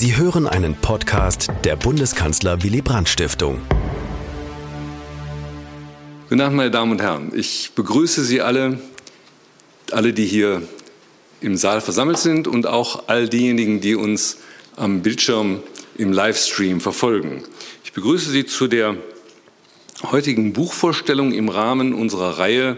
Sie 0.00 0.16
hören 0.16 0.46
einen 0.46 0.76
Podcast 0.76 1.48
der 1.64 1.74
Bundeskanzler 1.74 2.62
Willy 2.62 2.82
Brandt 2.82 3.08
Stiftung. 3.08 3.60
Guten 6.28 6.40
Abend, 6.40 6.56
meine 6.56 6.70
Damen 6.70 6.92
und 6.92 7.02
Herren. 7.02 7.32
Ich 7.34 7.72
begrüße 7.74 8.22
Sie 8.22 8.40
alle, 8.40 8.78
alle, 9.90 10.12
die 10.12 10.24
hier 10.24 10.62
im 11.40 11.56
Saal 11.56 11.80
versammelt 11.80 12.18
sind 12.18 12.46
und 12.46 12.68
auch 12.68 13.08
all 13.08 13.28
diejenigen, 13.28 13.80
die 13.80 13.96
uns 13.96 14.38
am 14.76 15.02
Bildschirm 15.02 15.64
im 15.96 16.12
Livestream 16.12 16.80
verfolgen. 16.80 17.42
Ich 17.82 17.92
begrüße 17.92 18.30
Sie 18.30 18.46
zu 18.46 18.68
der 18.68 18.94
heutigen 20.12 20.52
Buchvorstellung 20.52 21.32
im 21.32 21.48
Rahmen 21.48 21.92
unserer 21.92 22.38
Reihe 22.38 22.76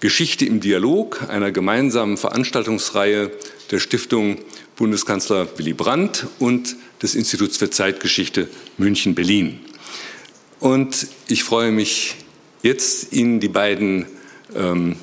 Geschichte 0.00 0.44
im 0.44 0.58
Dialog, 0.58 1.22
einer 1.28 1.52
gemeinsamen 1.52 2.16
Veranstaltungsreihe 2.16 3.30
der 3.70 3.78
Stiftung 3.78 4.38
Bundeskanzler 4.82 5.46
Willy 5.58 5.74
Brandt 5.74 6.26
und 6.40 6.74
des 7.02 7.14
Instituts 7.14 7.56
für 7.56 7.70
Zeitgeschichte 7.70 8.48
München-Berlin. 8.78 9.60
Und 10.58 11.06
ich 11.28 11.44
freue 11.44 11.70
mich 11.70 12.16
jetzt, 12.64 13.12
Ihnen 13.12 13.38
die 13.38 13.46
beiden 13.46 14.06
ähm, 14.56 14.96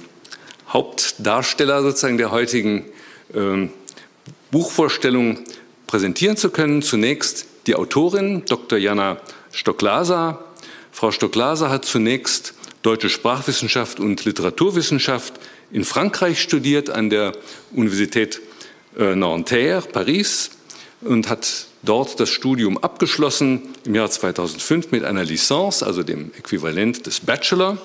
Hauptdarsteller 0.67 1.81
sozusagen 1.81 2.17
der 2.17 2.31
heutigen 2.31 2.83
ähm, 3.33 3.69
Buchvorstellung 4.51 5.45
präsentieren 5.87 6.35
zu 6.35 6.49
können. 6.49 6.81
Zunächst 6.81 7.45
die 7.65 7.75
Autorin 7.75 8.43
Dr. 8.49 8.77
Jana 8.77 9.21
Stocklasa. 9.53 10.43
Frau 10.91 11.11
Stocklasa 11.11 11.69
hat 11.69 11.85
zunächst 11.85 12.53
deutsche 12.81 13.07
Sprachwissenschaft 13.07 14.01
und 14.01 14.25
Literaturwissenschaft 14.25 15.39
in 15.71 15.85
Frankreich 15.85 16.41
studiert 16.41 16.89
an 16.89 17.09
der 17.09 17.31
Universität 17.71 18.41
Nanterre, 18.95 19.81
Paris, 19.81 20.51
und 21.01 21.29
hat 21.29 21.67
dort 21.83 22.19
das 22.19 22.29
Studium 22.29 22.77
abgeschlossen 22.77 23.69
im 23.85 23.95
Jahr 23.95 24.09
2005 24.09 24.91
mit 24.91 25.05
einer 25.05 25.23
Licence, 25.23 25.83
also 25.83 26.03
dem 26.03 26.31
Äquivalent 26.37 27.05
des 27.05 27.21
Bachelor. 27.21 27.77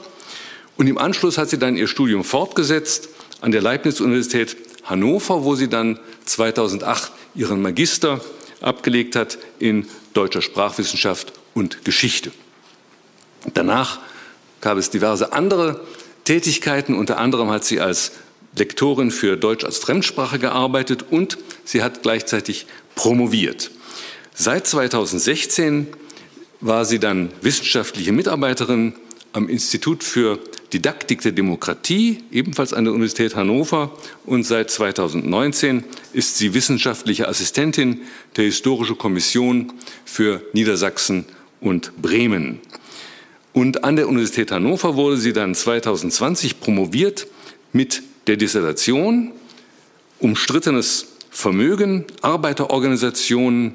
Und 0.77 0.89
im 0.89 0.99
Anschluss 0.99 1.39
hat 1.39 1.51
sie 1.51 1.59
dann 1.59 1.77
ihr 1.77 1.87
Studium 1.87 2.25
fortgesetzt 2.25 3.09
an 3.41 3.53
der 3.53 3.63
Leibniz-Universität 3.63 4.57
Hannover, 4.85 5.45
wo 5.45 5.55
sie 5.55 5.69
dann 5.69 5.99
2008 6.25 7.13
ihren 7.35 7.63
Magister 7.63 8.21
abgelegt 8.61 9.17
hat 9.17 9.39
in 9.59 9.87
deutscher 10.13 10.43
Sprachwissenschaft 10.43 11.33
und 11.55 11.85
Geschichte. 11.85 12.33
Danach 13.53 14.01
gab 14.61 14.79
es 14.79 14.91
diverse 14.91 15.33
andere 15.33 15.81
Tätigkeiten. 16.25 16.95
Unter 16.95 17.19
anderem 17.19 17.51
hat 17.51 17.65
sie 17.65 17.81
als 17.81 18.13
Lektorin 18.57 19.11
für 19.11 19.37
Deutsch 19.37 19.65
als 19.65 19.79
Fremdsprache 19.79 20.39
gearbeitet 20.39 21.05
und 21.11 21.39
sie 21.65 21.83
hat 21.83 22.03
gleichzeitig 22.03 22.67
promoviert. 22.95 23.71
Seit 24.35 24.67
2016 24.67 25.89
war 26.61 26.85
sie 26.85 26.99
dann 26.99 27.31
wissenschaftliche 27.43 28.13
Mitarbeiterin 28.13 28.95
am 29.33 29.49
Institut 29.49 30.05
für 30.05 30.39
Didaktik 30.73 31.21
der 31.23 31.33
Demokratie, 31.33 32.25
ebenfalls 32.33 32.73
an 32.73 32.85
der 32.85 32.95
Universität 32.95 33.37
Hannover. 33.37 33.93
Und 34.25 34.45
seit 34.45 34.71
2019 34.71 35.85
ist 36.13 36.39
sie 36.39 36.55
wissenschaftliche 36.55 37.29
Assistentin 37.29 38.01
der 38.37 38.45
Historischen 38.45 38.97
Kommission 38.97 39.73
für 40.05 40.43
Niedersachsen 40.53 41.27
und 41.61 42.01
Bremen. 42.01 42.61
Und 43.53 43.85
an 43.85 43.97
der 43.97 44.09
Universität 44.09 44.51
Hannover 44.51 44.97
wurde 44.97 45.17
sie 45.17 45.33
dann 45.33 45.55
2020 45.55 46.61
promoviert 46.61 47.27
mit 47.73 48.03
der 48.27 48.37
Dissertation, 48.37 49.33
umstrittenes 50.19 51.09
Vermögen, 51.31 52.05
Arbeiterorganisationen 52.23 53.75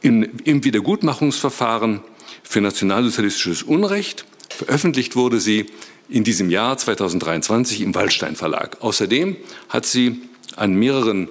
in, 0.00 0.22
im 0.44 0.64
Wiedergutmachungsverfahren 0.64 2.00
für 2.42 2.60
nationalsozialistisches 2.60 3.62
Unrecht. 3.62 4.24
Veröffentlicht 4.48 5.14
wurde 5.16 5.40
sie 5.40 5.66
in 6.08 6.24
diesem 6.24 6.50
Jahr 6.50 6.76
2023 6.76 7.80
im 7.82 7.94
Waldstein 7.94 8.34
Verlag. 8.34 8.78
Außerdem 8.80 9.36
hat 9.68 9.86
sie 9.86 10.22
an 10.56 10.74
mehreren, 10.74 11.28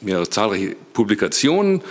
mehrere 0.00 0.28
zahlreiche 0.28 0.76
Publikationen 0.92 1.82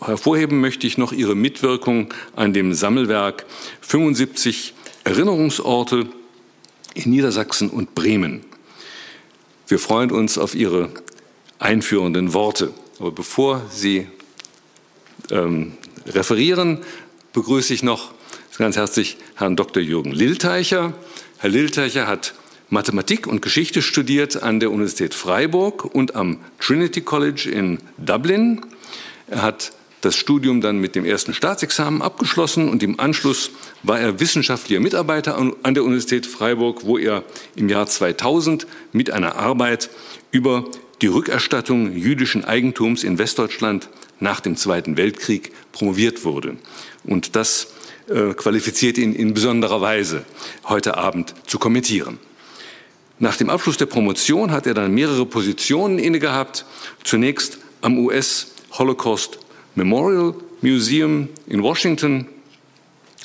hervorheben 0.00 0.60
möchte 0.60 0.86
ich 0.86 0.98
noch 0.98 1.12
ihre 1.12 1.34
Mitwirkung 1.34 2.12
an 2.34 2.52
dem 2.52 2.74
Sammelwerk 2.74 3.44
75 3.80 4.74
Erinnerungsorte 5.04 6.06
in 6.94 7.10
Niedersachsen 7.10 7.70
und 7.70 7.94
Bremen. 7.94 8.44
Wir 9.68 9.78
freuen 9.78 10.10
uns 10.10 10.38
auf 10.38 10.54
Ihre 10.54 10.90
einführenden 11.58 12.34
Worte. 12.34 12.72
Aber 12.98 13.10
bevor 13.10 13.62
Sie 13.70 14.06
ähm, 15.30 15.72
referieren, 16.06 16.78
begrüße 17.32 17.72
ich 17.72 17.82
noch 17.82 18.12
ganz 18.58 18.76
herzlich 18.76 19.16
Herrn 19.34 19.56
Dr. 19.56 19.82
Jürgen 19.82 20.12
Lilteicher. 20.12 20.92
Herr 21.38 21.50
Lilteicher 21.50 22.06
hat 22.06 22.34
Mathematik 22.68 23.26
und 23.26 23.42
Geschichte 23.42 23.82
studiert 23.82 24.42
an 24.42 24.60
der 24.60 24.70
Universität 24.70 25.14
Freiburg 25.14 25.84
und 25.84 26.14
am 26.14 26.38
Trinity 26.60 27.00
College 27.00 27.50
in 27.50 27.78
Dublin. 27.98 28.64
Er 29.26 29.42
hat 29.42 29.72
das 30.02 30.16
Studium 30.16 30.60
dann 30.60 30.78
mit 30.78 30.94
dem 30.94 31.04
ersten 31.04 31.32
Staatsexamen 31.32 32.02
abgeschlossen 32.02 32.68
und 32.68 32.82
im 32.82 33.00
Anschluss 33.00 33.50
war 33.82 33.98
er 33.98 34.20
wissenschaftlicher 34.20 34.80
Mitarbeiter 34.80 35.38
an 35.38 35.74
der 35.74 35.84
Universität 35.84 36.26
Freiburg, 36.26 36.84
wo 36.84 36.98
er 36.98 37.24
im 37.56 37.68
Jahr 37.68 37.86
2000 37.86 38.66
mit 38.92 39.10
einer 39.10 39.36
Arbeit 39.36 39.90
über 40.30 40.64
die 41.00 41.06
Rückerstattung 41.06 41.96
jüdischen 41.96 42.44
Eigentums 42.44 43.04
in 43.04 43.18
Westdeutschland 43.18 43.88
nach 44.20 44.40
dem 44.40 44.56
Zweiten 44.56 44.96
Weltkrieg 44.96 45.52
promoviert 45.72 46.24
wurde. 46.24 46.56
Und 47.04 47.34
das 47.36 47.72
äh, 48.08 48.34
qualifiziert 48.34 48.98
ihn 48.98 49.14
in 49.14 49.34
besonderer 49.34 49.80
Weise 49.80 50.24
heute 50.64 50.96
Abend 50.96 51.34
zu 51.46 51.58
kommentieren. 51.58 52.18
Nach 53.18 53.36
dem 53.36 53.50
Abschluss 53.50 53.76
der 53.76 53.86
Promotion 53.86 54.50
hat 54.50 54.66
er 54.66 54.74
dann 54.74 54.92
mehrere 54.92 55.26
Positionen 55.26 55.98
inne 55.98 56.18
gehabt. 56.18 56.64
Zunächst 57.04 57.58
am 57.80 57.98
US 57.98 58.48
Holocaust 58.72 59.38
Memorial 59.74 60.34
Museum 60.60 61.28
in 61.46 61.62
Washington, 61.62 62.26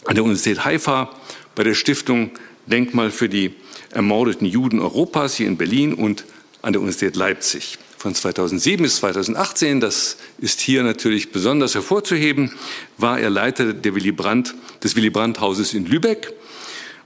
an 0.05 0.15
der 0.15 0.23
Universität 0.23 0.63
Haifa, 0.63 1.11
bei 1.55 1.63
der 1.63 1.73
Stiftung 1.73 2.31
Denkmal 2.65 3.11
für 3.11 3.29
die 3.29 3.53
ermordeten 3.91 4.45
Juden 4.45 4.79
Europas 4.79 5.35
hier 5.35 5.47
in 5.47 5.57
Berlin 5.57 5.93
und 5.93 6.25
an 6.61 6.73
der 6.73 6.81
Universität 6.81 7.15
Leipzig. 7.15 7.77
Von 7.97 8.13
2007 8.13 8.83
bis 8.83 8.97
2018, 8.97 9.79
das 9.79 10.17
ist 10.37 10.61
hier 10.61 10.83
natürlich 10.83 11.31
besonders 11.31 11.73
hervorzuheben, 11.75 12.51
war 12.97 13.19
er 13.19 13.29
Leiter 13.29 13.83
Willy 13.83 14.11
Brandt, 14.11 14.53
des 14.83 14.95
Willy 14.95 15.09
Brandt 15.09 15.39
Hauses 15.39 15.73
in 15.73 15.85
Lübeck 15.85 16.33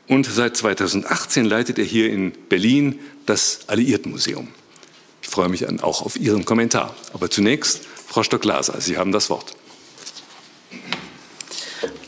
und 0.08 0.25
seit 0.25 0.58
2018 0.58 1.46
leitet 1.46 1.79
er 1.79 1.85
hier 1.85 2.12
in 2.12 2.34
Berlin 2.50 3.00
das 3.25 3.62
Alliiertenmuseum. 3.68 4.50
Ich 5.22 5.29
freue 5.29 5.47
mich 5.47 5.66
auch 5.81 6.02
auf 6.02 6.19
Ihren 6.19 6.44
Kommentar. 6.44 6.96
Aber 7.13 7.29
zunächst 7.29 7.88
Frau 8.11 8.23
Stock-Glaser, 8.23 8.81
Sie 8.81 8.97
haben 8.97 9.13
das 9.13 9.29
Wort. 9.29 9.55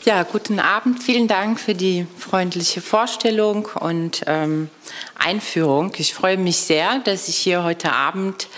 Ja, 0.04 0.22
guten 0.22 0.60
Abend. 0.60 1.02
Vielen 1.02 1.28
Dank 1.28 1.58
für 1.58 1.74
die 1.74 2.06
freundliche 2.18 2.82
Vorstellung 2.82 3.70
und 3.80 4.22
ähm, 4.26 4.68
Einführung. 5.14 5.94
Ich 5.96 6.12
freue 6.12 6.36
mich 6.36 6.58
sehr, 6.58 6.98
dass 6.98 7.28
ich 7.28 7.36
hier 7.38 7.64
heute 7.64 7.90
Abend 7.94 8.48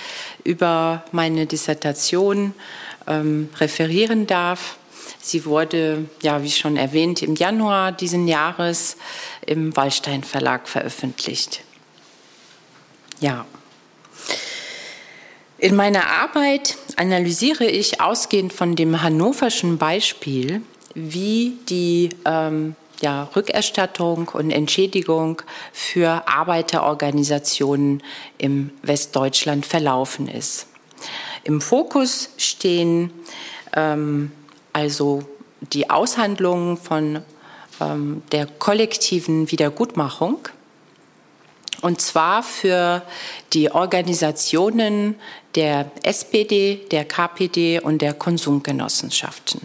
über 0.42 1.04
meine 1.12 1.46
Dissertation 1.46 2.52
ähm, 3.06 3.48
referieren 3.60 4.26
darf. 4.26 4.76
Sie 5.20 5.44
wurde, 5.44 6.06
ja, 6.22 6.42
wie 6.42 6.50
schon 6.50 6.76
erwähnt, 6.76 7.22
im 7.22 7.36
Januar 7.36 7.92
diesen 7.92 8.26
Jahres 8.26 8.96
im 9.46 9.76
Wallstein 9.76 10.24
Verlag 10.24 10.66
veröffentlicht. 10.66 11.62
Ja. 13.20 13.46
In 15.58 15.74
meiner 15.74 16.06
Arbeit 16.06 16.76
analysiere 16.96 17.64
ich 17.64 18.00
ausgehend 18.00 18.52
von 18.52 18.76
dem 18.76 19.02
hannoverschen 19.02 19.78
Beispiel, 19.78 20.60
wie 20.94 21.56
die 21.68 22.10
ähm, 22.26 22.76
ja, 23.00 23.24
Rückerstattung 23.34 24.28
und 24.28 24.50
Entschädigung 24.50 25.40
für 25.72 26.28
Arbeiterorganisationen 26.28 28.02
im 28.36 28.70
Westdeutschland 28.82 29.64
verlaufen 29.64 30.28
ist. 30.28 30.66
Im 31.44 31.62
Fokus 31.62 32.30
stehen 32.36 33.10
ähm, 33.74 34.32
also 34.74 35.22
die 35.72 35.88
Aushandlungen 35.88 36.76
von 36.76 37.22
ähm, 37.80 38.22
der 38.30 38.46
kollektiven 38.46 39.50
Wiedergutmachung 39.50 40.48
und 41.82 42.00
zwar 42.00 42.42
für 42.42 43.02
die 43.52 43.70
Organisationen 43.70 45.16
der 45.54 45.90
SPD, 46.02 46.86
der 46.90 47.04
KPD 47.04 47.80
und 47.80 48.02
der 48.02 48.14
Konsumgenossenschaften. 48.14 49.60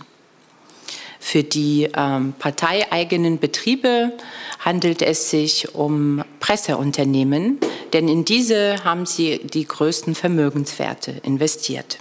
Für 1.19 1.43
die 1.43 1.87
ähm, 1.95 2.33
parteieigenen 2.39 3.37
Betriebe 3.39 4.11
handelt 4.59 5.03
es 5.03 5.29
sich 5.29 5.75
um 5.75 6.23
Presseunternehmen, 6.39 7.59
denn 7.93 8.07
in 8.07 8.25
diese 8.25 8.83
haben 8.83 9.05
sie 9.05 9.39
die 9.43 9.65
größten 9.65 10.15
Vermögenswerte 10.15 11.11
investiert. 11.23 11.99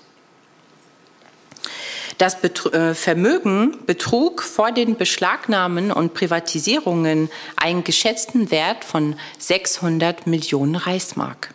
Das 2.21 2.37
äh, 2.45 2.95
Vermögen 2.95 3.79
betrug 3.87 4.43
vor 4.43 4.73
den 4.73 4.97
Beschlagnahmen 4.97 5.91
und 5.91 6.13
Privatisierungen 6.13 7.31
einen 7.57 7.83
geschätzten 7.83 8.51
Wert 8.51 8.85
von 8.85 9.17
600 9.39 10.27
Millionen 10.27 10.77
Reichsmark. 10.77 11.55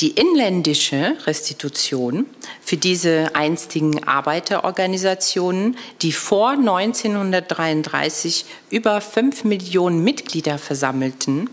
Die 0.00 0.10
inländische 0.10 1.16
Restitution 1.24 2.26
für 2.60 2.76
diese 2.76 3.30
einstigen 3.34 4.06
Arbeiterorganisationen, 4.06 5.78
die 6.02 6.12
vor 6.12 6.50
1933 6.50 8.44
über 8.68 9.00
5 9.00 9.44
Millionen 9.44 10.04
Mitglieder 10.04 10.58
versammelten, 10.58 11.48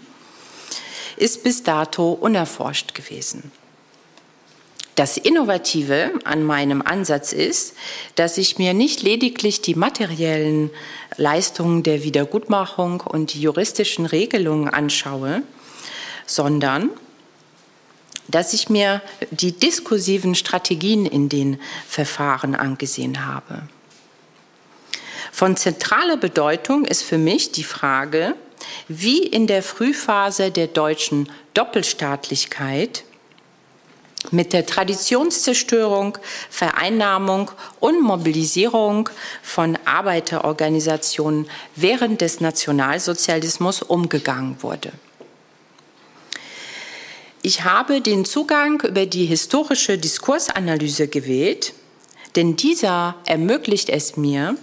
ist 1.16 1.44
bis 1.46 1.64
dato 1.64 2.12
unerforscht 2.12 2.94
gewesen. 2.94 3.54
Das 4.96 5.18
Innovative 5.18 6.12
an 6.24 6.44
meinem 6.44 6.84
Ansatz 6.84 7.34
ist, 7.34 7.76
dass 8.16 8.38
ich 8.38 8.60
mir 8.60 8.76
nicht 8.76 9.02
lediglich 9.02 9.62
die 9.62 9.74
materiellen 9.74 10.70
Leistungen 11.18 11.82
der 11.82 12.04
Wiedergutmachung 12.04 13.02
und 13.02 13.34
die 13.34 13.42
juristischen 13.42 14.06
Regelungen 14.06 14.70
anschaue, 14.70 15.42
sondern 16.28 16.92
dass 18.28 18.54
ich 18.54 18.70
mir 18.70 19.02
die 19.32 19.52
diskursiven 19.52 20.36
Strategien 20.36 21.06
in 21.06 21.28
den 21.28 21.60
Verfahren 21.88 22.56
angesehen 22.56 23.26
habe. 23.26 23.64
Von 25.32 25.58
zentraler 25.58 26.18
Bedeutung 26.18 26.86
ist 26.86 27.02
für 27.02 27.18
mich 27.18 27.52
die 27.52 27.64
Frage, 27.64 28.36
wie 28.88 29.24
in 29.24 29.48
der 29.48 29.64
Frühphase 29.64 30.52
der 30.52 30.68
deutschen 30.68 31.30
Doppelstaatlichkeit 31.54 33.04
mit 34.32 34.54
der 34.54 34.66
Traditionszerstörung, 34.66 36.18
Vereinnahmung 36.50 37.52
und 37.80 38.02
Mobilisierung 38.02 39.10
von 39.42 39.78
Arbeiterorganisationen 39.86 41.48
während 41.76 42.22
des 42.22 42.42
Nationalsozialismus 42.42 43.82
umgegangen 43.82 44.58
wurde. 44.62 44.92
Ich 47.42 47.66
habe 47.66 48.00
den 48.00 48.24
Zugang 48.24 48.82
über 48.82 49.06
die 49.06 49.26
historische 49.26 49.98
Diskursanalyse 49.98 51.10
gewählt, 51.10 51.74
denn 52.38 52.56
dieser 52.56 53.16
ermöglicht 53.26 53.90
es 53.90 54.16
mir, 54.16 54.56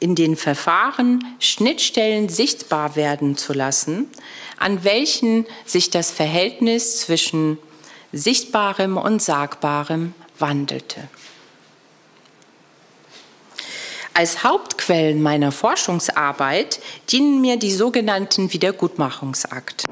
in 0.00 0.14
den 0.14 0.34
Verfahren 0.34 1.22
Schnittstellen 1.38 2.30
sichtbar 2.30 2.96
werden 2.96 3.36
zu 3.36 3.52
lassen, 3.52 4.10
an 4.56 4.82
welchen 4.82 5.46
sich 5.66 5.90
das 5.90 6.10
Verhältnis 6.10 7.00
zwischen 7.00 7.58
Sichtbarem 8.12 8.96
und 8.96 9.22
Sagbarem 9.22 10.14
wandelte. 10.38 11.08
Als 14.14 14.42
Hauptquellen 14.42 15.22
meiner 15.22 15.52
Forschungsarbeit 15.52 16.80
dienen 17.10 17.40
mir 17.40 17.56
die 17.56 17.70
sogenannten 17.70 18.52
Wiedergutmachungsakte. 18.52 19.86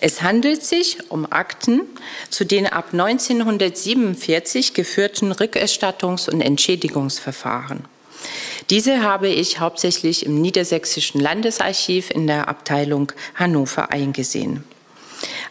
Es 0.00 0.22
handelt 0.22 0.64
sich 0.64 1.10
um 1.10 1.30
Akten 1.30 1.82
zu 2.28 2.44
den 2.44 2.66
ab 2.66 2.88
1947 2.92 4.74
geführten 4.74 5.32
Rückerstattungs- 5.32 6.28
und 6.30 6.40
Entschädigungsverfahren. 6.40 7.84
Diese 8.70 9.02
habe 9.02 9.28
ich 9.28 9.60
hauptsächlich 9.60 10.26
im 10.26 10.40
Niedersächsischen 10.40 11.20
Landesarchiv 11.20 12.10
in 12.10 12.26
der 12.26 12.48
Abteilung 12.48 13.12
Hannover 13.36 13.90
eingesehen. 13.90 14.64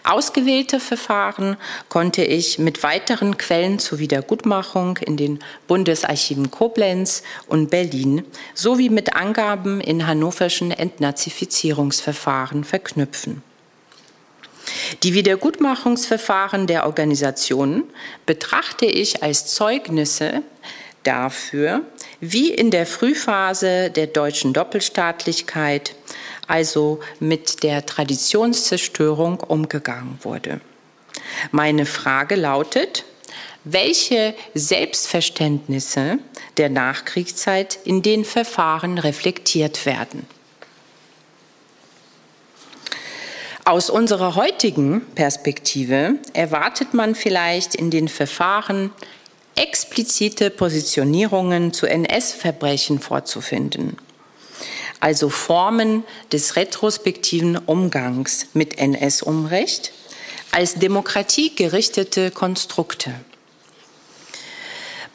Ausgewählte 0.04 0.80
Verfahren 0.80 1.58
konnte 1.90 2.24
ich 2.24 2.60
mit 2.60 2.84
weiteren 2.84 3.38
Quellen 3.38 3.80
zur 3.80 4.00
Wiedergutmachung 4.00 4.98
in 4.98 5.18
den 5.18 5.40
Bundesarchiven 5.68 6.52
Koblenz 6.52 7.24
und 7.48 7.70
Berlin 7.70 8.24
sowie 8.54 8.90
mit 8.90 9.16
Angaben 9.16 9.82
in 9.82 10.06
hannoverschen 10.06 10.72
Entnazifizierungsverfahren 10.72 12.64
verknüpfen. 12.64 13.42
Die 15.04 15.14
Wiedergutmachungsverfahren 15.14 16.68
der 16.68 16.86
Organisationen 16.86 17.84
betrachte 18.26 18.86
ich 18.86 19.24
als 19.24 19.48
Zeugnisse 19.54 20.42
dafür, 21.04 21.82
wie 22.20 22.52
in 22.52 22.72
der 22.72 22.86
Frühphase 22.86 23.92
der 23.92 24.08
deutschen 24.08 24.54
Doppelstaatlichkeit, 24.54 25.96
also 26.48 27.00
mit 27.20 27.64
der 27.64 27.86
Traditionszerstörung, 27.86 29.40
umgegangen 29.40 30.20
wurde. 30.22 30.62
Meine 31.52 31.86
Frage 31.86 32.36
lautet, 32.36 33.06
welche 33.64 34.36
Selbstverständnisse 34.54 36.20
der 36.58 36.70
Nachkriegszeit 36.70 37.80
in 37.84 38.02
den 38.02 38.24
Verfahren 38.24 38.98
reflektiert 38.98 39.86
werden. 39.86 40.28
Aus 43.68 43.90
unserer 43.90 44.36
heutigen 44.36 45.02
Perspektive 45.16 46.20
erwartet 46.34 46.94
man 46.94 47.16
vielleicht 47.16 47.74
in 47.74 47.90
den 47.90 48.08
Verfahren 48.08 48.92
explizite 49.56 50.52
Positionierungen 50.52 51.74
zu 51.74 51.88
NS-Verbrechen 51.88 53.00
vorzufinden, 53.00 53.98
also 55.00 55.30
Formen 55.30 56.04
des 56.32 56.56
retrospektiven 56.56 57.58
Umgangs 57.58 58.48
mit 58.54 58.78
NS-Umrecht 58.78 59.92
als 60.52 60.76
demokratiegerichtete 60.76 62.32
Konstrukte. 62.32 63.14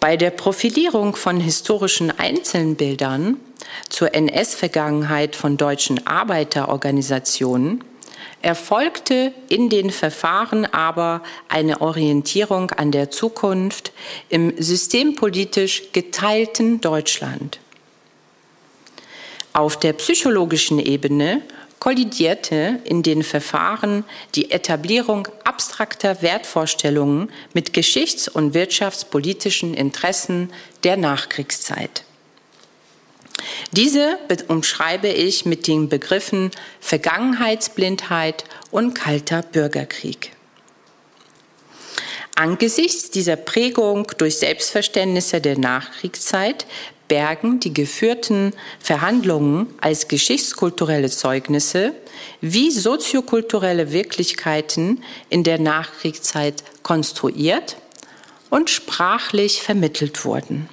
Bei 0.01 0.17
der 0.17 0.31
Profilierung 0.31 1.17
von 1.17 1.41
historischen 1.41 2.11
Einzelbildern 2.19 3.37
zur 3.89 4.15
NS-Vergangenheit 4.15 5.37
von 5.37 5.57
deutschen 5.57 6.07
Arbeiterorganisationen 6.07 7.85
erfolgte 8.43 9.33
in 9.49 9.69
den 9.69 9.91
Verfahren 9.91 10.65
aber 10.67 11.23
eine 11.49 11.81
Orientierung 11.81 12.71
an 12.71 12.93
der 12.93 13.11
Zukunft 13.11 13.93
im 14.29 14.55
systempolitisch 14.57 15.93
geteilten 15.93 16.81
Deutschland. 16.81 17.61
Auf 19.53 19.79
der 19.79 19.93
psychologischen 19.95 20.79
Ebene 20.79 21.43
kollidierte 21.81 22.79
in 22.85 23.03
den 23.03 23.23
Verfahren 23.23 24.05
die 24.35 24.51
Etablierung 24.51 25.27
abstrakter 25.45 26.23
Wertvorstellungen 26.23 27.31
mit 27.55 27.73
geschichts- 27.73 28.29
und 28.29 28.55
wirtschaftspolitischen 28.55 29.75
Interessen 29.75 30.53
der 30.85 30.97
Nachkriegszeit. 30.97 32.05
Diese 33.73 34.19
umschreibe 34.49 35.09
ich 35.09 35.47
mit 35.47 35.67
den 35.67 35.89
Begriffen 35.89 36.51
Vergangenheitsblindheit 36.81 38.45
und 38.71 38.95
kalter 38.95 39.43
Bürgerkrieg. 39.43 40.33
Angesichts 42.35 43.11
dieser 43.11 43.37
Prägung 43.37 44.07
durch 44.19 44.39
Selbstverständnisse 44.39 45.41
der 45.41 45.59
Nachkriegszeit 45.59 46.67
bergen 47.11 47.59
die 47.59 47.75
geführten 47.75 48.55
Verhandlungen 48.79 49.67
als 49.81 50.07
geschichtskulturelle 50.07 51.11
Zeugnisse, 51.11 51.93
wie 52.41 52.71
soziokulturelle 52.71 53.91
Wirklichkeiten 53.91 55.03
in 55.29 55.43
der 55.43 55.61
Nachkriegszeit 55.61 56.63
konstruiert 56.85 57.77
und 58.49 58.71
sprachlich 58.71 59.61
vermittelt 59.61 60.25
wurden. 60.25 60.69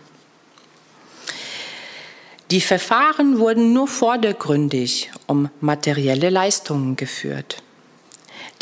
Die 2.51 2.61
Verfahren 2.61 3.39
wurden 3.39 3.73
nur 3.73 3.87
vordergründig 3.87 5.11
um 5.25 5.49
materielle 5.59 6.29
Leistungen 6.29 6.95
geführt. 6.95 7.63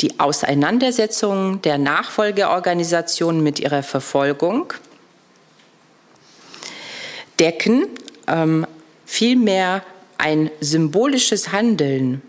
Die 0.00 0.18
Auseinandersetzung 0.18 1.60
der 1.60 1.76
Nachfolgeorganisationen 1.76 3.42
mit 3.42 3.60
ihrer 3.60 3.82
Verfolgung 3.82 4.72
decken 7.38 7.86
ähm, 8.26 8.66
vielmehr 9.04 9.82
ein 10.18 10.50
symbolisches 10.60 11.52
Handeln 11.52 12.22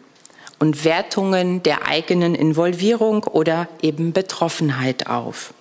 und 0.59 0.83
Wertungen 0.83 1.63
der 1.63 1.87
eigenen 1.87 2.35
Involvierung 2.35 3.23
oder 3.23 3.67
eben 3.81 4.13
Betroffenheit 4.13 5.07
auf. 5.07 5.53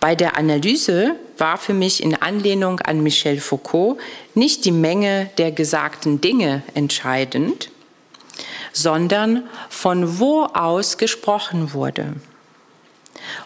Bei 0.00 0.14
der 0.14 0.36
Analyse 0.36 1.14
war 1.38 1.58
für 1.58 1.74
mich 1.74 2.02
in 2.02 2.20
Anlehnung 2.20 2.80
an 2.80 3.02
Michel 3.02 3.40
Foucault 3.40 3.98
nicht 4.34 4.64
die 4.64 4.72
Menge 4.72 5.30
der 5.38 5.52
gesagten 5.52 6.20
Dinge 6.20 6.62
entscheidend, 6.74 7.70
sondern 8.72 9.44
von 9.68 10.18
wo 10.18 10.44
aus 10.44 10.98
gesprochen 10.98 11.72
wurde 11.72 12.14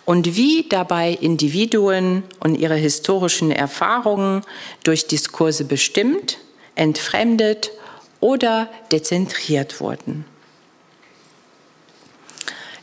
und 0.04 0.36
wie 0.36 0.68
dabei 0.68 1.10
Individuen 1.12 2.22
und 2.40 2.54
ihre 2.56 2.76
historischen 2.76 3.50
Erfahrungen 3.50 4.42
durch 4.84 5.06
Diskurse 5.06 5.64
bestimmt, 5.64 6.38
entfremdet 6.74 7.70
oder 8.20 8.68
dezentriert 8.92 9.80
wurden. 9.80 10.24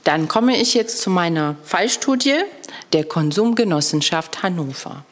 Dann 0.03 0.27
komme 0.27 0.57
ich 0.57 0.74
jetzt 0.74 1.00
zu 1.01 1.10
meiner 1.10 1.55
Fallstudie 1.63 2.39
der 2.91 3.05
Konsumgenossenschaft 3.05 4.43
Hannover. 4.43 5.05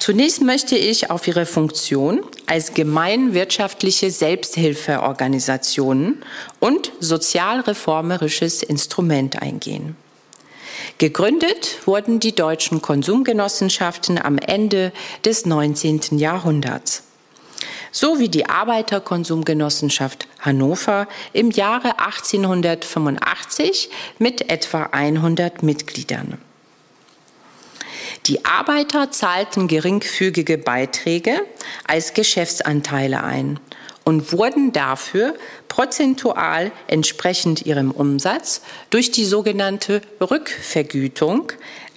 Zunächst 0.00 0.40
möchte 0.40 0.76
ich 0.78 1.10
auf 1.10 1.28
ihre 1.28 1.44
Funktion 1.44 2.22
als 2.46 2.72
gemeinwirtschaftliche 2.72 4.10
Selbsthilfeorganisationen 4.10 6.24
und 6.58 6.90
sozialreformerisches 7.00 8.62
Instrument 8.62 9.42
eingehen. 9.42 9.94
Gegründet 10.96 11.80
wurden 11.84 12.18
die 12.18 12.34
deutschen 12.34 12.80
Konsumgenossenschaften 12.80 14.16
am 14.16 14.38
Ende 14.38 14.92
des 15.26 15.44
19. 15.44 16.18
Jahrhunderts 16.18 17.02
sowie 17.92 18.30
die 18.30 18.48
Arbeiterkonsumgenossenschaft 18.48 20.26
Hannover 20.38 21.08
im 21.34 21.50
Jahre 21.50 21.98
1885 21.98 23.90
mit 24.18 24.48
etwa 24.48 24.84
100 24.84 25.62
Mitgliedern. 25.62 26.38
Die 28.26 28.44
Arbeiter 28.44 29.10
zahlten 29.10 29.66
geringfügige 29.66 30.58
Beiträge 30.58 31.40
als 31.86 32.14
Geschäftsanteile 32.14 33.24
ein 33.24 33.58
und 34.04 34.32
wurden 34.32 34.72
dafür 34.72 35.34
prozentual 35.68 36.72
entsprechend 36.86 37.64
ihrem 37.66 37.90
Umsatz 37.90 38.62
durch 38.90 39.10
die 39.10 39.24
sogenannte 39.24 40.02
Rückvergütung 40.20 41.52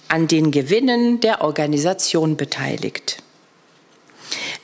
an 0.08 0.28
den 0.28 0.50
Gewinnen 0.50 1.20
der 1.20 1.42
Organisation 1.42 2.36
beteiligt. 2.36 3.22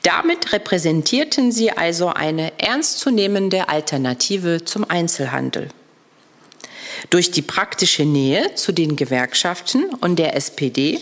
Damit 0.03 0.53
repräsentierten 0.53 1.51
sie 1.51 1.71
also 1.71 2.07
eine 2.07 2.59
ernstzunehmende 2.59 3.69
Alternative 3.69 4.65
zum 4.65 4.89
Einzelhandel. 4.89 5.69
Durch 7.09 7.31
die 7.31 7.41
praktische 7.41 8.05
Nähe 8.05 8.55
zu 8.55 8.71
den 8.71 8.95
Gewerkschaften 8.95 9.85
und 10.01 10.17
der 10.19 10.35
SPD 10.35 10.99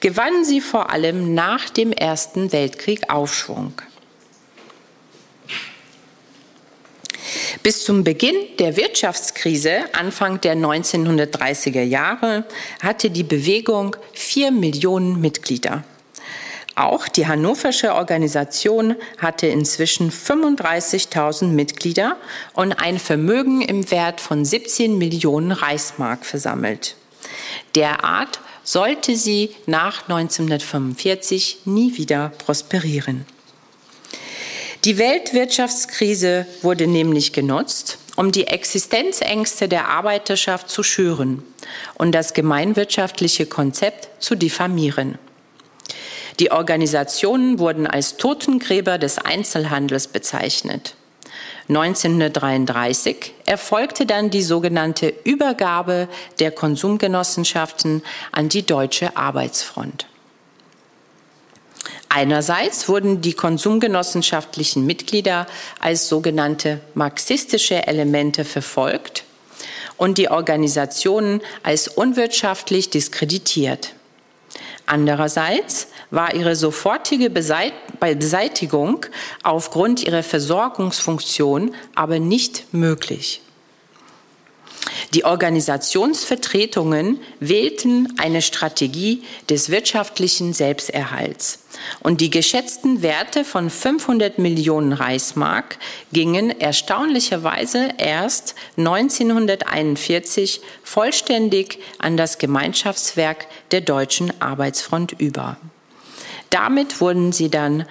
gewannen 0.00 0.44
sie 0.44 0.60
vor 0.60 0.90
allem 0.90 1.34
nach 1.34 1.70
dem 1.70 1.92
Ersten 1.92 2.52
Weltkrieg 2.52 3.10
Aufschwung. 3.10 3.72
Bis 7.62 7.84
zum 7.84 8.04
Beginn 8.04 8.36
der 8.58 8.76
Wirtschaftskrise 8.76 9.92
Anfang 9.92 10.40
der 10.40 10.54
1930er 10.54 11.82
Jahre 11.82 12.44
hatte 12.80 13.10
die 13.10 13.24
Bewegung 13.24 13.96
vier 14.12 14.50
Millionen 14.50 15.20
Mitglieder. 15.20 15.84
Auch 16.78 17.08
die 17.08 17.26
hannoversche 17.26 17.92
Organisation 17.92 18.94
hatte 19.18 19.48
inzwischen 19.48 20.12
35.000 20.12 21.46
Mitglieder 21.46 22.16
und 22.52 22.72
ein 22.74 23.00
Vermögen 23.00 23.62
im 23.62 23.90
Wert 23.90 24.20
von 24.20 24.44
17 24.44 24.96
Millionen 24.96 25.50
Reichsmark 25.50 26.24
versammelt. 26.24 26.94
Derart 27.74 28.38
sollte 28.62 29.16
sie 29.16 29.56
nach 29.66 30.02
1945 30.02 31.62
nie 31.64 31.96
wieder 31.96 32.28
prosperieren. 32.38 33.26
Die 34.84 34.98
Weltwirtschaftskrise 34.98 36.46
wurde 36.62 36.86
nämlich 36.86 37.32
genutzt, 37.32 37.98
um 38.14 38.30
die 38.30 38.46
Existenzängste 38.46 39.66
der 39.66 39.88
Arbeiterschaft 39.88 40.70
zu 40.70 40.84
schüren 40.84 41.42
und 41.94 42.12
das 42.12 42.34
gemeinwirtschaftliche 42.34 43.46
Konzept 43.46 44.22
zu 44.22 44.36
diffamieren. 44.36 45.18
Die 46.40 46.52
Organisationen 46.52 47.58
wurden 47.58 47.86
als 47.86 48.16
Totengräber 48.16 48.98
des 48.98 49.18
Einzelhandels 49.18 50.06
bezeichnet. 50.06 50.94
1933 51.68 53.34
erfolgte 53.44 54.06
dann 54.06 54.30
die 54.30 54.42
sogenannte 54.42 55.12
Übergabe 55.24 56.08
der 56.38 56.50
Konsumgenossenschaften 56.50 58.02
an 58.32 58.48
die 58.48 58.64
Deutsche 58.64 59.16
Arbeitsfront. 59.16 60.06
Einerseits 62.08 62.88
wurden 62.88 63.20
die 63.20 63.34
konsumgenossenschaftlichen 63.34 64.86
Mitglieder 64.86 65.46
als 65.78 66.08
sogenannte 66.08 66.80
marxistische 66.94 67.86
Elemente 67.86 68.44
verfolgt 68.44 69.24
und 69.98 70.16
die 70.16 70.30
Organisationen 70.30 71.42
als 71.62 71.86
unwirtschaftlich 71.88 72.88
diskreditiert. 72.88 73.92
Andererseits 74.86 75.88
war 76.10 76.34
ihre 76.34 76.56
sofortige 76.56 77.30
Beseitigung 77.30 79.06
aufgrund 79.42 80.02
ihrer 80.02 80.22
Versorgungsfunktion 80.22 81.74
aber 81.94 82.18
nicht 82.18 82.72
möglich. 82.72 83.42
Die 85.14 85.24
Organisationsvertretungen 85.24 87.20
wählten 87.40 88.12
eine 88.18 88.42
Strategie 88.42 89.22
des 89.48 89.70
wirtschaftlichen 89.70 90.52
Selbsterhalts. 90.52 91.60
Und 92.00 92.20
die 92.20 92.28
geschätzten 92.28 93.00
Werte 93.02 93.44
von 93.44 93.70
500 93.70 94.38
Millionen 94.38 94.92
Reichsmark 94.92 95.78
gingen 96.12 96.50
erstaunlicherweise 96.60 97.88
erst 97.96 98.54
1941 98.76 100.60
vollständig 100.82 101.78
an 101.98 102.18
das 102.18 102.38
Gemeinschaftswerk 102.38 103.46
der 103.70 103.80
Deutschen 103.80 104.32
Arbeitsfront 104.40 105.12
über. 105.18 105.56
Damit 106.50 107.00
wurden 107.00 107.32
sie 107.32 107.50
dann 107.50 107.84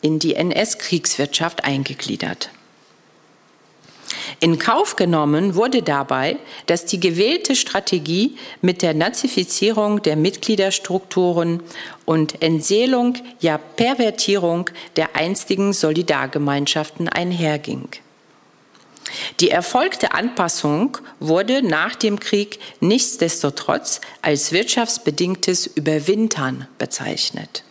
in 0.00 0.18
die 0.18 0.34
NS-Kriegswirtschaft 0.34 1.64
eingegliedert. 1.64 2.50
In 4.40 4.58
Kauf 4.58 4.96
genommen 4.96 5.54
wurde 5.54 5.82
dabei, 5.82 6.36
dass 6.66 6.84
die 6.84 7.00
gewählte 7.00 7.56
Strategie 7.56 8.36
mit 8.60 8.82
der 8.82 8.94
Nazifizierung 8.94 10.02
der 10.02 10.16
Mitgliederstrukturen 10.16 11.62
und 12.04 12.42
Entseelung, 12.42 13.16
ja 13.40 13.58
Pervertierung 13.58 14.70
der 14.96 15.16
einstigen 15.16 15.72
Solidargemeinschaften 15.72 17.08
einherging. 17.08 17.88
Die 19.40 19.50
erfolgte 19.50 20.12
Anpassung 20.12 20.98
wurde 21.20 21.62
nach 21.62 21.94
dem 21.94 22.18
Krieg 22.18 22.58
nichtsdestotrotz 22.80 24.00
als 24.22 24.52
wirtschaftsbedingtes 24.52 25.66
Überwintern 25.66 26.66
bezeichnet. 26.78 27.64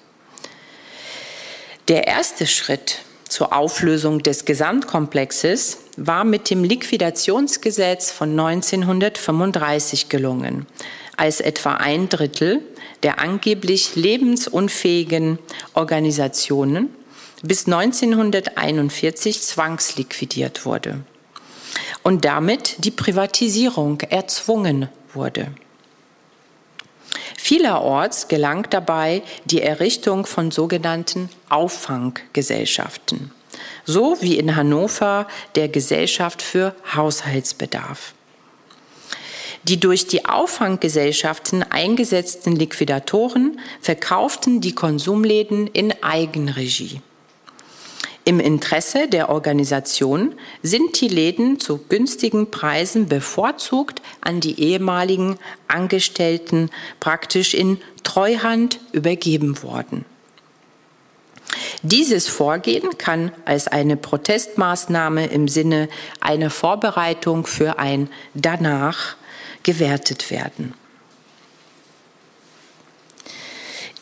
Der 1.90 2.08
erste 2.08 2.48
Schritt 2.48 3.00
zur 3.28 3.52
Auflösung 3.52 4.24
des 4.24 4.46
Gesamtkomplexes 4.46 5.80
war 5.98 6.24
mit 6.24 6.50
dem 6.50 6.64
Liquidationsgesetz 6.64 8.10
von 8.10 8.40
1935 8.40 10.08
gelungen, 10.08 10.66
als 11.18 11.42
etwa 11.42 11.74
ein 11.74 12.08
Drittel 12.08 12.62
der 13.04 13.20
angeblich 13.20 13.98
lebensunfähigen 13.98 15.40
Organisationen 15.74 16.96
bis 17.42 17.66
1941 17.66 19.42
zwangsliquidiert 19.42 20.66
wurde 20.66 21.04
und 22.02 22.24
damit 22.24 22.86
die 22.86 22.92
Privatisierung 22.92 24.00
erzwungen 24.00 24.88
wurde. 25.14 25.52
Vielerorts 27.44 28.30
gelang 28.30 28.70
dabei 28.70 29.22
die 29.44 29.62
Errichtung 29.62 30.26
von 30.26 30.50
sogenannten 30.50 31.28
Auffanggesellschaften, 31.50 33.32
so 33.84 34.16
wie 34.22 34.38
in 34.38 34.56
Hannover 34.56 35.28
der 35.56 35.68
Gesellschaft 35.68 36.42
für 36.42 36.74
Haushaltsbedarf. 36.96 38.14
Die 39.64 39.78
durch 39.78 40.08
die 40.08 40.24
Auffanggesellschaften 40.24 41.64
eingesetzten 41.64 42.56
Liquidatoren 42.56 43.60
verkauften 43.82 44.62
die 44.62 44.74
Konsumläden 44.74 45.68
in 45.68 45.94
Eigenregie. 46.02 47.02
Im 48.26 48.40
Interesse 48.40 49.10
der 49.10 49.30
Organisation 49.30 50.36
sind 50.62 51.02
die 51.02 51.10
Läden 51.10 51.60
zu 51.60 51.78
günstigen 51.90 52.52
Preisen 52.52 53.08
bevorzugt 53.08 54.02
an 54.22 54.40
die 54.40 54.62
ehemaligen 54.62 55.38
Angestellten 55.68 56.70
praktisch 57.02 57.54
in 57.54 57.80
Treuhand 58.04 58.80
übergeben 58.94 59.62
worden. 59.62 60.06
Dieses 61.82 62.30
Vorgehen 62.30 62.98
kann 62.98 63.34
als 63.44 63.68
eine 63.68 63.98
Protestmaßnahme 63.98 65.26
im 65.28 65.50
Sinne 65.50 65.90
einer 66.22 66.50
Vorbereitung 66.50 67.46
für 67.46 67.78
ein 67.78 68.10
Danach 68.34 69.18
gewertet 69.64 70.32
werden. 70.32 70.74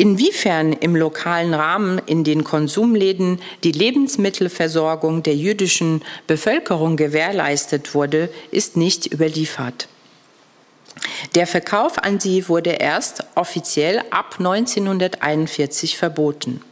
Inwiefern 0.01 0.73
im 0.73 0.95
lokalen 0.95 1.53
Rahmen 1.53 2.01
in 2.07 2.23
den 2.23 2.43
Konsumläden 2.43 3.39
die 3.63 3.71
Lebensmittelversorgung 3.71 5.21
der 5.21 5.35
jüdischen 5.35 6.01
Bevölkerung 6.25 6.97
gewährleistet 6.97 7.93
wurde, 7.93 8.33
ist 8.49 8.77
nicht 8.77 9.13
überliefert. 9.13 9.87
Der 11.35 11.45
Verkauf 11.45 11.99
an 11.99 12.19
sie 12.19 12.49
wurde 12.49 12.71
erst 12.71 13.25
offiziell 13.35 14.01
ab 14.09 14.37
1941 14.39 15.95
verboten. 15.99 16.63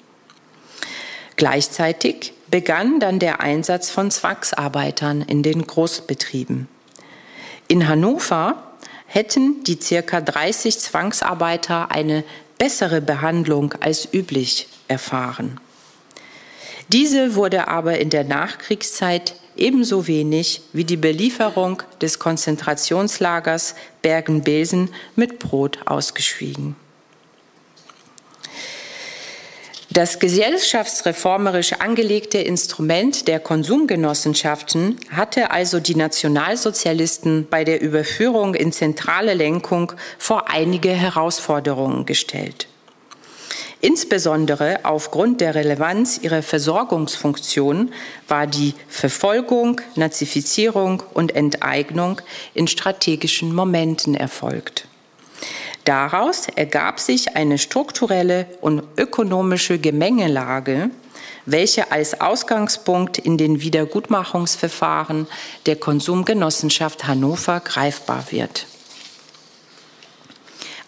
Gleichzeitig 1.35 2.33
begann 2.47 2.99
dann 2.99 3.19
der 3.19 3.41
Einsatz 3.41 3.91
von 3.91 4.09
Zwangsarbeitern 4.09 5.21
in 5.21 5.43
den 5.43 5.67
Großbetrieben. 5.67 6.67
In 7.67 7.87
Hannover 7.87 8.63
hätten 9.05 9.63
die 9.65 9.79
circa 9.79 10.19
30 10.19 10.79
Zwangsarbeiter 10.79 11.91
eine 11.91 12.23
bessere 12.59 13.01
Behandlung 13.01 13.73
als 13.79 14.13
üblich 14.13 14.67
erfahren. 14.87 15.59
Diese 16.89 17.33
wurde 17.33 17.67
aber 17.67 17.99
in 17.99 18.11
der 18.11 18.23
Nachkriegszeit 18.23 19.35
ebenso 19.55 20.07
wenig 20.07 20.61
wie 20.73 20.83
die 20.83 20.97
Belieferung 20.97 21.81
des 22.01 22.19
Konzentrationslagers 22.19 23.75
Bergen-Belsen 24.01 24.89
mit 25.15 25.39
Brot 25.39 25.79
ausgeschwiegen. 25.85 26.75
Das 29.91 30.19
gesellschaftsreformerisch 30.19 31.73
angelegte 31.73 32.37
Instrument 32.37 33.27
der 33.27 33.39
Konsumgenossenschaften 33.39 34.97
hatte 35.09 35.49
also 35.49 35.79
die 35.79 35.95
Nationalsozialisten 35.95 37.47
bei 37.49 37.63
der 37.63 37.81
Überführung 37.81 38.53
in 38.53 38.71
zentrale 38.71 39.33
Lenkung 39.33 39.93
vor 40.19 40.47
einige 40.47 40.89
Herausforderungen 40.89 42.05
gestellt. 42.05 42.67
Insbesondere 43.81 44.81
aufgrund 44.83 45.41
der 45.41 45.55
Relevanz 45.55 46.19
ihrer 46.21 46.43
Versorgungsfunktion 46.43 47.91
war 48.27 48.45
die 48.45 48.75
Verfolgung, 48.89 49.81
Nazifizierung 49.95 51.01
und 51.13 51.33
Enteignung 51.35 52.21
in 52.53 52.67
strategischen 52.67 53.55
Momenten 53.55 54.13
erfolgt. 54.13 54.88
Daraus 55.89 56.47
ergab 56.49 56.99
sich 56.99 57.35
eine 57.35 57.57
strukturelle 57.57 58.45
und 58.61 58.83
ökonomische 58.95 59.79
Gemengelage, 59.79 60.91
welche 61.47 61.91
als 61.91 62.21
Ausgangspunkt 62.21 63.17
in 63.17 63.39
den 63.39 63.61
Wiedergutmachungsverfahren 63.61 65.25
der 65.65 65.77
Konsumgenossenschaft 65.77 67.07
Hannover 67.07 67.59
greifbar 67.61 68.25
wird. 68.29 68.67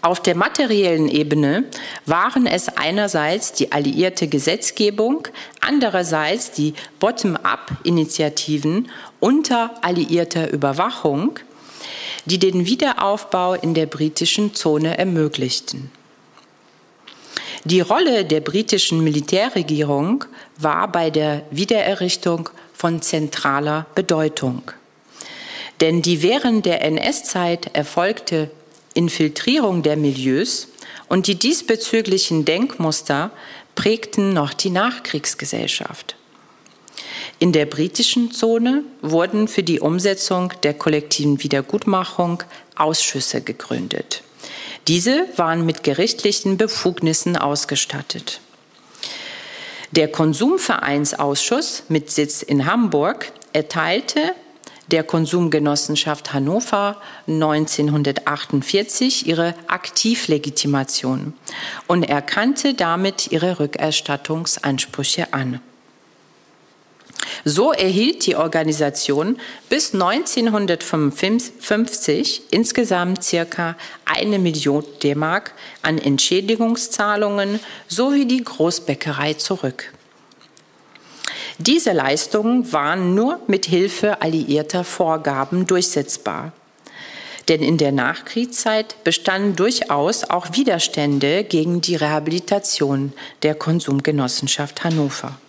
Auf 0.04 0.20
der 0.20 0.36
materiellen 0.36 1.10
Ebene 1.10 1.64
waren 2.06 2.46
es 2.46 2.70
einerseits 2.70 3.54
die 3.54 3.72
alliierte 3.72 4.28
Gesetzgebung, 4.28 5.28
andererseits 5.62 6.52
die 6.52 6.76
Bottom-up-Initiativen 7.00 8.88
unter 9.20 9.72
alliierter 9.82 10.52
Überwachung, 10.52 11.40
die 12.26 12.40
den 12.40 12.66
Wiederaufbau 12.66 13.54
in 13.54 13.74
der 13.74 13.86
britischen 13.86 14.54
Zone 14.54 14.98
ermöglichten. 14.98 15.92
Die 17.64 17.82
Rolle 17.82 18.26
der 18.26 18.42
britischen 18.42 19.04
Militärregierung 19.04 20.26
war 20.58 20.92
bei 20.92 21.10
der 21.10 21.44
Wiedererrichtung 21.52 22.50
von 22.74 23.02
zentraler 23.02 23.86
Bedeutung. 23.94 24.64
Denn 25.80 26.02
die 26.02 26.24
während 26.24 26.66
der 26.66 26.84
NS-Zeit 26.84 27.76
erfolgte 27.76 28.50
Infiltrierung 28.94 29.84
der 29.84 29.96
Milieus 29.96 30.68
und 31.08 31.28
die 31.28 31.36
diesbezüglichen 31.36 32.46
Denkmuster 32.46 33.32
prägten 33.76 34.34
noch 34.34 34.54
die 34.54 34.70
Nachkriegsgesellschaft. 34.70 36.16
In 37.42 37.54
der 37.54 37.66
britischen 37.66 38.32
Zone 38.32 38.84
wurden 39.02 39.48
für 39.48 39.64
die 39.64 39.80
Umsetzung 39.80 40.54
der 40.62 40.76
kollektiven 40.76 41.42
Wiedergutmachung 41.42 42.44
Ausschüsse 42.76 43.42
gegründet. 43.42 44.22
Diese 44.88 45.26
waren 45.38 45.66
mit 45.66 45.82
gerichtlichen 45.82 46.58
Befugnissen 46.58 47.38
ausgestattet. 47.38 48.42
Der 49.90 50.12
Konsumvereinsausschuss 50.12 51.86
mit 51.90 52.12
Sitz 52.12 52.44
in 52.44 52.68
Hamburg 52.68 53.32
erteilte 53.54 54.36
der 54.92 55.04
Konsumgenossenschaft 55.04 56.34
Hannover 56.34 57.02
1948 57.26 59.26
ihre 59.26 59.56
Aktivlegitimation 59.66 61.34
und 61.88 62.04
erkannte 62.04 62.76
damit 62.76 63.32
ihre 63.32 63.60
Rückerstattungsansprüche 63.60 65.34
an. 65.34 65.60
So 67.44 67.72
erhielt 67.72 68.28
die 68.28 68.36
Organisation 68.36 69.40
bis 69.70 69.94
1955 69.94 72.44
insgesamt 72.52 73.24
circa 73.24 73.76
eine 74.06 74.38
Million 74.38 74.84
D-Mark 75.02 75.54
an 75.82 75.98
Entschädigungszahlungen 75.98 77.60
sowie 77.88 78.26
die 78.26 78.44
Großbäckerei 78.44 79.34
zurück. 79.34 79.92
Diese 81.58 81.94
Leistungen 81.94 82.72
waren 82.74 83.16
nur 83.16 83.40
mit 83.48 83.66
Hilfe 83.66 84.22
alliierter 84.22 84.84
Vorgaben 84.84 85.66
durchsetzbar. 85.68 86.52
Denn 87.50 87.64
in 87.64 87.78
der 87.78 87.92
Nachkriegszeit 87.92 89.04
bestanden 89.04 89.56
durchaus 89.56 90.24
auch 90.24 90.54
Widerstände 90.54 91.44
gegen 91.44 91.82
die 91.82 91.96
Rehabilitation 91.96 93.14
der 93.44 93.56
Konsumgenossenschaft 93.56 94.84
Hannover. 94.84 95.40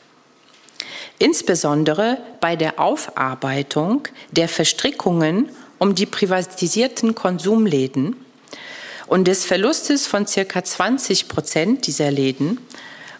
Insbesondere 1.22 2.18
bei 2.40 2.56
der 2.56 2.80
Aufarbeitung 2.80 4.08
der 4.32 4.48
Verstrickungen 4.48 5.50
um 5.78 5.94
die 5.94 6.04
privatisierten 6.04 7.14
Konsumläden 7.14 8.16
und 9.06 9.28
des 9.28 9.44
Verlustes 9.44 10.08
von 10.08 10.26
circa 10.26 10.64
20 10.64 11.28
Prozent 11.28 11.86
dieser 11.86 12.10
Läden 12.10 12.58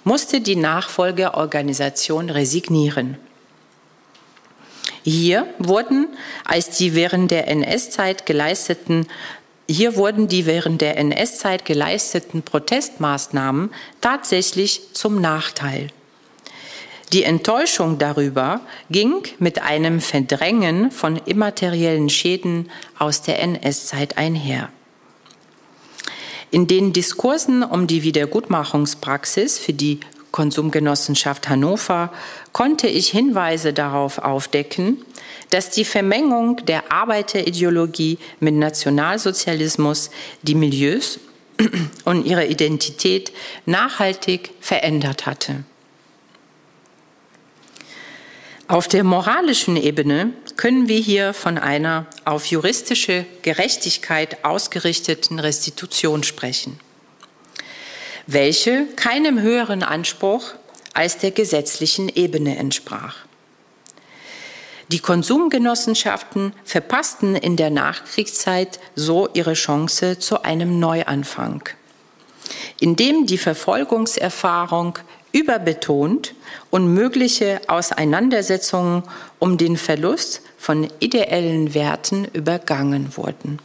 musste 0.03 0.41
die 0.41 0.57
Nachfolgeorganisation 0.57 2.29
resignieren. 2.29 3.19
Hier 5.05 5.47
wurden, 5.61 6.09
als 6.45 6.71
die 6.71 6.97
während 6.97 7.31
der 7.31 7.47
NS-Zeit 7.47 8.27
geleisteten 8.27 9.07
hier 9.69 9.95
wurden 9.95 10.27
die 10.27 10.45
während 10.45 10.81
der 10.81 10.97
NS-Zeit 10.99 11.65
geleisteten 11.65 12.43
Protestmaßnahmen 12.43 13.71
tatsächlich 14.01 14.93
zum 14.93 15.21
Nachteil. 15.21 15.93
Die 17.13 17.25
Enttäuschung 17.25 17.99
darüber 17.99 18.63
ging 18.91 19.23
mit 19.39 19.61
einem 19.61 20.01
Verdrängen 20.01 20.91
von 20.91 21.19
immateriellen 21.19 22.09
Schäden 22.09 22.71
aus 22.99 23.21
der 23.21 23.39
NS-Zeit 23.43 24.17
einher. 24.17 24.71
In 26.51 26.67
den 26.67 26.95
Diskursen 26.95 27.63
um 27.63 27.87
die 27.87 28.03
Wiedergutmachungspraxis 28.03 29.59
für 29.59 29.75
die 29.75 30.01
Konsumgenossenschaft 30.31 31.51
Hannover 31.51 32.11
konnte 32.53 32.89
ich 32.89 33.09
Hinweise 33.09 33.75
darauf 33.75 34.19
aufdecken, 34.19 35.05
dass 35.51 35.69
die 35.69 35.85
Vermengung 35.85 36.65
der 36.65 36.91
Arbeiterideologie 36.91 38.19
mit 38.41 38.55
Nationalsozialismus 38.55 40.11
die 40.41 40.55
Milieus 40.55 41.21
und 42.07 42.25
ihre 42.25 42.47
Identität 42.47 43.33
nachhaltig 43.67 44.53
verändert 44.61 45.27
hatte. 45.27 45.65
Auf 48.73 48.89
der 48.89 49.05
moralischen 49.05 49.77
Ebene 49.77 50.33
können 50.57 50.89
wir 50.89 50.99
hier 50.99 51.35
von 51.35 51.59
einer 51.59 52.07
auf 52.25 52.47
juristische 52.47 53.27
Gerechtigkeit 53.43 54.47
ausgerichteten 54.47 55.39
Restitution 55.39 56.23
sprechen, 56.23 56.81
welche 58.27 58.87
keinem 58.97 59.43
höheren 59.43 59.83
Anspruch 59.83 60.55
als 60.95 61.19
der 61.19 61.33
gesetzlichen 61.33 62.09
Ebene 62.09 62.57
entsprach. 62.57 63.17
Die 64.89 65.01
Konsumgenossenschaften 65.01 66.55
verpassten 66.65 67.37
in 67.37 67.59
der 67.59 67.69
Nachkriegszeit 67.69 68.81
so 68.95 69.29
ihre 69.35 69.53
Chance 69.53 70.19
zu 70.19 70.45
einem 70.45 70.81
Neuanfang, 70.81 71.69
indem 72.81 73.27
die 73.27 73.37
Verfolgungserfahrung 73.37 74.99
überbetont 75.33 76.35
und 76.71 76.93
mögliche 76.93 77.61
Auseinandersetzungen 77.69 79.03
um 79.39 79.57
den 79.59 79.77
Verlust 79.77 80.43
von 80.59 80.89
ideellen 81.01 81.75
Werten 81.75 82.27
übergangen 82.33 83.17
wurden. 83.17 83.59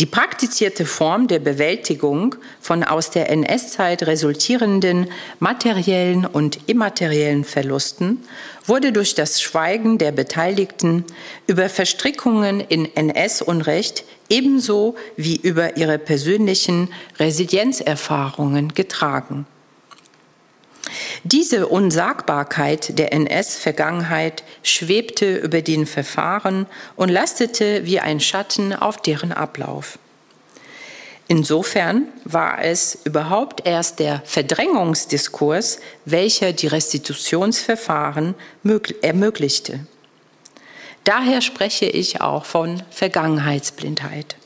Die 0.00 0.06
praktizierte 0.06 0.86
Form 0.86 1.28
der 1.28 1.38
Bewältigung 1.38 2.34
von 2.60 2.82
aus 2.82 3.10
der 3.10 3.30
NS-Zeit 3.30 4.04
resultierenden 4.04 5.08
materiellen 5.38 6.24
und 6.24 6.58
immateriellen 6.66 7.44
Verlusten 7.44 8.24
wurde 8.64 8.92
durch 8.92 9.14
das 9.14 9.42
Schweigen 9.42 9.98
der 9.98 10.12
Beteiligten 10.12 11.04
über 11.46 11.68
Verstrickungen 11.68 12.60
in 12.60 12.88
NS-Unrecht 12.96 14.04
ebenso 14.28 14.96
wie 15.16 15.36
über 15.36 15.76
ihre 15.76 15.98
persönlichen 15.98 16.88
Resilienzerfahrungen 17.18 18.72
getragen. 18.72 19.46
Diese 21.24 21.68
Unsagbarkeit 21.68 22.98
der 22.98 23.12
NS-Vergangenheit 23.12 24.44
schwebte 24.62 25.36
über 25.36 25.62
den 25.62 25.86
Verfahren 25.86 26.66
und 26.96 27.08
lastete 27.08 27.84
wie 27.84 28.00
ein 28.00 28.20
Schatten 28.20 28.72
auf 28.72 29.00
deren 29.00 29.32
Ablauf. 29.32 29.98
Insofern 31.28 32.08
war 32.24 32.62
es 32.62 32.98
überhaupt 33.04 33.66
erst 33.66 34.00
der 34.00 34.22
Verdrängungsdiskurs, 34.24 35.80
welcher 36.04 36.52
die 36.52 36.66
Restitutionsverfahren 36.66 38.34
ermöglichte. 39.00 39.86
Daher 41.04 41.40
spreche 41.40 41.86
ich 41.86 42.20
auch 42.20 42.44
von 42.44 42.82
Vergangenheitsblindheit. 42.90 44.36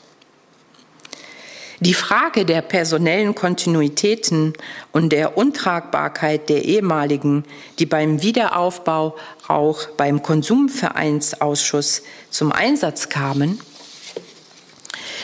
Die 1.79 1.93
Frage 1.93 2.43
der 2.43 2.61
personellen 2.63 3.35
Kontinuitäten 3.35 4.53
und 4.93 5.09
der 5.09 5.37
Untragbarkeit 5.37 6.49
der 6.49 6.65
ehemaligen, 6.65 7.43
die 7.77 7.85
beim 7.85 8.23
Wiederaufbau 8.23 9.15
auch 9.47 9.87
beim 9.95 10.23
Konsumvereinsausschuss 10.23 12.01
zum 12.31 12.51
Einsatz 12.51 13.09
kamen, 13.09 13.61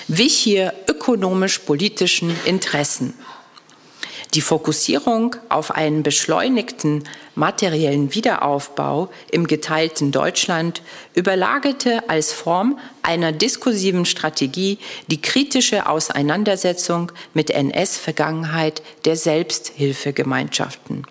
wich 0.08 0.36
hier 0.36 0.76
ökonomisch-politischen 0.88 2.36
Interessen. 2.46 3.16
Die 4.36 4.42
Fokussierung 4.42 5.36
auf 5.50 5.72
einen 5.72 6.04
beschleunigten 6.04 7.04
materiellen 7.36 8.14
Wiederaufbau 8.14 9.10
im 9.32 9.48
geteilten 9.48 10.12
Deutschland 10.12 10.82
überlagerte 11.16 12.10
als 12.10 12.32
Form 12.32 12.78
einer 13.02 13.32
diskursiven 13.32 14.06
Strategie 14.06 14.78
die 15.08 15.22
kritische 15.22 15.88
Auseinandersetzung 15.88 17.12
mit 17.34 17.50
NS-Vergangenheit 17.50 18.82
der 19.06 19.16
Selbsthilfegemeinschaften, 19.16 21.06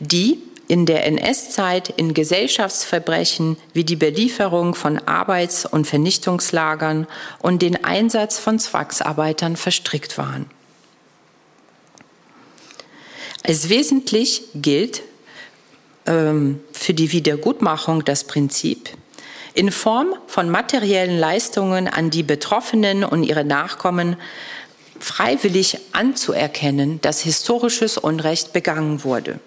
die 0.00 0.42
in 0.66 0.86
der 0.86 1.06
NS-Zeit 1.06 1.90
in 1.90 2.14
Gesellschaftsverbrechen 2.14 3.56
wie 3.72 3.84
die 3.84 3.96
Belieferung 3.96 4.74
von 4.74 4.98
Arbeits- 4.98 5.66
und 5.66 5.86
Vernichtungslagern 5.86 7.06
und 7.40 7.62
den 7.62 7.84
Einsatz 7.84 8.38
von 8.38 8.58
Zwangsarbeitern 8.58 9.56
verstrickt 9.56 10.16
waren. 10.16 10.46
Als 13.46 13.68
wesentlich 13.68 14.42
gilt 14.54 15.02
ähm, 16.06 16.60
für 16.72 16.94
die 16.94 17.12
Wiedergutmachung 17.12 18.02
das 18.02 18.24
Prinzip, 18.24 18.88
in 19.52 19.70
Form 19.70 20.14
von 20.26 20.48
materiellen 20.48 21.18
Leistungen 21.18 21.86
an 21.86 22.08
die 22.08 22.22
Betroffenen 22.22 23.04
und 23.04 23.22
ihre 23.22 23.44
Nachkommen 23.44 24.16
freiwillig 24.98 25.78
anzuerkennen, 25.92 27.02
dass 27.02 27.20
historisches 27.20 27.98
Unrecht 27.98 28.54
begangen 28.54 29.04
wurde. 29.04 29.38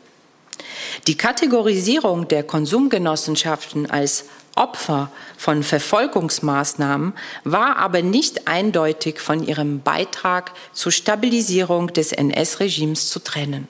Die 1.08 1.18
Kategorisierung 1.18 2.28
der 2.28 2.44
Konsumgenossenschaften 2.44 3.90
als 3.90 4.26
Opfer 4.56 5.12
von 5.38 5.64
Verfolgungsmaßnahmen 5.64 7.14
war 7.44 7.78
aber 7.78 8.04
nicht 8.04 8.48
eindeutig 8.48 9.20
von 9.20 9.42
ihrem 9.44 9.82
Beitrag 9.82 10.52
zur 10.74 10.92
Stabilisierung 10.92 11.92
des 11.94 12.12
NS-Regimes 12.12 13.10
zu 13.10 13.20
trennen. 13.20 13.68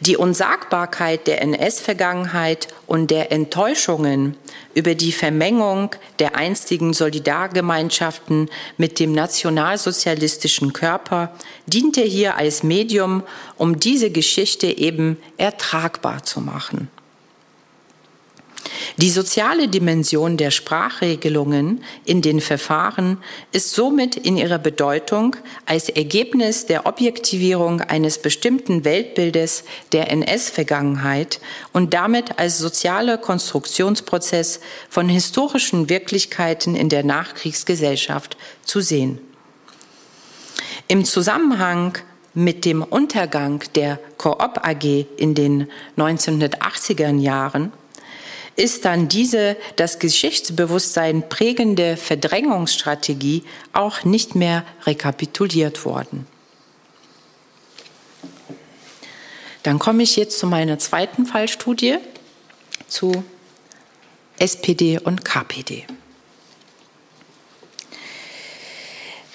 Die 0.00 0.16
Unsagbarkeit 0.16 1.26
der 1.26 1.42
NS-Vergangenheit 1.42 2.68
und 2.86 3.10
der 3.10 3.32
Enttäuschungen 3.32 4.36
über 4.74 4.94
die 4.94 5.12
Vermengung 5.12 5.90
der 6.18 6.36
einstigen 6.36 6.92
Solidargemeinschaften 6.92 8.48
mit 8.78 8.98
dem 8.98 9.12
nationalsozialistischen 9.12 10.72
Körper 10.72 11.34
diente 11.66 12.00
hier 12.02 12.36
als 12.36 12.62
Medium, 12.62 13.22
um 13.56 13.78
diese 13.78 14.10
Geschichte 14.10 14.66
eben 14.66 15.18
ertragbar 15.36 16.22
zu 16.22 16.40
machen. 16.40 16.88
Die 18.98 19.10
soziale 19.10 19.68
Dimension 19.68 20.36
der 20.36 20.50
Sprachregelungen 20.50 21.82
in 22.04 22.22
den 22.22 22.40
Verfahren 22.40 23.18
ist 23.50 23.72
somit 23.72 24.16
in 24.16 24.36
ihrer 24.36 24.58
Bedeutung 24.58 25.36
als 25.66 25.88
Ergebnis 25.88 26.66
der 26.66 26.86
Objektivierung 26.86 27.80
eines 27.80 28.18
bestimmten 28.18 28.84
Weltbildes 28.84 29.64
der 29.92 30.10
NS-Vergangenheit 30.10 31.40
und 31.72 31.94
damit 31.94 32.38
als 32.38 32.58
sozialer 32.58 33.18
Konstruktionsprozess 33.18 34.60
von 34.88 35.08
historischen 35.08 35.88
Wirklichkeiten 35.88 36.76
in 36.76 36.88
der 36.88 37.04
Nachkriegsgesellschaft 37.04 38.36
zu 38.64 38.80
sehen. 38.80 39.18
Im 40.88 41.04
Zusammenhang 41.04 41.98
mit 42.34 42.64
dem 42.64 42.82
Untergang 42.82 43.62
der 43.74 43.98
Coop 44.18 44.60
AG 44.62 45.06
in 45.16 45.34
den 45.34 45.68
1980er 45.96 47.18
Jahren 47.18 47.72
ist 48.56 48.84
dann 48.84 49.08
diese 49.08 49.56
das 49.76 49.98
Geschichtsbewusstsein 49.98 51.28
prägende 51.28 51.96
Verdrängungsstrategie 51.96 53.44
auch 53.72 54.04
nicht 54.04 54.34
mehr 54.34 54.64
rekapituliert 54.84 55.84
worden. 55.84 56.26
Dann 59.62 59.78
komme 59.78 60.02
ich 60.02 60.16
jetzt 60.16 60.38
zu 60.38 60.46
meiner 60.46 60.78
zweiten 60.78 61.24
Fallstudie 61.24 61.98
zu 62.88 63.24
SPD 64.38 64.98
und 64.98 65.24
KPD. 65.24 65.86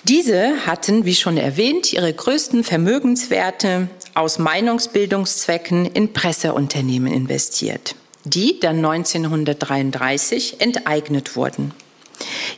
Diese 0.03 0.65
hatten, 0.65 1.05
wie 1.05 1.15
schon 1.15 1.37
erwähnt, 1.37 1.91
ihre 1.91 2.13
größten 2.13 2.63
Vermögenswerte 2.63 3.89
aus 4.13 4.39
Meinungsbildungszwecken 4.39 5.85
in 5.85 6.13
Presseunternehmen 6.13 7.11
investiert 7.11 7.95
die 8.29 8.59
dann 8.59 8.83
1933 8.83 10.59
enteignet 10.61 11.35
wurden. 11.35 11.73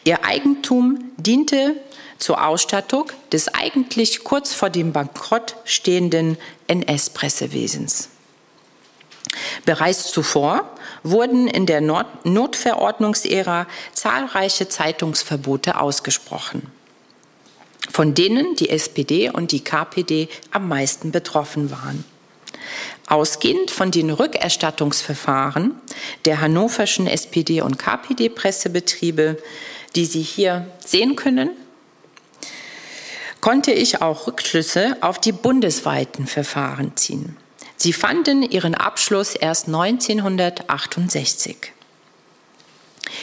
Ihr 0.03 0.25
Eigentum 0.25 1.11
diente 1.17 1.75
zur 2.17 2.45
Ausstattung 2.45 3.05
des 3.31 3.53
eigentlich 3.53 4.23
kurz 4.23 4.53
vor 4.53 4.69
dem 4.69 4.91
Bankrott 4.91 5.55
stehenden 5.63 6.37
NS-Pressewesens. 6.67 8.09
Bereits 9.65 10.11
zuvor 10.11 10.69
wurden 11.03 11.47
in 11.47 11.65
der 11.65 11.81
Not 11.81 12.07
Notverordnungsära 12.25 13.67
zahlreiche 13.93 14.67
Zeitungsverbote 14.67 15.79
ausgesprochen, 15.79 16.71
von 17.91 18.15
denen 18.15 18.55
die 18.55 18.69
SPD 18.69 19.29
und 19.29 19.51
die 19.51 19.63
KPD 19.63 20.29
am 20.51 20.67
meisten 20.67 21.11
betroffen 21.11 21.71
waren. 21.71 22.03
Ausgehend 23.07 23.71
von 23.71 23.91
den 23.91 24.09
Rückerstattungsverfahren 24.09 25.75
der 26.25 26.41
hannoverschen 26.41 27.07
SPD- 27.07 27.61
und 27.61 27.79
KPD-Pressebetriebe, 27.79 29.37
die 29.95 30.05
Sie 30.05 30.21
hier 30.21 30.67
sehen 30.85 31.15
können, 31.15 31.51
konnte 33.41 33.71
ich 33.71 34.01
auch 34.01 34.27
Rückschlüsse 34.27 34.97
auf 35.01 35.19
die 35.19 35.31
bundesweiten 35.31 36.27
Verfahren 36.27 36.95
ziehen. 36.95 37.35
Sie 37.77 37.93
fanden 37.93 38.43
ihren 38.43 38.75
Abschluss 38.75 39.35
erst 39.35 39.67
1968. 39.67 41.73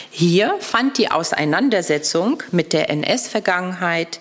Hier 0.09 0.55
fand 0.59 0.97
die 0.97 1.11
Auseinandersetzung 1.11 2.41
mit 2.51 2.73
der 2.73 2.89
NS-Vergangenheit 2.89 4.19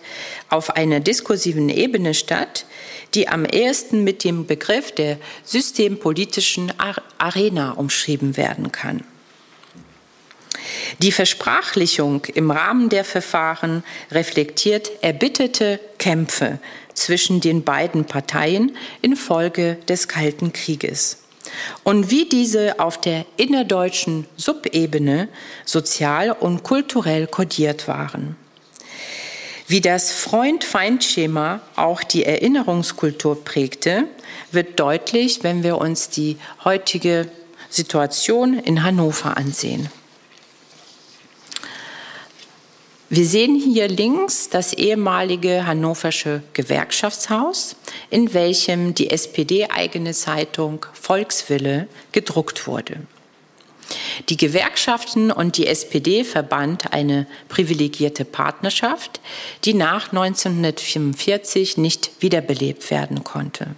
auf 0.50 0.76
einer 0.76 1.00
diskursiven 1.00 1.70
Ebene 1.70 2.14
statt, 2.14 2.66
die 3.16 3.28
am 3.28 3.44
ehesten 3.44 4.04
mit 4.04 4.22
dem 4.22 4.46
Begriff 4.46 4.92
der 4.92 5.18
systempolitischen 5.42 6.72
Arena 7.18 7.72
umschrieben 7.72 8.36
werden 8.36 8.70
kann. 8.70 9.02
Die 11.00 11.12
Versprachlichung 11.12 12.24
im 12.26 12.50
Rahmen 12.50 12.88
der 12.88 13.04
Verfahren 13.04 13.82
reflektiert 14.10 14.90
erbitterte 15.02 15.80
Kämpfe 15.98 16.58
zwischen 16.94 17.40
den 17.40 17.64
beiden 17.64 18.04
Parteien 18.04 18.76
infolge 19.02 19.78
des 19.88 20.08
Kalten 20.08 20.52
Krieges 20.52 21.22
und 21.84 22.10
wie 22.10 22.28
diese 22.28 22.80
auf 22.80 23.00
der 23.00 23.24
innerdeutschen 23.36 24.26
Subebene 24.36 25.28
sozial 25.64 26.30
und 26.32 26.62
kulturell 26.62 27.26
kodiert 27.26 27.88
waren. 27.88 28.36
Wie 29.68 29.80
das 29.80 30.12
Freund-Feind-Schema 30.12 31.60
auch 31.74 32.04
die 32.04 32.24
Erinnerungskultur 32.24 33.44
prägte, 33.44 34.04
wird 34.52 34.78
deutlich, 34.78 35.42
wenn 35.42 35.64
wir 35.64 35.78
uns 35.78 36.08
die 36.08 36.36
heutige 36.64 37.28
Situation 37.68 38.58
in 38.60 38.84
Hannover 38.84 39.36
ansehen. 39.36 39.90
Wir 43.08 43.24
sehen 43.24 43.54
hier 43.54 43.88
links 43.88 44.50
das 44.50 44.72
ehemalige 44.72 45.66
hannoversche 45.66 46.42
Gewerkschaftshaus, 46.52 47.76
in 48.10 48.34
welchem 48.34 48.94
die 48.94 49.10
SPD-eigene 49.10 50.12
Zeitung 50.12 50.86
Volkswille 50.92 51.88
gedruckt 52.12 52.66
wurde. 52.66 53.00
Die 54.28 54.36
Gewerkschaften 54.36 55.30
und 55.30 55.56
die 55.56 55.66
SPD 55.66 56.24
verband 56.24 56.92
eine 56.92 57.26
privilegierte 57.48 58.24
Partnerschaft, 58.24 59.20
die 59.64 59.74
nach 59.74 60.12
1945 60.12 61.76
nicht 61.76 62.10
wiederbelebt 62.20 62.90
werden 62.90 63.24
konnte. 63.24 63.68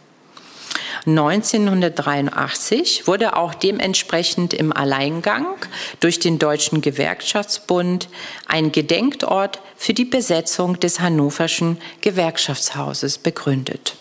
1983 1.07 3.07
wurde 3.07 3.37
auch 3.37 3.55
dementsprechend 3.55 4.53
im 4.53 4.73
Alleingang 4.73 5.47
durch 6.01 6.19
den 6.19 6.39
Deutschen 6.39 6.81
Gewerkschaftsbund 6.81 8.09
ein 8.47 8.73
Gedenkort 8.73 9.61
für 9.77 9.95
die 9.95 10.05
Besetzung 10.05 10.81
des 10.81 11.01
Hannoverschen 11.01 11.79
Gewerkschaftshauses 12.01 13.19
begründet. 13.19 13.97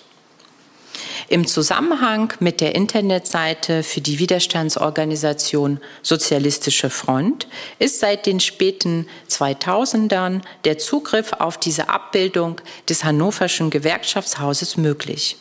Im 1.29 1.45
Zusammenhang 1.45 2.31
mit 2.39 2.61
der 2.61 2.73
Internetseite 2.73 3.83
für 3.83 3.99
die 3.99 4.17
Widerstandsorganisation 4.17 5.81
Sozialistische 6.01 6.89
Front 6.89 7.49
ist 7.79 7.99
seit 7.99 8.25
den 8.25 8.39
späten 8.39 9.07
2000ern 9.29 10.41
der 10.63 10.77
Zugriff 10.77 11.33
auf 11.33 11.57
diese 11.57 11.89
Abbildung 11.89 12.61
des 12.87 13.03
Hannoverschen 13.03 13.69
Gewerkschaftshauses 13.69 14.77
möglich. 14.77 15.35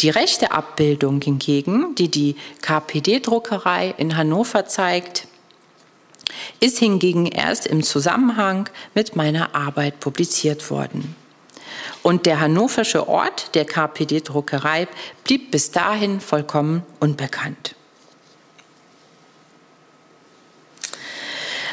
Die 0.00 0.08
rechte 0.08 0.52
Abbildung 0.52 1.20
hingegen, 1.20 1.94
die 1.94 2.10
die 2.10 2.36
KPD-Druckerei 2.62 3.94
in 3.98 4.16
Hannover 4.16 4.64
zeigt, 4.64 5.28
ist 6.60 6.78
hingegen 6.78 7.26
erst 7.26 7.66
im 7.66 7.82
Zusammenhang 7.82 8.70
mit 8.94 9.14
meiner 9.14 9.54
Arbeit 9.54 10.00
publiziert 10.00 10.70
worden. 10.70 11.16
Und 12.02 12.26
der 12.26 12.40
hannoversche 12.40 13.08
Ort 13.08 13.54
der 13.54 13.64
KPD-Druckerei 13.64 14.88
blieb 15.24 15.50
bis 15.50 15.70
dahin 15.70 16.20
vollkommen 16.20 16.82
unbekannt. 17.00 17.74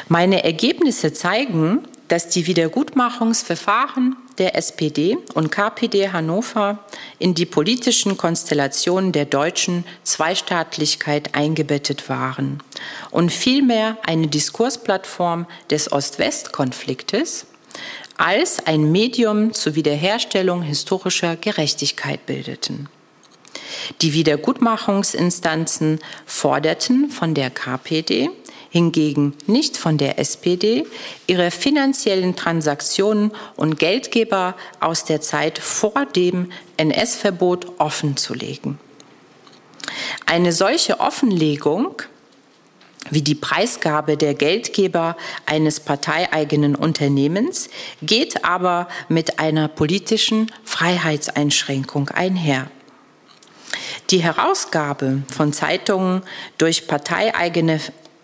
Meine 0.08 0.44
Ergebnisse 0.44 1.12
zeigen, 1.12 1.86
dass 2.08 2.28
die 2.28 2.46
Wiedergutmachungsverfahren 2.46 4.16
der 4.38 4.56
SPD 4.56 5.16
und 5.34 5.50
KPD 5.50 6.10
Hannover 6.10 6.78
in 7.18 7.34
die 7.34 7.46
politischen 7.46 8.16
Konstellationen 8.16 9.12
der 9.12 9.24
deutschen 9.24 9.84
Zweistaatlichkeit 10.02 11.34
eingebettet 11.34 12.08
waren 12.08 12.62
und 13.10 13.30
vielmehr 13.30 13.96
eine 14.04 14.26
Diskursplattform 14.26 15.46
des 15.70 15.90
Ost-West-Konfliktes 15.90 17.46
als 18.16 18.64
ein 18.66 18.90
Medium 18.92 19.52
zur 19.52 19.74
Wiederherstellung 19.74 20.62
historischer 20.62 21.36
Gerechtigkeit 21.36 22.26
bildeten. 22.26 22.88
Die 24.02 24.12
Wiedergutmachungsinstanzen 24.12 25.98
forderten 26.26 27.10
von 27.10 27.34
der 27.34 27.50
KPD, 27.50 28.30
hingegen 28.70 29.34
nicht 29.46 29.76
von 29.76 29.98
der 29.98 30.18
SPD, 30.18 30.84
ihre 31.26 31.50
finanziellen 31.50 32.34
Transaktionen 32.34 33.30
und 33.56 33.78
Geldgeber 33.78 34.56
aus 34.80 35.04
der 35.04 35.20
Zeit 35.20 35.58
vor 35.58 36.06
dem 36.06 36.50
NS-Verbot 36.76 37.78
offenzulegen. 37.78 38.78
Eine 40.26 40.52
solche 40.52 40.98
Offenlegung 40.98 42.02
wie 43.10 43.22
die 43.22 43.34
Preisgabe 43.34 44.16
der 44.16 44.34
Geldgeber 44.34 45.16
eines 45.46 45.80
parteieigenen 45.80 46.74
Unternehmens 46.74 47.68
geht 48.02 48.44
aber 48.44 48.88
mit 49.08 49.38
einer 49.38 49.68
politischen 49.68 50.50
Freiheitseinschränkung 50.64 52.08
einher. 52.10 52.70
Die 54.10 54.22
Herausgabe 54.22 55.22
von 55.32 55.52
Zeitungen 55.52 56.22
durch 56.58 56.86
parteieigene 56.86 57.80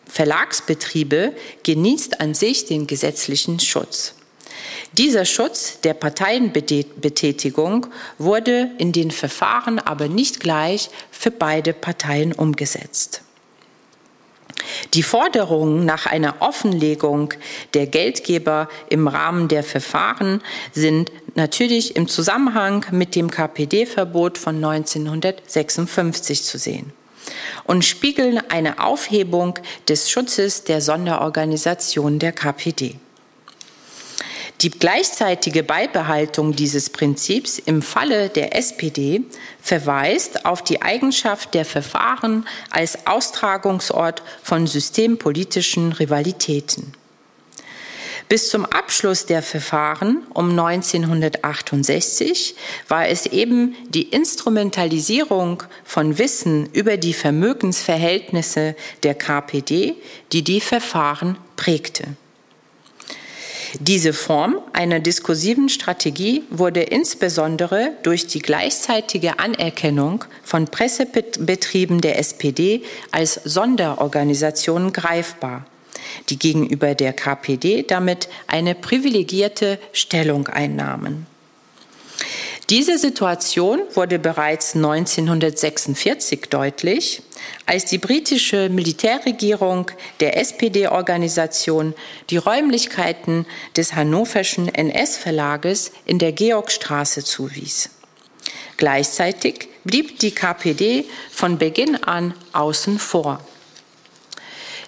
Verlagsbetriebe 0.06 1.34
genießt 1.62 2.20
an 2.20 2.34
sich 2.34 2.66
den 2.66 2.86
gesetzlichen 2.86 3.60
Schutz. 3.60 4.14
Dieser 4.92 5.24
Schutz 5.24 5.80
der 5.80 5.94
Parteienbetätigung 5.94 7.86
wurde 8.18 8.70
in 8.78 8.92
den 8.92 9.10
Verfahren 9.10 9.78
aber 9.78 10.08
nicht 10.08 10.40
gleich 10.40 10.90
für 11.10 11.30
beide 11.30 11.72
Parteien 11.72 12.32
umgesetzt. 12.32 13.22
Die 14.94 15.02
Forderungen 15.02 15.84
nach 15.84 16.06
einer 16.06 16.36
Offenlegung 16.40 17.34
der 17.74 17.86
Geldgeber 17.86 18.68
im 18.88 19.08
Rahmen 19.08 19.48
der 19.48 19.62
Verfahren 19.62 20.42
sind 20.72 21.12
natürlich 21.34 21.96
im 21.96 22.08
Zusammenhang 22.08 22.86
mit 22.90 23.14
dem 23.14 23.30
KPD-Verbot 23.30 24.38
von 24.38 24.56
1956 24.56 26.42
zu 26.44 26.58
sehen 26.58 26.92
und 27.64 27.84
spiegeln 27.84 28.40
eine 28.50 28.82
Aufhebung 28.82 29.58
des 29.88 30.10
Schutzes 30.10 30.64
der 30.64 30.80
Sonderorganisation 30.80 32.18
der 32.18 32.32
KPD. 32.32 32.96
Die 34.62 34.70
gleichzeitige 34.70 35.62
Beibehaltung 35.62 36.54
dieses 36.54 36.90
Prinzips 36.90 37.58
im 37.58 37.80
Falle 37.80 38.28
der 38.28 38.54
SPD 38.54 39.22
verweist 39.62 40.44
auf 40.44 40.62
die 40.62 40.82
Eigenschaft 40.82 41.54
der 41.54 41.64
Verfahren 41.64 42.46
als 42.68 43.06
Austragungsort 43.06 44.22
von 44.42 44.66
systempolitischen 44.66 45.92
Rivalitäten. 45.92 46.92
Bis 48.28 48.50
zum 48.50 48.66
Abschluss 48.66 49.24
der 49.24 49.42
Verfahren 49.42 50.26
um 50.34 50.50
1968 50.50 52.54
war 52.86 53.08
es 53.08 53.24
eben 53.24 53.74
die 53.88 54.10
Instrumentalisierung 54.10 55.62
von 55.84 56.18
Wissen 56.18 56.68
über 56.74 56.98
die 56.98 57.14
Vermögensverhältnisse 57.14 58.76
der 59.04 59.14
KPD, 59.14 59.94
die 60.32 60.44
die 60.44 60.60
Verfahren 60.60 61.38
prägte. 61.56 62.04
Diese 63.78 64.12
Form 64.12 64.60
einer 64.72 64.98
diskursiven 64.98 65.68
Strategie 65.68 66.42
wurde 66.50 66.80
insbesondere 66.82 67.92
durch 68.02 68.26
die 68.26 68.40
gleichzeitige 68.40 69.38
Anerkennung 69.38 70.24
von 70.42 70.66
Pressebetrieben 70.66 72.00
der 72.00 72.18
SPD 72.18 72.82
als 73.12 73.34
Sonderorganisationen 73.44 74.92
greifbar, 74.92 75.66
die 76.28 76.38
gegenüber 76.38 76.96
der 76.96 77.12
KPD 77.12 77.84
damit 77.84 78.28
eine 78.48 78.74
privilegierte 78.74 79.78
Stellung 79.92 80.48
einnahmen. 80.48 81.26
Diese 82.70 82.98
Situation 82.98 83.80
wurde 83.94 84.18
bereits 84.18 84.74
1946 84.76 86.42
deutlich, 86.50 87.22
als 87.66 87.84
die 87.84 87.98
britische 87.98 88.68
Militärregierung 88.68 89.90
der 90.20 90.36
SPD-Organisation 90.36 91.94
die 92.30 92.36
Räumlichkeiten 92.36 93.46
des 93.76 93.94
hannoverschen 93.94 94.68
NS-Verlages 94.68 95.92
in 96.04 96.18
der 96.18 96.32
Georgstraße 96.32 97.24
zuwies. 97.24 97.90
Gleichzeitig 98.76 99.68
blieb 99.84 100.18
die 100.20 100.30
KPD 100.30 101.04
von 101.30 101.58
Beginn 101.58 102.02
an 102.02 102.34
außen 102.52 102.98
vor. 102.98 103.40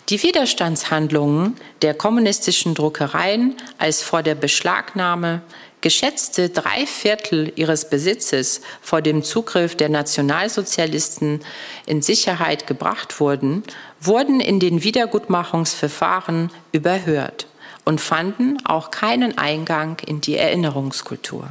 Die 0.08 0.22
Widerstandshandlungen 0.22 1.56
der 1.80 1.94
kommunistischen 1.94 2.74
Druckereien 2.74 3.56
als 3.78 4.02
vor 4.02 4.22
der 4.22 4.34
Beschlagnahme 4.34 5.42
geschätzte 5.82 6.48
drei 6.48 6.86
Viertel 6.86 7.52
ihres 7.56 7.90
Besitzes 7.90 8.62
vor 8.80 9.02
dem 9.02 9.22
Zugriff 9.22 9.76
der 9.76 9.90
Nationalsozialisten 9.90 11.40
in 11.84 12.00
Sicherheit 12.00 12.66
gebracht 12.66 13.20
wurden, 13.20 13.62
wurden 14.00 14.40
in 14.40 14.58
den 14.60 14.82
Wiedergutmachungsverfahren 14.82 16.50
überhört 16.72 17.46
und 17.84 18.00
fanden 18.00 18.64
auch 18.64 18.90
keinen 18.90 19.36
Eingang 19.36 19.98
in 20.06 20.20
die 20.20 20.36
Erinnerungskultur. 20.36 21.48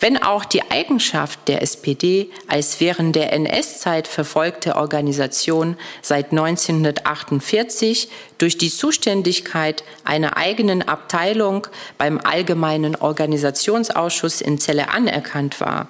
Wenn 0.00 0.22
auch 0.22 0.44
die 0.44 0.70
Eigenschaft 0.70 1.40
der 1.48 1.62
SPD 1.62 2.30
als 2.46 2.80
während 2.80 3.16
der 3.16 3.32
NS-Zeit 3.32 4.08
verfolgte 4.08 4.76
Organisation 4.76 5.76
seit 6.02 6.30
1948 6.30 8.08
durch 8.38 8.58
die 8.58 8.70
Zuständigkeit 8.70 9.84
einer 10.04 10.36
eigenen 10.36 10.86
Abteilung 10.86 11.66
beim 11.96 12.20
Allgemeinen 12.22 12.96
Organisationsausschuss 12.96 14.40
in 14.40 14.58
Celle 14.58 14.90
anerkannt 14.90 15.60
war, 15.60 15.88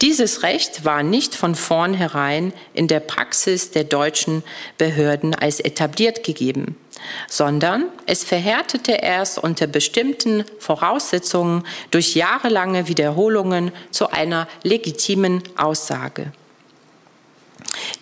dieses 0.00 0.42
Recht 0.42 0.84
war 0.84 1.02
nicht 1.02 1.34
von 1.34 1.54
vornherein 1.54 2.52
in 2.74 2.88
der 2.88 3.00
Praxis 3.00 3.70
der 3.70 3.84
deutschen 3.84 4.42
Behörden 4.78 5.34
als 5.34 5.60
etabliert 5.60 6.24
gegeben, 6.24 6.76
sondern 7.28 7.84
es 8.06 8.24
verhärtete 8.24 8.92
erst 8.92 9.38
unter 9.38 9.66
bestimmten 9.66 10.44
Voraussetzungen 10.58 11.64
durch 11.90 12.14
jahrelange 12.14 12.88
Wiederholungen 12.88 13.72
zu 13.90 14.10
einer 14.10 14.48
legitimen 14.62 15.42
Aussage. 15.56 16.32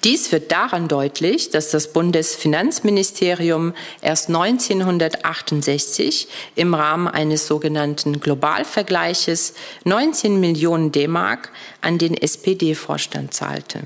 Dies 0.05 0.31
wird 0.33 0.53
daran 0.53 0.87
deutlich, 0.87 1.49
dass 1.49 1.71
das 1.71 1.95
Bundesfinanzministerium 1.95 3.73
erst 4.03 4.29
1968 4.29 6.29
im 6.57 6.75
Rahmen 6.75 7.09
eines 7.09 7.47
sogenannten 7.47 8.21
Globalvergleiches 8.21 9.55
19 9.85 10.39
Millionen 10.39 10.93
D-Mark 10.93 11.53
an 11.81 11.97
den 11.97 12.15
SPD-Vorstand 12.15 13.33
zahlte. 13.33 13.85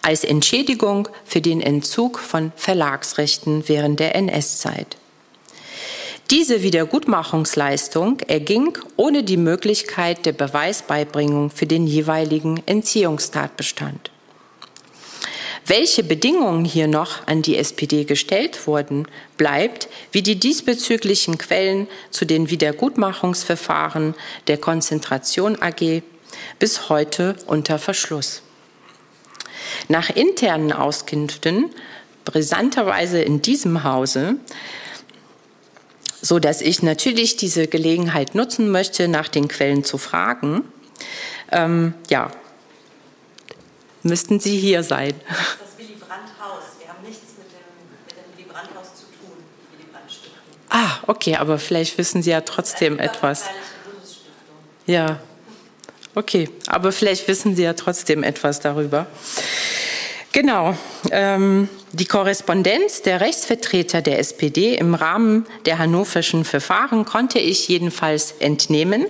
Als 0.00 0.22
Entschädigung 0.22 1.08
für 1.24 1.40
den 1.40 1.60
Entzug 1.60 2.20
von 2.20 2.52
Verlagsrechten 2.54 3.68
während 3.68 3.98
der 3.98 4.14
NS-Zeit. 4.14 4.96
Diese 6.30 6.62
Wiedergutmachungsleistung 6.62 8.20
erging 8.20 8.78
ohne 8.94 9.24
die 9.24 9.36
Möglichkeit 9.36 10.24
der 10.24 10.32
Beweisbeibringung 10.32 11.50
für 11.50 11.66
den 11.66 11.88
jeweiligen 11.88 12.62
Entziehungstatbestand. 12.66 14.12
Welche 15.68 16.04
Bedingungen 16.04 16.64
hier 16.64 16.86
noch 16.86 17.26
an 17.26 17.42
die 17.42 17.56
SPD 17.56 18.04
gestellt 18.04 18.68
wurden, 18.68 19.08
bleibt, 19.36 19.88
wie 20.12 20.22
die 20.22 20.38
diesbezüglichen 20.38 21.38
Quellen 21.38 21.88
zu 22.10 22.24
den 22.24 22.50
Wiedergutmachungsverfahren 22.50 24.14
der 24.46 24.58
Konzentration 24.58 25.60
AG 25.60 26.02
bis 26.60 26.88
heute 26.88 27.34
unter 27.46 27.80
Verschluss. 27.80 28.42
Nach 29.88 30.08
internen 30.08 30.72
Auskünften, 30.72 31.70
brisanterweise 32.24 33.20
in 33.20 33.42
diesem 33.42 33.82
Hause, 33.82 34.36
so 36.22 36.38
dass 36.38 36.60
ich 36.60 36.84
natürlich 36.84 37.36
diese 37.36 37.66
Gelegenheit 37.66 38.36
nutzen 38.36 38.70
möchte, 38.70 39.08
nach 39.08 39.26
den 39.26 39.48
Quellen 39.48 39.82
zu 39.82 39.98
fragen. 39.98 40.62
Ähm, 41.50 41.94
ja, 42.08 42.30
müssten 44.06 44.40
Sie 44.40 44.58
hier 44.58 44.82
sein. 44.82 45.14
Das 45.28 45.78
Willy 45.78 45.94
Brandt-Haus. 45.94 46.62
Wir 46.78 46.88
haben 46.88 47.02
nichts 47.04 47.34
mit 47.38 47.46
dem, 47.46 47.66
mit 48.06 48.16
dem 48.16 48.36
Willy 48.36 48.48
Brandt-Haus 48.48 48.94
zu 48.94 49.04
tun, 49.06 49.36
Willy 49.72 49.88
Brandt-Stiftung. 49.92 50.32
Ah, 50.70 50.98
okay, 51.06 51.36
aber 51.36 51.58
vielleicht 51.58 51.98
wissen 51.98 52.22
Sie 52.22 52.30
ja 52.30 52.40
trotzdem 52.40 52.98
etwas. 52.98 53.44
Ja, 54.86 55.18
okay, 56.14 56.48
aber 56.66 56.92
vielleicht 56.92 57.26
wissen 57.28 57.56
Sie 57.56 57.62
ja 57.62 57.72
trotzdem 57.72 58.22
etwas 58.22 58.60
darüber. 58.60 59.06
Genau. 60.32 60.76
Ähm, 61.10 61.68
die 61.92 62.04
Korrespondenz 62.04 63.00
der 63.00 63.22
Rechtsvertreter 63.22 64.02
der 64.02 64.18
SPD 64.18 64.74
im 64.74 64.94
Rahmen 64.94 65.46
der 65.64 65.78
hannoverschen 65.78 66.44
Verfahren 66.44 67.06
konnte 67.06 67.38
ich 67.38 67.68
jedenfalls 67.68 68.32
entnehmen, 68.32 69.06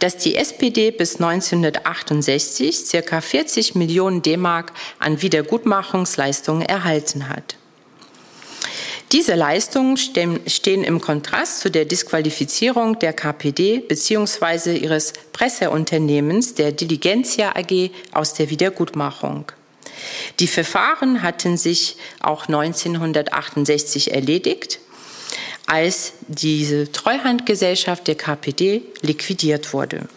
dass 0.00 0.16
die 0.16 0.34
SPD 0.34 0.90
bis 0.90 1.20
1968 1.20 2.76
circa 2.76 3.20
40 3.20 3.76
Millionen 3.76 4.22
D-Mark 4.22 4.72
an 4.98 5.22
Wiedergutmachungsleistungen 5.22 6.66
erhalten 6.66 7.28
hat. 7.28 7.56
Diese 9.12 9.36
Leistungen 9.36 9.96
stehen 9.96 10.82
im 10.82 11.00
Kontrast 11.00 11.60
zu 11.60 11.70
der 11.70 11.84
Disqualifizierung 11.84 12.98
der 12.98 13.12
KPD 13.12 13.78
bzw. 13.78 14.76
ihres 14.76 15.12
Presseunternehmens 15.32 16.54
der 16.54 16.72
Diligentia 16.72 17.54
AG 17.54 17.90
aus 18.10 18.34
der 18.34 18.50
Wiedergutmachung. 18.50 19.52
Die 20.40 20.46
Verfahren 20.46 21.22
hatten 21.22 21.56
sich 21.56 21.96
auch 22.20 22.46
1968 22.46 24.12
erledigt, 24.12 24.80
als 25.66 26.12
diese 26.28 26.92
Treuhandgesellschaft 26.92 28.06
der 28.06 28.16
KPD 28.16 28.82
liquidiert 29.02 29.72
wurde. 29.72 30.08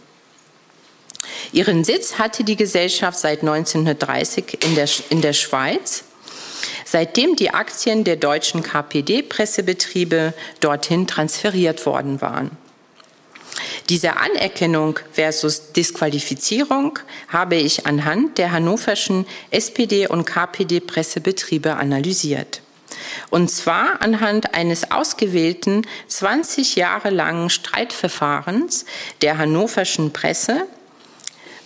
Ihren 1.52 1.84
Sitz 1.84 2.16
hatte 2.16 2.44
die 2.44 2.56
Gesellschaft 2.56 3.20
seit 3.20 3.40
1930 3.42 4.64
in 4.64 4.76
der, 4.76 4.90
in 5.10 5.22
der 5.22 5.34
Schweiz, 5.34 6.04
seitdem 6.86 7.36
die 7.36 7.52
Aktien 7.52 8.04
der 8.04 8.18
deutschen 8.18 8.64
KPD-Pressebetriebe 8.64 10.34
dorthin 10.60 11.08
transferiert 11.08 11.86
worden 11.86 12.22
waren. 12.22 12.52
Diese 13.90 14.18
Anerkennung 14.18 15.00
versus 15.12 15.72
Disqualifizierung 15.74 17.00
habe 17.28 17.56
ich 17.56 17.86
anhand 17.86 18.38
der 18.38 18.52
hannoverschen 18.52 19.26
SPD- 19.52 20.08
und 20.08 20.26
KPD-Pressebetriebe 20.26 21.76
analysiert. 21.76 22.62
Und 23.30 23.50
zwar 23.50 24.02
anhand 24.02 24.54
eines 24.54 24.92
ausgewählten 24.92 25.86
20 26.08 26.76
Jahre 26.76 27.10
langen 27.10 27.50
Streitverfahrens 27.50 28.86
der 29.22 29.38
hannoverschen 29.38 30.14
Presse 30.14 30.68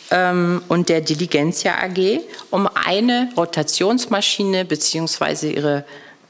ähm, 0.09 0.63
und 0.67 0.89
der 0.89 1.01
Diligentia 1.01 1.75
AG 1.81 2.21
um 2.49 2.67
eine 2.67 3.29
Rotationsmaschine 3.37 4.65
bzw. 4.65 5.51
ihre 5.51 5.85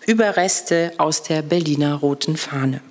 Überreste 0.06 0.94
aus 0.98 1.24
der 1.24 1.42
Berliner 1.42 1.96
Roten 1.96 2.38
Fahne. 2.38 2.82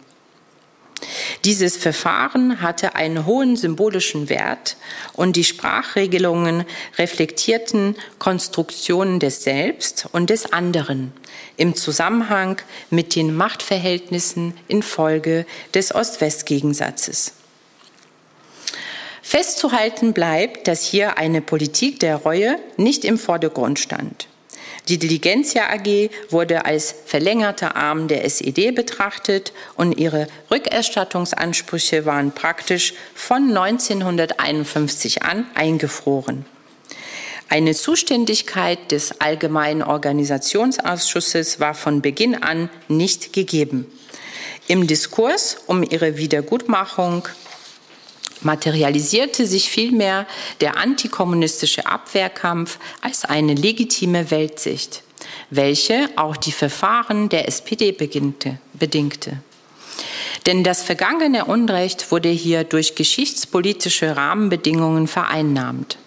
Dieses 1.45 1.77
Verfahren 1.77 2.61
hatte 2.61 2.95
einen 2.95 3.27
hohen 3.27 3.57
symbolischen 3.57 4.29
Wert 4.29 4.77
und 5.13 5.37
die 5.37 5.45
Sprachregelungen 5.45 6.65
reflektierten 6.99 7.97
Konstruktionen 8.19 9.21
des 9.21 9.43
Selbst 9.43 10.09
und 10.13 10.31
des 10.31 10.53
anderen 10.53 11.13
im 11.57 11.75
Zusammenhang 11.75 12.61
mit 12.91 13.15
den 13.15 13.35
Machtverhältnissen 13.35 14.55
infolge 14.69 15.47
des 15.75 15.95
Ost-West-Gegensatzes. 15.95 17.35
Festzuhalten 19.23 20.13
bleibt, 20.13 20.67
dass 20.67 20.83
hier 20.83 21.19
eine 21.19 21.41
Politik 21.41 22.01
der 22.01 22.17
Reue 22.17 22.59
nicht 22.77 23.05
im 23.05 23.19
Vordergrund 23.19 23.79
stand. 23.79 24.30
Die 24.91 24.99
Diligentia 24.99 25.71
AG 25.71 26.11
wurde 26.31 26.65
als 26.65 26.93
verlängerter 27.07 27.77
Arm 27.77 28.09
der 28.09 28.25
SED 28.25 28.73
betrachtet 28.73 29.53
und 29.77 29.93
ihre 29.97 30.27
Rückerstattungsansprüche 30.51 32.07
waren 32.07 32.33
praktisch 32.33 32.95
von 33.15 33.57
1951 33.57 35.23
an 35.23 35.47
eingefroren. 35.55 36.45
Eine 37.49 37.73
Zuständigkeit 37.75 38.91
des 38.91 39.21
Allgemeinen 39.21 39.85
Organisationsausschusses 39.85 41.61
war 41.61 41.75
von 41.75 42.03
Beginn 42.03 42.43
an 42.43 42.69
nicht 42.89 43.33
gegeben. 43.33 43.87
Im 44.67 44.89
Diskurs 44.89 45.59
um 45.67 45.85
ihre 45.85 46.17
Wiedergutmachung 46.17 47.29
materialisierte 48.43 49.47
sich 49.47 49.71
vielmehr 49.71 50.27
der 50.61 50.77
antikommunistische 50.77 51.87
Abwehrkampf 51.87 52.79
als 53.01 53.25
eine 53.25 53.55
legitime 53.55 54.31
Weltsicht, 54.31 55.03
welche 55.51 56.09
auch 56.17 56.37
die 56.37 56.53
Verfahren 56.53 57.29
der 57.29 57.49
SPD 57.49 57.93
beginnte, 57.93 58.59
bedingte. 58.73 59.39
Denn 60.47 60.65
das 60.65 60.83
vergangene 60.83 61.45
Unrecht 61.45 62.11
wurde 62.11 62.31
hier 62.31 62.65
durch 62.65 62.95
geschichtspolitische 62.95 64.17
Rahmenbedingungen 64.17 65.07
vereinnahmt. 65.07 65.99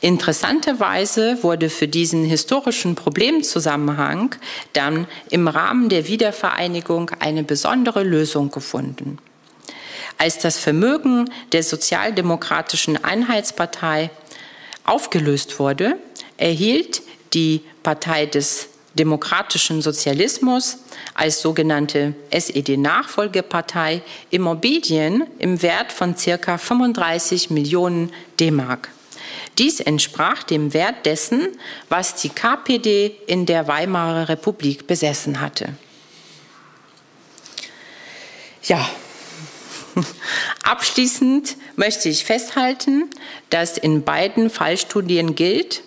Interessanterweise 0.00 1.42
wurde 1.42 1.70
für 1.70 1.88
diesen 1.88 2.24
historischen 2.24 2.94
Problemzusammenhang 2.94 4.34
dann 4.74 5.06
im 5.30 5.48
Rahmen 5.48 5.88
der 5.88 6.08
Wiedervereinigung 6.08 7.10
eine 7.20 7.42
besondere 7.42 8.02
Lösung 8.02 8.50
gefunden 8.50 9.18
als 10.18 10.38
das 10.38 10.58
Vermögen 10.58 11.30
der 11.52 11.62
Sozialdemokratischen 11.62 13.02
Einheitspartei 13.02 14.10
aufgelöst 14.84 15.58
wurde, 15.58 15.96
erhielt 16.36 17.02
die 17.32 17.62
Partei 17.82 18.26
des 18.26 18.68
demokratischen 18.94 19.82
Sozialismus 19.82 20.78
als 21.14 21.40
sogenannte 21.42 22.14
SED-Nachfolgepartei 22.30 24.02
Immobilien 24.30 25.24
im 25.38 25.62
Wert 25.62 25.92
von 25.92 26.16
circa 26.16 26.58
35 26.58 27.50
Millionen 27.50 28.12
D-Mark. 28.38 28.90
Dies 29.58 29.80
entsprach 29.80 30.42
dem 30.42 30.74
Wert 30.74 31.06
dessen, 31.06 31.48
was 31.88 32.14
die 32.16 32.28
KPD 32.28 33.16
in 33.26 33.46
der 33.46 33.68
Weimarer 33.68 34.28
Republik 34.28 34.86
besessen 34.86 35.40
hatte. 35.40 35.74
Ja, 38.64 38.88
Abschließend 40.62 41.56
möchte 41.76 42.08
ich 42.08 42.24
festhalten, 42.24 43.10
dass 43.50 43.78
in 43.78 44.02
beiden 44.02 44.50
Fallstudien 44.50 45.34
gilt, 45.34 45.82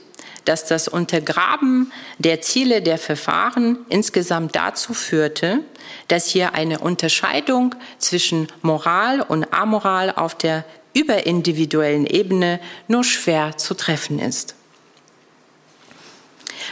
dass 0.45 0.65
das 0.65 0.87
Untergraben 0.87 1.91
der 2.19 2.41
Ziele 2.41 2.81
der 2.81 2.97
Verfahren 2.97 3.79
insgesamt 3.89 4.55
dazu 4.55 4.93
führte, 4.93 5.59
dass 6.07 6.27
hier 6.27 6.53
eine 6.53 6.79
Unterscheidung 6.79 7.75
zwischen 7.97 8.47
Moral 8.61 9.21
und 9.21 9.53
Amoral 9.53 10.11
auf 10.11 10.35
der 10.35 10.63
überindividuellen 10.93 12.05
Ebene 12.05 12.59
nur 12.87 13.03
schwer 13.03 13.57
zu 13.57 13.73
treffen 13.73 14.19
ist. 14.19 14.56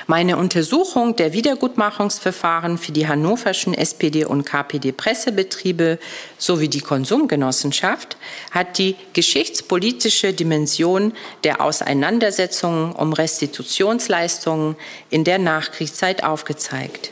Meine 0.08 0.38
Untersuchung 0.38 1.16
der 1.16 1.34
Wiedergutmachungsverfahren 1.34 2.78
für 2.78 2.92
die 2.92 3.08
hannoverschen 3.08 3.74
SPD- 3.74 4.26
und 4.26 4.46
KPD-Pressebetriebe 4.46 6.00
sowie 6.38 6.68
die 6.68 6.82
Konsumgenossenschaft 6.82 8.18
hat 8.52 8.78
die 8.78 8.96
geschichtspolitische 9.14 10.34
Dimension 10.34 11.14
der 11.44 11.62
Auseinandersetzungen 11.62 12.92
um 12.92 13.14
Restitutionsleistungen 13.14 14.76
in 15.10 15.24
der 15.24 15.40
Nachkriegszeit 15.40 16.24
aufgezeigt. 16.24 17.12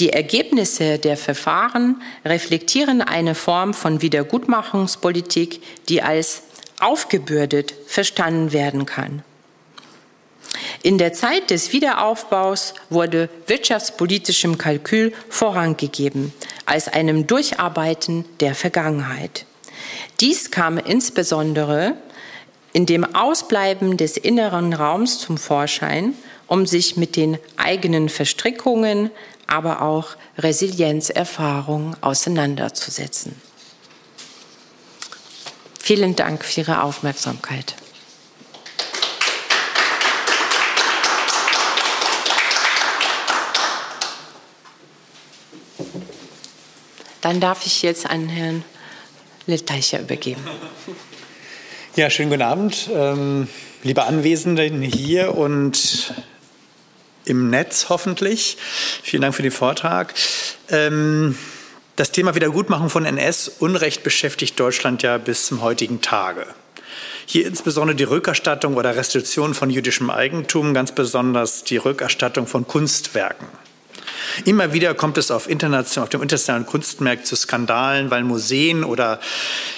Die 0.00 0.10
Ergebnisse 0.10 0.98
der 0.98 1.16
Verfahren 1.16 2.02
reflektieren 2.24 3.00
eine 3.00 3.36
Form 3.36 3.74
von 3.74 4.02
Wiedergutmachungspolitik, 4.02 5.62
die 5.88 6.02
als 6.02 6.42
aufgebürdet 6.80 7.74
verstanden 7.86 8.52
werden 8.52 8.86
kann. 8.86 9.22
In 10.82 10.98
der 10.98 11.12
Zeit 11.12 11.50
des 11.50 11.72
Wiederaufbaus 11.72 12.74
wurde 12.90 13.28
wirtschaftspolitischem 13.46 14.58
Kalkül 14.58 15.12
Vorrang 15.28 15.76
gegeben 15.76 16.32
als 16.66 16.88
einem 16.88 17.26
Durcharbeiten 17.26 18.24
der 18.40 18.54
Vergangenheit. 18.54 19.46
Dies 20.20 20.50
kam 20.50 20.78
insbesondere 20.78 21.96
in 22.72 22.86
dem 22.86 23.14
Ausbleiben 23.14 23.96
des 23.96 24.16
inneren 24.16 24.72
Raums 24.72 25.18
zum 25.18 25.38
Vorschein, 25.38 26.14
um 26.46 26.66
sich 26.66 26.96
mit 26.96 27.16
den 27.16 27.38
eigenen 27.56 28.08
Verstrickungen, 28.08 29.10
aber 29.46 29.82
auch 29.82 30.16
Resilienzerfahrungen 30.38 31.96
auseinanderzusetzen. 32.00 33.40
Vielen 35.78 36.16
Dank 36.16 36.44
für 36.44 36.62
Ihre 36.62 36.82
Aufmerksamkeit. 36.82 37.76
Dann 47.24 47.40
darf 47.40 47.64
ich 47.64 47.80
jetzt 47.80 48.04
an 48.04 48.28
Herrn 48.28 48.62
Litteicher 49.46 49.98
übergeben. 49.98 50.42
Ja, 51.96 52.10
schönen 52.10 52.28
guten 52.28 52.42
Abend, 52.42 52.90
ähm, 52.92 53.48
liebe 53.82 54.04
Anwesenden 54.04 54.82
hier 54.82 55.34
und 55.34 56.12
im 57.24 57.48
Netz 57.48 57.86
hoffentlich. 57.88 58.58
Vielen 59.02 59.22
Dank 59.22 59.34
für 59.34 59.40
den 59.40 59.52
Vortrag. 59.52 60.12
Ähm, 60.68 61.38
das 61.96 62.12
Thema 62.12 62.34
Wiedergutmachung 62.34 62.90
von 62.90 63.06
NS 63.06 63.52
Unrecht 63.58 64.02
beschäftigt 64.02 64.60
Deutschland 64.60 65.02
ja 65.02 65.16
bis 65.16 65.46
zum 65.46 65.62
heutigen 65.62 66.02
Tage. 66.02 66.44
Hier 67.24 67.46
insbesondere 67.46 67.96
die 67.96 68.04
Rückerstattung 68.04 68.76
oder 68.76 68.96
Restitution 68.96 69.54
von 69.54 69.70
jüdischem 69.70 70.10
Eigentum, 70.10 70.74
ganz 70.74 70.92
besonders 70.92 71.64
die 71.64 71.78
Rückerstattung 71.78 72.46
von 72.46 72.68
Kunstwerken. 72.68 73.46
Immer 74.44 74.72
wieder 74.72 74.94
kommt 74.94 75.18
es 75.18 75.30
auf, 75.30 75.48
international, 75.48 76.04
auf 76.04 76.10
dem 76.10 76.22
internationalen 76.22 76.66
Kunstmarkt 76.66 77.26
zu 77.26 77.36
Skandalen, 77.36 78.10
weil 78.10 78.24
Museen 78.24 78.84
oder 78.84 79.20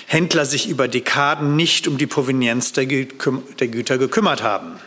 Händler 0.07 0.47
sich 0.47 0.69
über 0.69 0.89
Dekaden 0.89 1.57
nicht 1.57 1.89
um 1.89 1.99
die 1.99 2.07
Provenienz 2.07 2.73
der, 2.73 2.87
Güter 2.87 3.99
gekümmert 3.99 4.43
haben. 4.43 4.79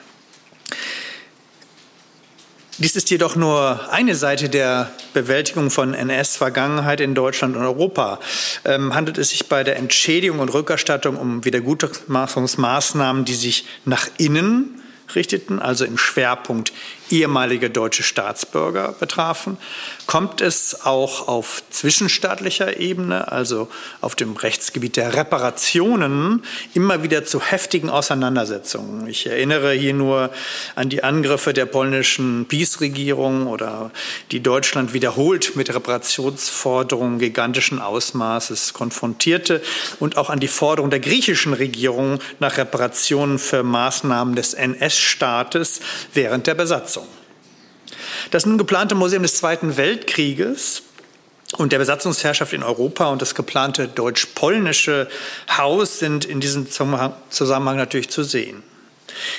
Dies 2.81 2.95
ist 2.95 3.09
jedoch 3.09 3.35
nur 3.35 3.91
eine 3.91 4.15
Seite 4.15 4.47
der 4.47 4.89
Bewältigung 5.13 5.69
von 5.69 5.93
NS-Vergangenheit 5.93 7.01
in 7.01 7.13
Deutschland 7.13 7.57
und 7.57 7.63
Europa. 7.63 8.21
Ähm, 8.63 8.95
handelt 8.95 9.17
es 9.17 9.31
sich 9.31 9.49
bei 9.49 9.65
der 9.65 9.75
Entschädigung 9.75 10.39
und 10.39 10.47
Rückerstattung 10.53 11.17
um 11.17 11.43
Wiedergutmachungsmaßnahmen, 11.43 13.25
die 13.25 13.33
sich 13.33 13.65
nach 13.83 14.07
innen 14.17 14.81
richteten, 15.13 15.59
also 15.59 15.83
im 15.83 15.97
Schwerpunkt 15.97 16.71
ehemalige 17.11 17.69
deutsche 17.69 18.03
Staatsbürger 18.03 18.95
betrafen, 18.99 19.57
kommt 20.05 20.41
es 20.41 20.85
auch 20.85 21.27
auf 21.27 21.61
zwischenstaatlicher 21.69 22.79
Ebene, 22.79 23.31
also 23.31 23.69
auf 24.01 24.15
dem 24.15 24.35
Rechtsgebiet 24.35 24.97
der 24.97 25.13
Reparationen, 25.13 26.43
immer 26.73 27.03
wieder 27.03 27.25
zu 27.25 27.41
heftigen 27.41 27.89
Auseinandersetzungen. 27.89 29.07
Ich 29.07 29.27
erinnere 29.27 29.73
hier 29.73 29.93
nur 29.93 30.31
an 30.75 30.89
die 30.89 31.03
Angriffe 31.03 31.53
der 31.53 31.65
polnischen 31.65 32.45
Peace-Regierung 32.47 33.47
oder 33.47 33.91
die 34.31 34.41
Deutschland 34.41 34.93
wiederholt 34.93 35.55
mit 35.55 35.73
Reparationsforderungen 35.73 37.19
gigantischen 37.19 37.79
Ausmaßes 37.79 38.73
konfrontierte 38.73 39.61
und 39.99 40.17
auch 40.17 40.29
an 40.29 40.39
die 40.39 40.47
Forderung 40.47 40.89
der 40.89 40.99
griechischen 40.99 41.53
Regierung 41.53 42.19
nach 42.39 42.57
Reparationen 42.57 43.39
für 43.39 43.63
Maßnahmen 43.63 44.35
des 44.35 44.53
NS-Staates 44.53 45.81
während 46.13 46.47
der 46.47 46.55
Besatzung. 46.55 46.98
Das 48.31 48.45
nun 48.45 48.57
geplante 48.57 48.95
Museum 48.95 49.23
des 49.23 49.35
Zweiten 49.35 49.77
Weltkrieges 49.77 50.83
und 51.57 51.71
der 51.71 51.79
Besatzungsherrschaft 51.79 52.53
in 52.53 52.63
Europa 52.63 53.07
und 53.07 53.21
das 53.21 53.35
geplante 53.35 53.87
deutsch-polnische 53.87 55.07
Haus 55.57 55.99
sind 55.99 56.25
in 56.25 56.39
diesem 56.39 56.67
Zusammenhang 56.69 57.77
natürlich 57.77 58.09
zu 58.09 58.23
sehen. 58.23 58.63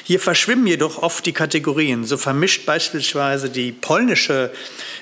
Hier 0.05 0.21
verschwimmen 0.21 0.67
jedoch 0.67 1.03
oft 1.03 1.25
die 1.27 1.33
Kategorien. 1.33 2.05
So 2.05 2.17
vermischt 2.17 2.67
beispielsweise 2.67 3.51
die 3.51 3.73
polnische 3.73 4.51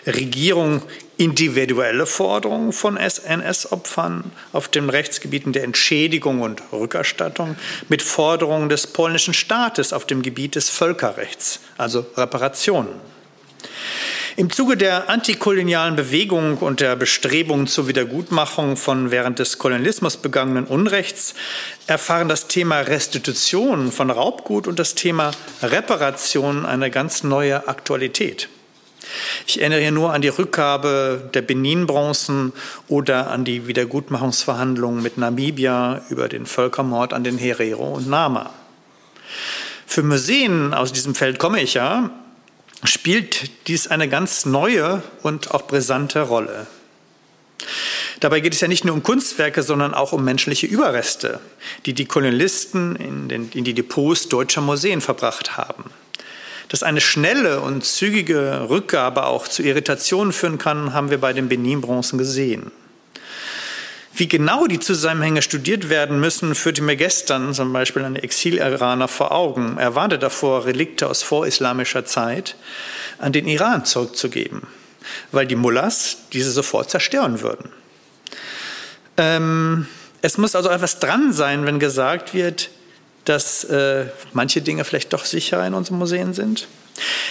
Regierung 0.06 0.82
individuelle 1.16 2.06
Forderungen 2.06 2.72
von 2.72 2.96
NS-Opfern 2.96 4.30
auf 4.52 4.68
den 4.68 4.88
Rechtsgebieten 4.88 5.52
der 5.52 5.64
Entschädigung 5.64 6.42
und 6.42 6.62
Rückerstattung 6.72 7.56
mit 7.88 8.02
Forderungen 8.02 8.68
des 8.68 8.86
polnischen 8.86 9.34
Staates 9.34 9.92
auf 9.92 10.06
dem 10.06 10.22
Gebiet 10.22 10.54
des 10.54 10.70
Völkerrechts, 10.70 11.60
also 11.76 12.06
Reparationen. 12.16 13.17
Im 14.36 14.50
Zuge 14.52 14.76
der 14.76 15.10
antikolonialen 15.10 15.96
Bewegung 15.96 16.58
und 16.58 16.78
der 16.78 16.94
Bestrebungen 16.94 17.66
zur 17.66 17.88
Wiedergutmachung 17.88 18.76
von 18.76 19.10
während 19.10 19.40
des 19.40 19.58
Kolonialismus 19.58 20.16
begangenen 20.16 20.64
Unrechts 20.64 21.34
erfahren 21.88 22.28
das 22.28 22.46
Thema 22.46 22.78
Restitution 22.78 23.90
von 23.90 24.10
Raubgut 24.10 24.68
und 24.68 24.78
das 24.78 24.94
Thema 24.94 25.32
Reparation 25.60 26.66
eine 26.66 26.88
ganz 26.90 27.24
neue 27.24 27.66
Aktualität. 27.66 28.48
Ich 29.46 29.60
erinnere 29.60 29.80
hier 29.80 29.90
nur 29.90 30.12
an 30.12 30.22
die 30.22 30.28
Rückgabe 30.28 31.30
der 31.34 31.42
Benin-Bronzen 31.42 32.52
oder 32.86 33.30
an 33.30 33.44
die 33.44 33.66
Wiedergutmachungsverhandlungen 33.66 35.02
mit 35.02 35.18
Namibia 35.18 36.02
über 36.10 36.28
den 36.28 36.46
Völkermord 36.46 37.12
an 37.12 37.24
den 37.24 37.38
Herero 37.38 37.94
und 37.94 38.08
Nama. 38.08 38.50
Für 39.86 40.02
Museen 40.02 40.74
aus 40.74 40.92
diesem 40.92 41.14
Feld 41.14 41.38
komme 41.38 41.60
ich 41.60 41.74
ja, 41.74 42.10
spielt 42.84 43.50
dies 43.66 43.88
eine 43.88 44.08
ganz 44.08 44.46
neue 44.46 45.02
und 45.22 45.52
auch 45.52 45.62
brisante 45.62 46.22
Rolle. 46.22 46.66
Dabei 48.20 48.40
geht 48.40 48.54
es 48.54 48.60
ja 48.60 48.68
nicht 48.68 48.84
nur 48.84 48.94
um 48.94 49.02
Kunstwerke, 49.02 49.62
sondern 49.62 49.94
auch 49.94 50.12
um 50.12 50.24
menschliche 50.24 50.66
Überreste, 50.66 51.40
die 51.86 51.92
die 51.92 52.06
Kolonialisten 52.06 52.96
in, 52.96 53.28
den, 53.28 53.50
in 53.52 53.64
die 53.64 53.74
Depots 53.74 54.28
deutscher 54.28 54.60
Museen 54.60 55.00
verbracht 55.00 55.56
haben. 55.56 55.84
Dass 56.68 56.82
eine 56.82 57.00
schnelle 57.00 57.60
und 57.60 57.84
zügige 57.84 58.66
Rückgabe 58.68 59.24
auch 59.24 59.48
zu 59.48 59.62
Irritationen 59.62 60.32
führen 60.32 60.58
kann, 60.58 60.92
haben 60.92 61.10
wir 61.10 61.18
bei 61.18 61.32
den 61.32 61.48
Benin-Bronzen 61.48 62.18
gesehen. 62.18 62.70
Wie 64.18 64.26
genau 64.26 64.66
die 64.66 64.80
Zusammenhänge 64.80 65.42
studiert 65.42 65.90
werden 65.90 66.18
müssen, 66.18 66.56
führte 66.56 66.82
mir 66.82 66.96
gestern 66.96 67.54
zum 67.54 67.72
Beispiel 67.72 68.04
ein 68.04 68.16
Exil-Iraner 68.16 69.06
vor 69.06 69.30
Augen. 69.30 69.76
Er 69.78 69.94
warnte 69.94 70.18
davor, 70.18 70.66
Relikte 70.66 71.08
aus 71.08 71.22
vorislamischer 71.22 72.04
Zeit 72.04 72.56
an 73.20 73.30
den 73.30 73.46
Iran 73.46 73.84
zurückzugeben, 73.84 74.62
weil 75.30 75.46
die 75.46 75.54
Mullahs 75.54 76.16
diese 76.32 76.50
sofort 76.50 76.90
zerstören 76.90 77.42
würden. 77.42 77.70
Ähm, 79.18 79.86
es 80.20 80.36
muss 80.36 80.56
also 80.56 80.68
etwas 80.68 80.98
dran 80.98 81.32
sein, 81.32 81.64
wenn 81.64 81.78
gesagt 81.78 82.34
wird, 82.34 82.70
dass 83.24 83.62
äh, 83.62 84.06
manche 84.32 84.62
Dinge 84.62 84.82
vielleicht 84.82 85.12
doch 85.12 85.26
sicherer 85.26 85.64
in 85.64 85.74
unseren 85.74 85.98
Museen 85.98 86.34
sind. 86.34 86.66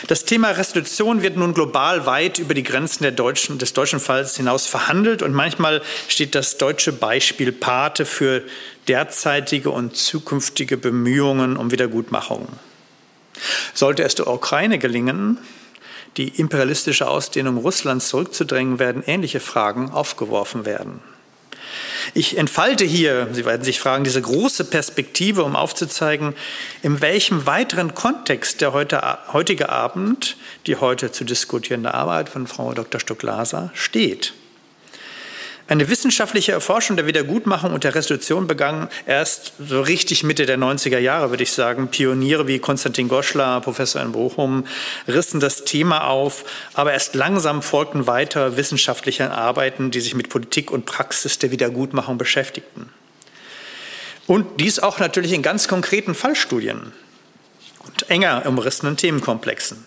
Das 0.05 0.25
Thema 0.25 0.51
Restitution 0.51 1.23
wird 1.23 1.37
nun 1.37 1.53
global 1.53 2.05
weit 2.05 2.37
über 2.37 2.53
die 2.53 2.63
Grenzen 2.63 3.15
deutschen, 3.15 3.57
des 3.57 3.73
deutschen 3.73 3.99
Falls 3.99 4.37
hinaus 4.37 4.67
verhandelt 4.67 5.23
und 5.23 5.33
manchmal 5.33 5.81
steht 6.07 6.35
das 6.35 6.57
deutsche 6.57 6.93
Beispiel 6.93 7.51
Pate 7.51 8.05
für 8.05 8.43
derzeitige 8.87 9.71
und 9.71 9.95
zukünftige 9.95 10.77
Bemühungen 10.77 11.57
um 11.57 11.71
Wiedergutmachung. 11.71 12.47
Sollte 13.73 14.03
es 14.03 14.15
der 14.15 14.27
Ukraine 14.27 14.77
gelingen, 14.77 15.39
die 16.17 16.29
imperialistische 16.29 17.07
Ausdehnung 17.07 17.57
Russlands 17.57 18.09
zurückzudrängen, 18.09 18.79
werden 18.79 19.03
ähnliche 19.05 19.39
Fragen 19.39 19.91
aufgeworfen 19.91 20.65
werden. 20.65 21.01
Ich 22.13 22.37
entfalte 22.37 22.85
hier, 22.85 23.27
Sie 23.31 23.45
werden 23.45 23.63
sich 23.63 23.79
fragen, 23.79 24.03
diese 24.03 24.21
große 24.21 24.65
Perspektive, 24.65 25.43
um 25.43 25.55
aufzuzeigen, 25.55 26.33
in 26.81 27.01
welchem 27.01 27.45
weiteren 27.45 27.93
Kontext 27.93 28.61
der 28.61 28.73
heute, 28.73 29.01
heutige 29.33 29.69
Abend, 29.69 30.37
die 30.65 30.77
heute 30.77 31.11
zu 31.11 31.23
diskutierende 31.23 31.93
Arbeit 31.93 32.29
von 32.29 32.47
Frau 32.47 32.73
Dr. 32.73 32.99
Stuck-Laser 32.99 33.71
steht. 33.73 34.33
Eine 35.69 35.89
wissenschaftliche 35.89 36.53
Erforschung 36.53 36.95
der 36.95 37.07
Wiedergutmachung 37.07 37.73
und 37.73 37.83
der 37.83 37.93
Restitution 37.93 38.47
begann 38.47 38.87
erst 39.05 39.51
so 39.59 39.81
richtig 39.81 40.23
Mitte 40.23 40.45
der 40.45 40.57
90er 40.57 40.97
Jahre, 40.97 41.29
würde 41.29 41.43
ich 41.43 41.51
sagen. 41.51 41.89
Pioniere 41.89 42.47
wie 42.47 42.59
Konstantin 42.59 43.09
Goschler, 43.09 43.59
Professor 43.59 44.01
in 44.01 44.13
Bochum, 44.13 44.65
rissen 45.09 45.41
das 45.41 45.65
Thema 45.65 46.07
auf, 46.07 46.45
aber 46.73 46.93
erst 46.93 47.15
langsam 47.15 47.61
folgten 47.61 48.07
weiter 48.07 48.55
wissenschaftliche 48.55 49.31
Arbeiten, 49.31 49.91
die 49.91 49.99
sich 49.99 50.15
mit 50.15 50.29
Politik 50.29 50.71
und 50.71 50.85
Praxis 50.85 51.37
der 51.37 51.51
Wiedergutmachung 51.51 52.17
beschäftigten. 52.17 52.89
Und 54.25 54.61
dies 54.61 54.79
auch 54.79 54.99
natürlich 54.99 55.33
in 55.33 55.41
ganz 55.41 55.67
konkreten 55.67 56.15
Fallstudien 56.15 56.93
und 57.85 58.09
enger 58.09 58.43
umrissenen 58.45 58.95
Themenkomplexen. 58.95 59.85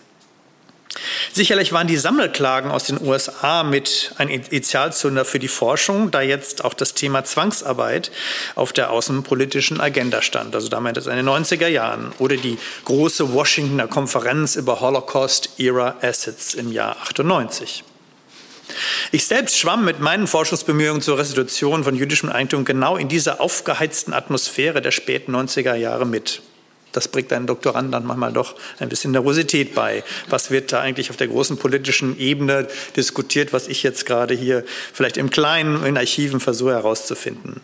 Sicherlich 1.31 1.71
waren 1.71 1.87
die 1.87 1.97
Sammelklagen 1.97 2.69
aus 2.69 2.83
den 2.83 3.01
USA 3.01 3.63
mit 3.63 4.13
ein 4.17 4.27
Initialzünder 4.27 5.23
für 5.23 5.39
die 5.39 5.47
Forschung, 5.47 6.11
da 6.11 6.21
jetzt 6.21 6.65
auch 6.65 6.73
das 6.73 6.93
Thema 6.93 7.23
Zwangsarbeit 7.23 8.11
auf 8.55 8.73
der 8.73 8.91
außenpolitischen 8.91 9.79
Agenda 9.79 10.21
stand. 10.21 10.53
Also 10.53 10.67
damit 10.67 10.97
ist 10.97 11.07
in 11.07 11.15
den 11.15 11.27
90er 11.27 11.67
Jahren 11.67 12.11
oder 12.19 12.35
die 12.35 12.57
große 12.83 13.33
Washingtoner 13.33 13.87
Konferenz 13.87 14.57
über 14.57 14.81
Holocaust-Era 14.81 15.95
Assets 16.01 16.53
im 16.53 16.71
Jahr 16.71 16.97
98. 17.03 17.85
Ich 19.11 19.25
selbst 19.25 19.57
schwamm 19.57 19.85
mit 19.85 19.99
meinen 19.99 20.27
Forschungsbemühungen 20.27 21.01
zur 21.01 21.17
Restitution 21.17 21.83
von 21.83 21.95
jüdischem 21.95 22.29
Eigentum 22.29 22.65
genau 22.65 22.97
in 22.97 23.07
dieser 23.07 23.41
aufgeheizten 23.41 24.13
Atmosphäre 24.13 24.81
der 24.81 24.91
späten 24.91 25.35
90er 25.35 25.75
Jahre 25.75 26.05
mit. 26.05 26.41
Das 26.91 27.07
bringt 27.07 27.31
einen 27.33 27.47
Doktorand 27.47 27.93
dann 27.93 28.05
manchmal 28.05 28.33
doch 28.33 28.55
ein 28.79 28.89
bisschen 28.89 29.11
Nervosität 29.11 29.73
bei. 29.73 30.03
Was 30.29 30.51
wird 30.51 30.71
da 30.71 30.81
eigentlich 30.81 31.09
auf 31.09 31.17
der 31.17 31.27
großen 31.27 31.57
politischen 31.57 32.17
Ebene 32.19 32.67
diskutiert, 32.95 33.53
was 33.53 33.67
ich 33.67 33.83
jetzt 33.83 34.05
gerade 34.05 34.33
hier 34.33 34.63
vielleicht 34.93 35.17
im 35.17 35.29
Kleinen 35.29 35.85
in 35.85 35.97
Archiven 35.97 36.39
versuche 36.39 36.71
herauszufinden? 36.71 37.61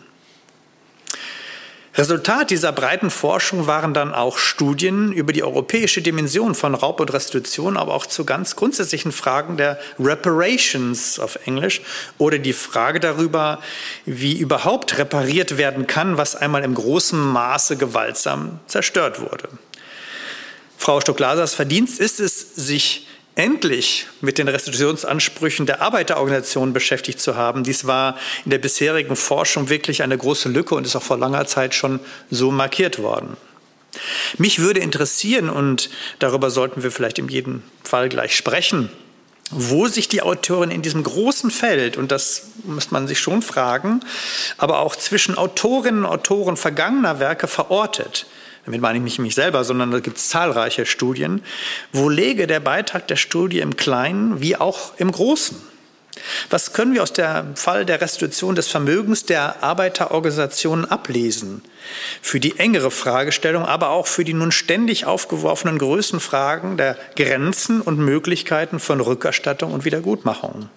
Resultat 1.98 2.50
dieser 2.50 2.70
breiten 2.70 3.10
Forschung 3.10 3.66
waren 3.66 3.92
dann 3.92 4.14
auch 4.14 4.38
Studien 4.38 5.10
über 5.10 5.32
die 5.32 5.42
europäische 5.42 6.00
Dimension 6.00 6.54
von 6.54 6.76
Raub 6.76 7.00
und 7.00 7.12
Restitution, 7.12 7.76
aber 7.76 7.92
auch 7.92 8.06
zu 8.06 8.24
ganz 8.24 8.54
grundsätzlichen 8.54 9.10
Fragen 9.10 9.56
der 9.56 9.80
Reparations 9.98 11.18
auf 11.18 11.40
Englisch 11.44 11.80
oder 12.16 12.38
die 12.38 12.52
Frage 12.52 13.00
darüber, 13.00 13.60
wie 14.06 14.38
überhaupt 14.38 14.96
repariert 14.96 15.58
werden 15.58 15.88
kann, 15.88 16.16
was 16.16 16.36
einmal 16.36 16.62
im 16.62 16.76
großen 16.76 17.18
Maße 17.18 17.76
gewaltsam 17.76 18.60
zerstört 18.68 19.20
wurde. 19.20 19.48
Frau 20.76 21.00
Stock-Lasers 21.00 21.54
Verdienst 21.54 21.98
ist 21.98 22.20
es, 22.20 22.54
sich 22.54 23.08
endlich 23.38 24.08
mit 24.20 24.36
den 24.36 24.48
Restitutionsansprüchen 24.48 25.64
der 25.64 25.80
Arbeiterorganisationen 25.80 26.74
beschäftigt 26.74 27.20
zu 27.20 27.36
haben. 27.36 27.62
Dies 27.62 27.86
war 27.86 28.18
in 28.44 28.50
der 28.50 28.58
bisherigen 28.58 29.14
Forschung 29.14 29.68
wirklich 29.68 30.02
eine 30.02 30.18
große 30.18 30.48
Lücke 30.48 30.74
und 30.74 30.84
ist 30.84 30.96
auch 30.96 31.02
vor 31.02 31.18
langer 31.18 31.46
Zeit 31.46 31.72
schon 31.72 32.00
so 32.30 32.50
markiert 32.50 33.00
worden. 33.00 33.36
Mich 34.38 34.58
würde 34.58 34.80
interessieren, 34.80 35.48
und 35.48 35.88
darüber 36.18 36.50
sollten 36.50 36.82
wir 36.82 36.90
vielleicht 36.90 37.18
in 37.18 37.28
jedem 37.28 37.62
Fall 37.84 38.08
gleich 38.08 38.36
sprechen, 38.36 38.90
wo 39.50 39.86
sich 39.86 40.08
die 40.08 40.20
Autorin 40.20 40.70
in 40.70 40.82
diesem 40.82 41.04
großen 41.04 41.50
Feld, 41.50 41.96
und 41.96 42.10
das 42.10 42.48
muss 42.64 42.90
man 42.90 43.06
sich 43.06 43.20
schon 43.20 43.40
fragen, 43.42 44.00
aber 44.58 44.80
auch 44.80 44.96
zwischen 44.96 45.38
Autorinnen 45.38 46.04
und 46.04 46.10
Autoren 46.10 46.56
vergangener 46.56 47.20
Werke 47.20 47.46
verortet 47.46 48.26
damit 48.68 48.82
meine 48.82 48.98
ich 48.98 49.04
nicht 49.04 49.18
mich 49.18 49.34
selber, 49.34 49.64
sondern 49.64 49.90
da 49.90 50.00
gibt 50.00 50.18
es 50.18 50.28
zahlreiche 50.28 50.84
Studien, 50.84 51.42
wo 51.90 52.10
lege 52.10 52.46
der 52.46 52.60
Beitrag 52.60 53.08
der 53.08 53.16
Studie 53.16 53.60
im 53.60 53.76
Kleinen 53.76 54.42
wie 54.42 54.56
auch 54.56 54.92
im 54.98 55.10
Großen? 55.10 55.56
Was 56.50 56.74
können 56.74 56.92
wir 56.92 57.02
aus 57.02 57.14
dem 57.14 57.56
Fall 57.56 57.86
der 57.86 58.02
Restitution 58.02 58.54
des 58.54 58.68
Vermögens 58.68 59.24
der 59.24 59.62
Arbeiterorganisationen 59.62 60.84
ablesen? 60.84 61.62
Für 62.20 62.40
die 62.40 62.58
engere 62.58 62.90
Fragestellung, 62.90 63.64
aber 63.64 63.88
auch 63.88 64.06
für 64.06 64.24
die 64.24 64.34
nun 64.34 64.52
ständig 64.52 65.06
aufgeworfenen 65.06 65.78
Größenfragen 65.78 66.76
der 66.76 66.98
Grenzen 67.16 67.80
und 67.80 67.98
Möglichkeiten 67.98 68.80
von 68.80 69.00
Rückerstattung 69.00 69.72
und 69.72 69.86
Wiedergutmachung. 69.86 70.68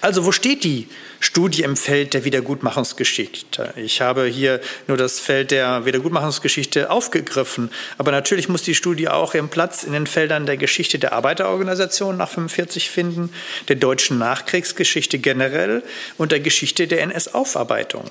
Also 0.00 0.24
wo 0.24 0.32
steht 0.32 0.64
die 0.64 0.88
Studie 1.20 1.62
im 1.62 1.76
Feld 1.76 2.14
der 2.14 2.24
Wiedergutmachungsgeschichte? 2.24 3.72
Ich 3.76 4.00
habe 4.00 4.26
hier 4.26 4.60
nur 4.86 4.96
das 4.96 5.18
Feld 5.18 5.50
der 5.50 5.86
Wiedergutmachungsgeschichte 5.86 6.90
aufgegriffen, 6.90 7.70
aber 7.98 8.10
natürlich 8.10 8.48
muss 8.48 8.62
die 8.62 8.74
Studie 8.74 9.08
auch 9.08 9.34
ihren 9.34 9.48
Platz 9.48 9.84
in 9.84 9.92
den 9.92 10.06
Feldern 10.06 10.46
der 10.46 10.56
Geschichte 10.56 10.98
der 10.98 11.12
Arbeiterorganisation 11.12 12.16
nach 12.16 12.28
45 12.28 12.90
finden, 12.90 13.32
der 13.68 13.76
deutschen 13.76 14.18
Nachkriegsgeschichte 14.18 15.18
generell 15.18 15.82
und 16.18 16.32
der 16.32 16.40
Geschichte 16.40 16.86
der 16.86 17.02
NS-Aufarbeitung. 17.02 18.04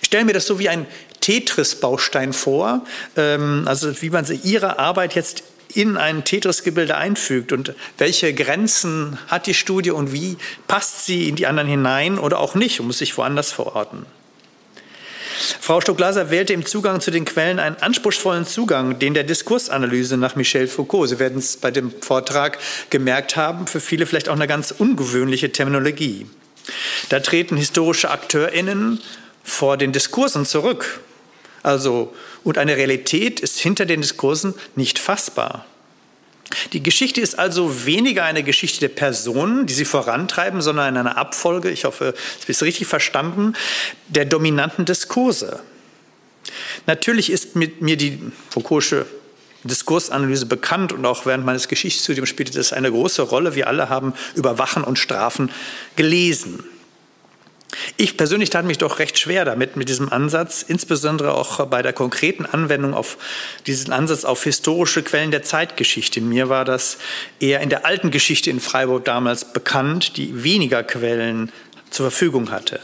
Ich 0.00 0.06
stelle 0.06 0.24
mir 0.24 0.34
das 0.34 0.46
so 0.46 0.58
wie 0.58 0.68
ein 0.68 0.86
Tetris-Baustein 1.20 2.32
vor, 2.32 2.84
ähm, 3.16 3.64
also 3.66 4.02
wie 4.02 4.10
man 4.10 4.26
ihre 4.42 4.78
Arbeit 4.78 5.14
jetzt 5.14 5.44
in 5.76 5.96
ein 5.96 6.24
Tetris-Gebilde 6.24 6.96
einfügt 6.96 7.52
und 7.52 7.74
welche 7.98 8.32
Grenzen 8.34 9.18
hat 9.28 9.46
die 9.46 9.54
Studie 9.54 9.90
und 9.90 10.12
wie 10.12 10.36
passt 10.68 11.06
sie 11.06 11.28
in 11.28 11.36
die 11.36 11.46
anderen 11.46 11.68
hinein 11.68 12.18
oder 12.18 12.38
auch 12.38 12.54
nicht 12.54 12.80
und 12.80 12.86
muss 12.86 12.98
sich 12.98 13.16
woanders 13.16 13.52
verorten. 13.52 14.06
Frau 15.60 15.80
Stock-Glaser 15.80 16.30
wählte 16.30 16.52
im 16.52 16.66
Zugang 16.66 17.00
zu 17.00 17.10
den 17.10 17.24
Quellen 17.24 17.58
einen 17.58 17.76
anspruchsvollen 17.76 18.46
Zugang, 18.46 18.98
den 18.98 19.14
der 19.14 19.24
Diskursanalyse 19.24 20.16
nach 20.16 20.36
Michel 20.36 20.68
Foucault. 20.68 21.08
Sie 21.08 21.18
werden 21.18 21.38
es 21.38 21.56
bei 21.56 21.70
dem 21.70 21.92
Vortrag 22.00 22.58
gemerkt 22.90 23.36
haben, 23.36 23.66
für 23.66 23.80
viele 23.80 24.06
vielleicht 24.06 24.28
auch 24.28 24.36
eine 24.36 24.46
ganz 24.46 24.70
ungewöhnliche 24.70 25.50
Terminologie. 25.50 26.26
Da 27.08 27.20
treten 27.20 27.56
historische 27.56 28.10
AkteurInnen 28.10 29.00
vor 29.42 29.76
den 29.76 29.92
Diskursen 29.92 30.46
zurück. 30.46 31.00
Also 31.62 32.14
und 32.44 32.58
eine 32.58 32.76
Realität 32.76 33.40
ist 33.40 33.58
hinter 33.58 33.86
den 33.86 34.00
Diskursen 34.00 34.54
nicht 34.74 34.98
fassbar. 34.98 35.66
Die 36.72 36.82
Geschichte 36.82 37.20
ist 37.20 37.38
also 37.38 37.86
weniger 37.86 38.24
eine 38.24 38.42
Geschichte 38.42 38.80
der 38.80 38.88
Personen, 38.88 39.66
die 39.66 39.74
sie 39.74 39.84
vorantreiben, 39.84 40.60
sondern 40.60 40.96
eine 40.96 41.16
Abfolge, 41.16 41.70
ich 41.70 41.84
hoffe, 41.84 42.14
es 42.42 42.48
ist 42.48 42.62
richtig 42.62 42.86
verstanden, 42.86 43.54
der 44.08 44.24
dominanten 44.24 44.84
Diskurse. 44.84 45.60
Natürlich 46.86 47.30
ist 47.30 47.56
mit 47.56 47.80
mir 47.80 47.96
die 47.96 48.20
Foucault'sche 48.52 49.06
Diskursanalyse 49.64 50.46
bekannt 50.46 50.92
und 50.92 51.06
auch 51.06 51.24
während 51.24 51.44
meines 51.44 51.68
Geschichtsstudiums 51.68 52.28
spielte 52.28 52.52
das 52.52 52.72
eine 52.72 52.90
große 52.90 53.22
Rolle. 53.22 53.54
Wir 53.54 53.68
alle 53.68 53.88
haben 53.88 54.12
über 54.34 54.58
Wachen 54.58 54.82
und 54.82 54.98
Strafen 54.98 55.50
gelesen. 55.94 56.64
Ich 57.96 58.16
persönlich 58.16 58.50
tat 58.50 58.64
mich 58.64 58.78
doch 58.78 58.98
recht 58.98 59.18
schwer 59.18 59.44
damit, 59.44 59.76
mit 59.76 59.88
diesem 59.88 60.12
Ansatz, 60.12 60.62
insbesondere 60.62 61.34
auch 61.34 61.66
bei 61.66 61.82
der 61.82 61.92
konkreten 61.92 62.44
Anwendung 62.44 62.94
auf 62.94 63.16
diesen 63.66 63.92
Ansatz 63.92 64.24
auf 64.24 64.44
historische 64.44 65.02
Quellen 65.02 65.30
der 65.30 65.42
Zeitgeschichte. 65.42 66.20
Mir 66.20 66.48
war 66.48 66.64
das 66.64 66.98
eher 67.40 67.60
in 67.60 67.70
der 67.70 67.86
alten 67.86 68.10
Geschichte 68.10 68.50
in 68.50 68.60
Freiburg 68.60 69.04
damals 69.04 69.52
bekannt, 69.52 70.16
die 70.16 70.44
weniger 70.44 70.82
Quellen 70.82 71.50
zur 71.90 72.10
Verfügung 72.10 72.50
hatte. 72.50 72.80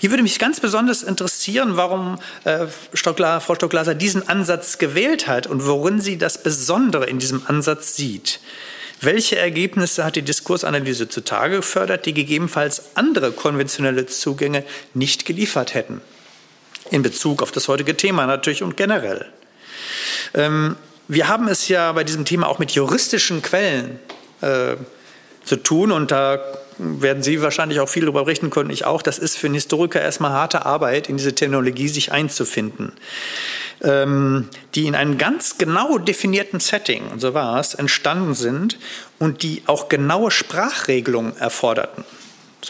Hier 0.00 0.10
würde 0.10 0.22
mich 0.22 0.38
ganz 0.38 0.60
besonders 0.60 1.02
interessieren, 1.02 1.76
warum 1.76 2.18
äh, 2.44 2.66
Stockla, 2.92 3.40
Frau 3.40 3.54
Stockglaser 3.54 3.94
diesen 3.94 4.28
Ansatz 4.28 4.78
gewählt 4.78 5.26
hat 5.26 5.46
und 5.46 5.66
worin 5.66 6.00
sie 6.00 6.18
das 6.18 6.42
Besondere 6.42 7.06
in 7.06 7.18
diesem 7.18 7.46
Ansatz 7.46 7.96
sieht. 7.96 8.40
Welche 9.04 9.36
Ergebnisse 9.36 10.04
hat 10.04 10.14
die 10.14 10.22
Diskursanalyse 10.22 11.08
zutage 11.08 11.56
gefördert, 11.56 12.06
die 12.06 12.14
gegebenenfalls 12.14 12.94
andere 12.94 13.32
konventionelle 13.32 14.06
Zugänge 14.06 14.64
nicht 14.94 15.24
geliefert 15.24 15.74
hätten? 15.74 16.00
In 16.90 17.02
Bezug 17.02 17.42
auf 17.42 17.50
das 17.50 17.66
heutige 17.66 17.96
Thema 17.96 18.26
natürlich 18.26 18.62
und 18.62 18.76
generell. 18.76 19.26
Ähm, 20.34 20.76
wir 21.08 21.26
haben 21.26 21.48
es 21.48 21.66
ja 21.66 21.90
bei 21.90 22.04
diesem 22.04 22.24
Thema 22.24 22.46
auch 22.46 22.60
mit 22.60 22.70
juristischen 22.70 23.42
Quellen 23.42 23.98
äh, 24.40 24.76
zu 25.44 25.56
tun 25.56 25.90
und 25.90 26.12
da 26.12 26.38
werden 26.78 27.22
Sie 27.22 27.42
wahrscheinlich 27.42 27.80
auch 27.80 27.88
viel 27.88 28.02
darüber 28.02 28.24
berichten 28.24 28.50
können, 28.50 28.70
ich 28.70 28.84
auch. 28.84 29.02
Das 29.02 29.18
ist 29.18 29.36
für 29.36 29.46
einen 29.46 29.54
Historiker 29.54 30.00
erstmal 30.00 30.32
harte 30.32 30.66
Arbeit, 30.66 31.08
in 31.08 31.16
diese 31.16 31.34
Technologie 31.34 31.88
sich 31.88 32.12
einzufinden 32.12 32.92
ähm, 33.82 34.48
die 34.74 34.86
in 34.86 34.94
einem 34.94 35.18
ganz 35.18 35.58
genau 35.58 35.98
definierten 35.98 36.60
Setting, 36.60 37.18
so 37.18 37.34
war 37.34 37.58
es, 37.58 37.74
entstanden 37.74 38.34
sind 38.34 38.78
und 39.18 39.42
die 39.42 39.62
auch 39.66 39.88
genaue 39.88 40.30
Sprachregelungen 40.30 41.36
erforderten. 41.36 42.04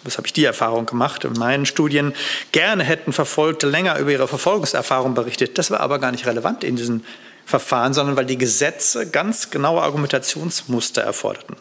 Das 0.05 0.17
habe 0.17 0.27
ich 0.27 0.33
die 0.33 0.45
Erfahrung 0.45 0.87
gemacht 0.87 1.25
in 1.25 1.35
meinen 1.35 1.67
Studien. 1.67 2.15
Gerne 2.51 2.83
hätten 2.83 3.13
Verfolgte 3.13 3.69
länger 3.69 3.99
über 3.99 4.11
ihre 4.11 4.27
Verfolgungserfahrung 4.27 5.13
berichtet. 5.13 5.59
Das 5.59 5.71
war 5.71 5.81
aber 5.81 5.99
gar 5.99 6.13
nicht 6.13 6.25
relevant 6.25 6.65
in 6.65 6.77
diesen 6.77 7.05
Verfahren, 7.45 7.93
sondern 7.93 8.17
weil 8.17 8.25
die 8.25 8.39
Gesetze 8.39 9.11
ganz 9.11 9.51
genaue 9.51 9.83
Argumentationsmuster 9.83 11.03
erforderten. 11.03 11.57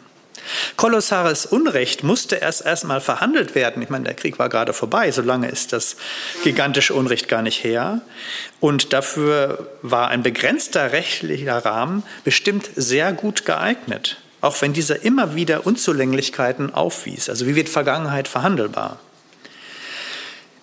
Kolossares 0.76 1.46
Unrecht 1.46 2.02
musste 2.02 2.36
erst 2.36 2.64
erstmal 2.64 3.00
verhandelt 3.00 3.54
werden. 3.54 3.82
Ich 3.82 3.90
meine, 3.90 4.04
der 4.04 4.14
Krieg 4.14 4.38
war 4.38 4.48
gerade 4.48 4.72
vorbei, 4.72 5.10
so 5.10 5.22
lange 5.22 5.48
ist 5.48 5.72
das 5.72 5.96
gigantische 6.44 6.94
Unrecht 6.94 7.28
gar 7.28 7.42
nicht 7.42 7.62
her. 7.62 8.00
Und 8.60 8.92
dafür 8.92 9.68
war 9.82 10.08
ein 10.08 10.22
begrenzter 10.22 10.92
rechtlicher 10.92 11.64
Rahmen 11.64 12.02
bestimmt 12.24 12.70
sehr 12.74 13.12
gut 13.12 13.44
geeignet, 13.44 14.18
auch 14.40 14.60
wenn 14.62 14.72
dieser 14.72 15.02
immer 15.04 15.34
wieder 15.34 15.66
Unzulänglichkeiten 15.66 16.74
aufwies. 16.74 17.28
Also 17.28 17.46
wie 17.46 17.56
wird 17.56 17.68
Vergangenheit 17.68 18.28
verhandelbar? 18.28 18.98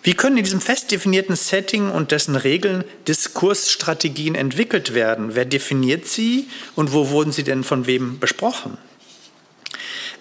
Wie 0.02 0.14
können 0.14 0.38
in 0.38 0.46
diesem 0.46 0.62
fest 0.62 0.92
definierten 0.92 1.36
Setting 1.36 1.92
und 1.92 2.12
dessen 2.12 2.36
Regeln 2.36 2.86
Diskursstrategien 3.08 4.34
entwickelt 4.34 4.94
werden? 4.94 5.36
Wer 5.36 5.46
definiert 5.46 6.08
sie 6.08 6.48
und 6.76 6.94
wo 6.94 7.10
wurden 7.10 7.34
sie 7.34 7.44
denn 7.44 7.66
von 7.66 7.86
wem 7.86 8.18
besprochen? 8.18 8.78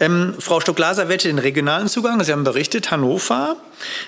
Ähm, 0.00 0.34
Frau 0.38 0.60
Stock-Glaser 0.60 1.08
wählte 1.08 1.28
den 1.28 1.38
regionalen 1.38 1.88
Zugang. 1.88 2.22
Sie 2.22 2.32
haben 2.32 2.44
berichtet, 2.44 2.90
Hannover. 2.90 3.56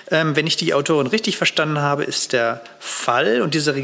Ähm, 0.09 0.35
wenn 0.35 0.47
ich 0.47 0.55
die 0.55 0.73
Autorin 0.73 1.07
richtig 1.07 1.37
verstanden 1.37 1.79
habe, 1.79 2.03
ist 2.03 2.33
der 2.33 2.61
Fall 2.79 3.41
und 3.41 3.53
diese 3.53 3.75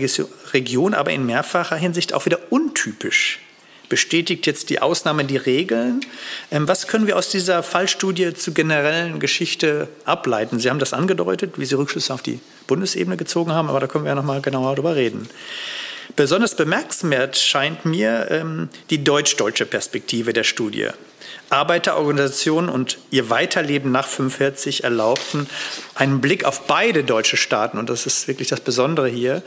Region 0.53 0.93
aber 0.93 1.11
in 1.11 1.25
mehrfacher 1.25 1.75
Hinsicht 1.75 2.13
auch 2.13 2.25
wieder 2.25 2.39
untypisch. 2.49 3.39
Bestätigt 3.89 4.45
jetzt 4.47 4.69
die 4.69 4.81
Ausnahme 4.81 5.23
die 5.23 5.37
Regeln? 5.37 6.01
Ähm, 6.51 6.67
was 6.67 6.87
können 6.87 7.07
wir 7.07 7.17
aus 7.17 7.29
dieser 7.29 7.63
Fallstudie 7.63 8.33
zur 8.33 8.53
generellen 8.53 9.19
Geschichte 9.19 9.87
ableiten? 10.03 10.59
Sie 10.59 10.69
haben 10.69 10.79
das 10.79 10.93
angedeutet, 10.93 11.53
wie 11.57 11.65
Sie 11.65 11.75
Rückschlüsse 11.75 12.13
auf 12.13 12.21
die 12.21 12.39
Bundesebene 12.67 13.15
gezogen 13.15 13.53
haben, 13.53 13.69
aber 13.69 13.79
da 13.79 13.87
können 13.87 14.03
wir 14.03 14.09
ja 14.09 14.15
noch 14.15 14.23
mal 14.23 14.41
genauer 14.41 14.75
darüber 14.75 14.95
reden. 14.95 15.29
Besonders 16.15 16.55
bemerkenswert 16.55 17.37
scheint 17.37 17.85
mir 17.85 18.27
ähm, 18.29 18.69
die 18.89 19.03
deutsch-deutsche 19.03 19.65
Perspektive 19.65 20.33
der 20.33 20.43
Studie. 20.43 20.89
Arbeiterorganisationen 21.49 22.69
und 22.69 22.97
ihr 23.11 23.29
Weiterleben 23.29 23.91
nach 23.91 24.05
1945 24.05 24.83
erlaubten 24.83 25.47
einen 25.95 26.21
Blick 26.21 26.43
auf 26.43 26.67
beide 26.67 27.03
deutsche 27.03 27.37
Staaten, 27.37 27.77
und 27.77 27.89
das 27.89 28.05
ist 28.05 28.27
wirklich 28.27 28.49
das 28.49 28.59
Besondere 28.59 29.07
hier, 29.07 29.43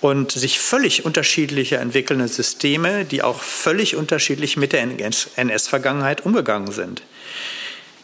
und 0.00 0.32
sich 0.32 0.58
völlig 0.58 1.04
unterschiedliche 1.04 1.76
entwickelnde 1.76 2.28
Systeme, 2.28 3.04
die 3.04 3.22
auch 3.22 3.40
völlig 3.40 3.96
unterschiedlich 3.96 4.56
mit 4.56 4.72
der 4.72 4.82
NS-Vergangenheit 5.36 6.26
umgegangen 6.26 6.72
sind. 6.72 7.02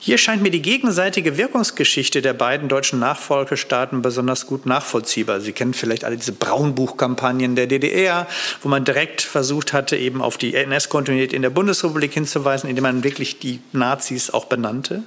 Hier 0.02 0.16
scheint 0.16 0.40
mir 0.42 0.50
die 0.50 0.62
gegenseitige 0.62 1.36
Wirkungsgeschichte 1.36 2.22
der 2.22 2.32
beiden 2.32 2.70
deutschen 2.70 2.98
Nachfolgestaaten 3.00 4.00
besonders 4.00 4.46
gut 4.46 4.64
nachvollziehbar. 4.64 5.42
Sie 5.42 5.52
kennen 5.52 5.74
vielleicht 5.74 6.04
alle 6.04 6.16
diese 6.16 6.32
Braunbuchkampagnen 6.32 7.54
der 7.54 7.66
DDR, 7.66 8.26
wo 8.62 8.70
man 8.70 8.86
direkt 8.86 9.20
versucht 9.20 9.74
hatte, 9.74 9.98
eben 9.98 10.22
auf 10.22 10.38
die 10.38 10.54
NS-Kontinuität 10.54 11.34
in 11.34 11.42
der 11.42 11.50
Bundesrepublik 11.50 12.14
hinzuweisen, 12.14 12.70
indem 12.70 12.84
man 12.84 13.04
wirklich 13.04 13.40
die 13.40 13.60
Nazis 13.72 14.30
auch 14.30 14.46
benannte 14.46 15.02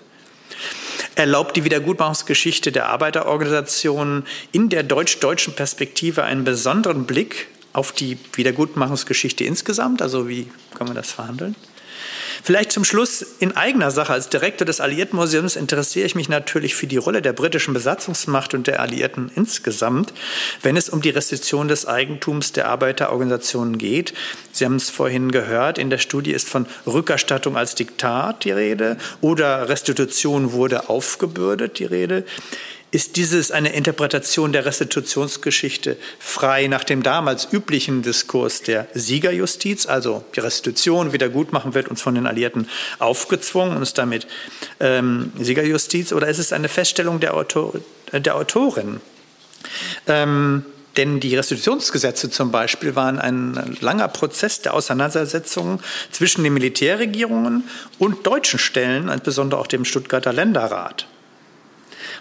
erlaubt 1.15 1.55
die 1.55 1.63
Wiedergutmachungsgeschichte 1.63 2.71
der 2.71 2.87
Arbeiterorganisationen 2.89 4.25
in 4.51 4.69
der 4.69 4.81
deutsch-deutschen 4.81 5.53
Perspektive 5.53 6.23
einen 6.23 6.43
besonderen 6.43 7.05
Blick 7.05 7.47
auf 7.71 7.91
die 7.91 8.17
Wiedergutmachungsgeschichte 8.33 9.43
insgesamt? 9.43 10.01
Also 10.01 10.27
wie 10.27 10.47
kann 10.75 10.87
man 10.87 10.95
das 10.95 11.11
verhandeln? 11.11 11.55
Vielleicht 12.41 12.71
zum 12.71 12.83
Schluss 12.83 13.25
in 13.39 13.55
eigener 13.55 13.91
Sache. 13.91 14.13
Als 14.13 14.29
Direktor 14.29 14.65
des 14.65 14.79
Alliiertenmuseums 14.79 15.55
interessiere 15.55 16.05
ich 16.05 16.15
mich 16.15 16.29
natürlich 16.29 16.75
für 16.75 16.87
die 16.87 16.97
Rolle 16.97 17.21
der 17.21 17.33
britischen 17.33 17.73
Besatzungsmacht 17.73 18.53
und 18.53 18.67
der 18.67 18.79
Alliierten 18.79 19.31
insgesamt, 19.35 20.13
wenn 20.61 20.77
es 20.77 20.89
um 20.89 21.01
die 21.01 21.09
Restitution 21.09 21.67
des 21.67 21.85
Eigentums 21.85 22.53
der 22.53 22.69
Arbeiterorganisationen 22.69 23.77
geht. 23.77 24.13
Sie 24.51 24.65
haben 24.65 24.75
es 24.75 24.89
vorhin 24.89 25.31
gehört, 25.31 25.77
in 25.77 25.89
der 25.89 25.97
Studie 25.97 26.31
ist 26.31 26.49
von 26.49 26.65
Rückerstattung 26.87 27.57
als 27.57 27.75
Diktat 27.75 28.43
die 28.43 28.51
Rede 28.51 28.97
oder 29.21 29.69
Restitution 29.69 30.53
wurde 30.53 30.89
aufgebürdet 30.89 31.79
die 31.79 31.85
Rede 31.85 32.25
ist 32.93 33.15
dieses 33.15 33.49
eine 33.49 33.73
Interpretation 33.73 34.53
der 34.53 34.65
Restitutionsgeschichte 34.65 35.97
frei 36.19 36.67
nach 36.67 36.83
dem 36.83 37.01
damals 37.01 37.47
üblichen 37.51 38.03
Diskurs 38.03 38.61
der 38.61 38.87
Siegerjustiz, 38.93 39.87
also 39.87 40.23
die 40.35 40.41
Restitution, 40.41 41.11
Wiedergutmachen 41.11 41.73
wird 41.73 41.87
uns 41.87 42.03
von 42.03 42.13
den 42.13 42.27
Alliierten 42.27 42.69
aufgezwungen 42.99 43.75
und 43.75 43.81
ist 43.81 43.97
damit 43.97 44.27
ähm, 44.79 45.33
Siegerjustiz, 45.39 46.13
oder 46.13 46.27
ist 46.27 46.37
es 46.37 46.53
eine 46.53 46.69
Feststellung 46.69 47.19
der, 47.19 47.33
Autor 47.33 47.73
der 48.11 48.35
Autorin? 48.35 49.01
Ähm, 50.05 50.63
denn 50.95 51.19
die 51.19 51.35
Restitutionsgesetze 51.35 52.29
zum 52.29 52.51
Beispiel 52.51 52.95
waren 52.95 53.17
ein 53.17 53.75
langer 53.81 54.07
Prozess 54.07 54.61
der 54.61 54.75
Auseinandersetzungen 54.75 55.79
zwischen 56.11 56.43
den 56.43 56.53
Militärregierungen 56.53 57.63
und 57.97 58.27
deutschen 58.27 58.59
Stellen, 58.59 59.09
insbesondere 59.09 59.59
auch 59.59 59.65
dem 59.65 59.83
Stuttgarter 59.83 60.31
Länderrat 60.31 61.07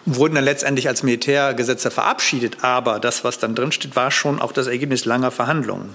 wurden 0.05 0.35
dann 0.35 0.45
letztendlich 0.45 0.89
als 0.89 1.03
Militärgesetze 1.03 1.91
verabschiedet. 1.91 2.59
Aber 2.63 3.01
das, 3.01 3.25
was 3.25 3.39
dann 3.39 3.55
drinsteht, 3.55 3.97
war 3.97 4.11
schon 4.11 4.41
auch 4.41 4.53
das 4.53 4.67
Ergebnis 4.67 5.05
langer 5.05 5.31
Verhandlungen. 5.31 5.91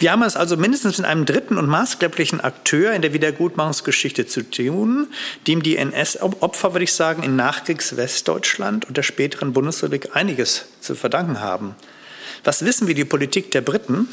Wir 0.00 0.12
haben 0.12 0.22
es 0.22 0.36
also 0.36 0.56
mindestens 0.56 0.98
mit 0.98 1.06
einem 1.06 1.24
dritten 1.24 1.58
und 1.58 1.66
maßgeblichen 1.66 2.40
Akteur 2.40 2.92
in 2.92 3.02
der 3.02 3.12
Wiedergutmachungsgeschichte 3.12 4.26
zu 4.26 4.48
tun, 4.48 5.08
dem 5.46 5.62
die 5.62 5.76
NS-Opfer, 5.76 6.72
würde 6.72 6.84
ich 6.84 6.92
sagen, 6.92 7.24
in 7.24 7.34
Nachkriegs-Westdeutschland 7.34 8.84
und 8.84 8.96
der 8.96 9.02
späteren 9.02 9.52
Bundesrepublik 9.52 10.14
einiges 10.14 10.66
zu 10.80 10.94
verdanken 10.94 11.40
haben. 11.40 11.74
Was 12.44 12.64
wissen 12.64 12.86
wir 12.86 12.94
die 12.94 13.04
Politik 13.04 13.50
der 13.50 13.60
Briten 13.60 14.08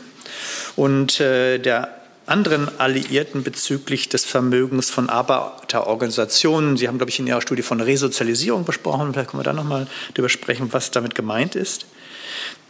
und 0.76 1.20
äh, 1.20 1.60
der 1.60 1.95
anderen 2.26 2.80
Alliierten 2.80 3.44
bezüglich 3.44 4.10
des 4.10 4.26
Vermögens 4.26 4.90
von 4.90 5.10
Arbeiterorganisationen. 5.10 6.78
Sie 6.78 6.88
haben, 6.88 6.98
glaube 6.98 7.12
ich, 7.12 7.20
in 7.20 7.28
Ihrer 7.28 7.42
Studie 7.42 7.62
von 7.62 7.82
Resozialisierung 7.82 8.66
besprochen. 8.66 9.14
Vielleicht 9.14 9.32
können 9.32 9.42
wir 9.42 9.46
da 9.46 9.54
nochmal 9.54 9.88
darüber 10.14 10.30
sprechen, 10.30 10.72
was 10.72 10.92
damit 10.92 11.16
gemeint 11.16 11.56
ist. 11.56 11.86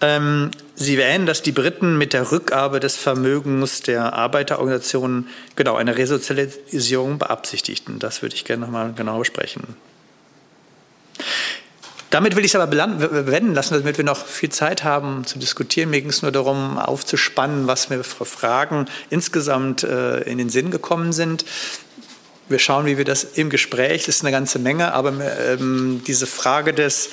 Ähm, 0.01 0.51
Sie 0.75 0.97
erwähnen, 0.97 1.25
dass 1.25 1.41
die 1.41 1.53
Briten 1.53 1.97
mit 1.97 2.11
der 2.11 2.31
Rückgabe 2.31 2.79
des 2.81 2.97
Vermögens 2.97 3.81
der 3.81 4.13
Arbeiterorganisationen 4.13 5.29
genau 5.55 5.75
eine 5.75 5.97
Resozialisierung 5.97 7.17
beabsichtigten. 7.17 7.99
Das 7.99 8.21
würde 8.21 8.35
ich 8.35 8.43
gerne 8.43 8.65
nochmal 8.65 8.93
genau 8.93 9.19
besprechen. 9.19 9.75
Damit 12.11 12.35
will 12.35 12.45
ich 12.45 12.53
es 12.53 12.55
aber 12.59 12.67
bewenden 12.67 13.53
lassen, 13.53 13.73
damit 13.73 13.97
wir 13.97 14.05
noch 14.05 14.25
viel 14.25 14.49
Zeit 14.49 14.83
haben 14.83 15.25
zu 15.25 15.39
diskutieren. 15.39 15.89
Mir 15.89 16.01
ging 16.01 16.11
es 16.11 16.21
nur 16.21 16.31
darum, 16.31 16.77
aufzuspannen, 16.77 17.67
was 17.67 17.89
mir 17.89 18.03
für 18.03 18.25
Fragen 18.25 18.85
insgesamt 19.09 19.83
äh, 19.83 20.19
in 20.21 20.37
den 20.37 20.49
Sinn 20.49 20.71
gekommen 20.71 21.13
sind. 21.13 21.45
Wir 22.47 22.59
schauen, 22.59 22.85
wie 22.85 22.97
wir 22.97 23.05
das 23.05 23.23
im 23.23 23.49
Gespräch, 23.49 24.05
das 24.05 24.17
ist 24.17 24.21
eine 24.21 24.31
ganze 24.31 24.59
Menge, 24.59 24.93
aber 24.93 25.13
ähm, 25.49 26.03
diese 26.05 26.27
Frage 26.27 26.73
des, 26.73 27.09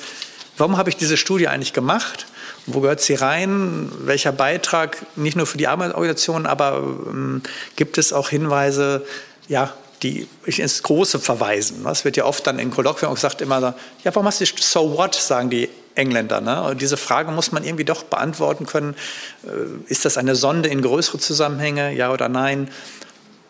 warum 0.57 0.77
habe 0.77 0.91
ich 0.91 0.95
diese 0.95 1.17
Studie 1.17 1.47
eigentlich 1.47 1.73
gemacht? 1.73 2.27
Wo 2.67 2.81
gehört 2.81 3.01
sie 3.01 3.15
rein? 3.15 3.91
Welcher 3.99 4.31
Beitrag, 4.31 4.97
nicht 5.15 5.35
nur 5.35 5.47
für 5.47 5.57
die 5.57 5.67
Arbeitsorganisationen, 5.67 6.45
aber 6.45 6.77
ähm, 6.77 7.41
gibt 7.75 7.97
es 7.97 8.13
auch 8.13 8.29
Hinweise, 8.29 9.05
ja, 9.47 9.73
die 10.03 10.27
ins 10.45 10.83
Große 10.83 11.19
verweisen. 11.19 11.85
Es 11.87 12.05
wird 12.05 12.17
ja 12.17 12.25
oft 12.25 12.45
dann 12.45 12.59
in 12.59 12.71
Kolloquien 12.71 13.09
auch 13.09 13.15
gesagt, 13.15 13.41
immer, 13.41 13.75
ja, 14.03 14.13
warum 14.13 14.27
hast 14.27 14.41
du 14.41 14.45
so 14.45 14.97
what, 14.97 15.15
sagen 15.15 15.49
die 15.49 15.69
Engländer. 15.95 16.41
Ne? 16.41 16.61
Und 16.63 16.81
diese 16.81 16.97
Frage 16.97 17.31
muss 17.31 17.51
man 17.51 17.63
irgendwie 17.63 17.85
doch 17.85 18.03
beantworten 18.03 18.65
können. 18.65 18.95
Äh, 19.43 19.91
ist 19.91 20.05
das 20.05 20.17
eine 20.17 20.35
Sonde 20.35 20.69
in 20.69 20.81
größere 20.81 21.19
Zusammenhänge, 21.19 21.93
ja 21.93 22.11
oder 22.11 22.29
nein? 22.29 22.69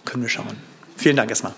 Können 0.05 0.23
wir 0.23 0.29
schauen. 0.29 0.57
Vielen 0.97 1.15
Dank 1.15 1.29
erstmal. 1.29 1.53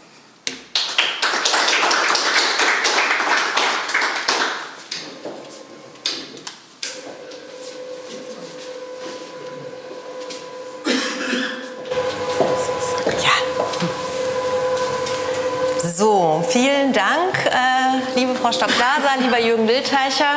Vielen 16.56 16.94
Dank, 16.94 17.36
äh, 17.48 18.18
liebe 18.18 18.34
Frau 18.34 18.50
Stock-Glaser, 18.50 19.20
lieber 19.20 19.42
Jürgen 19.42 19.68
Wildteicher 19.68 20.36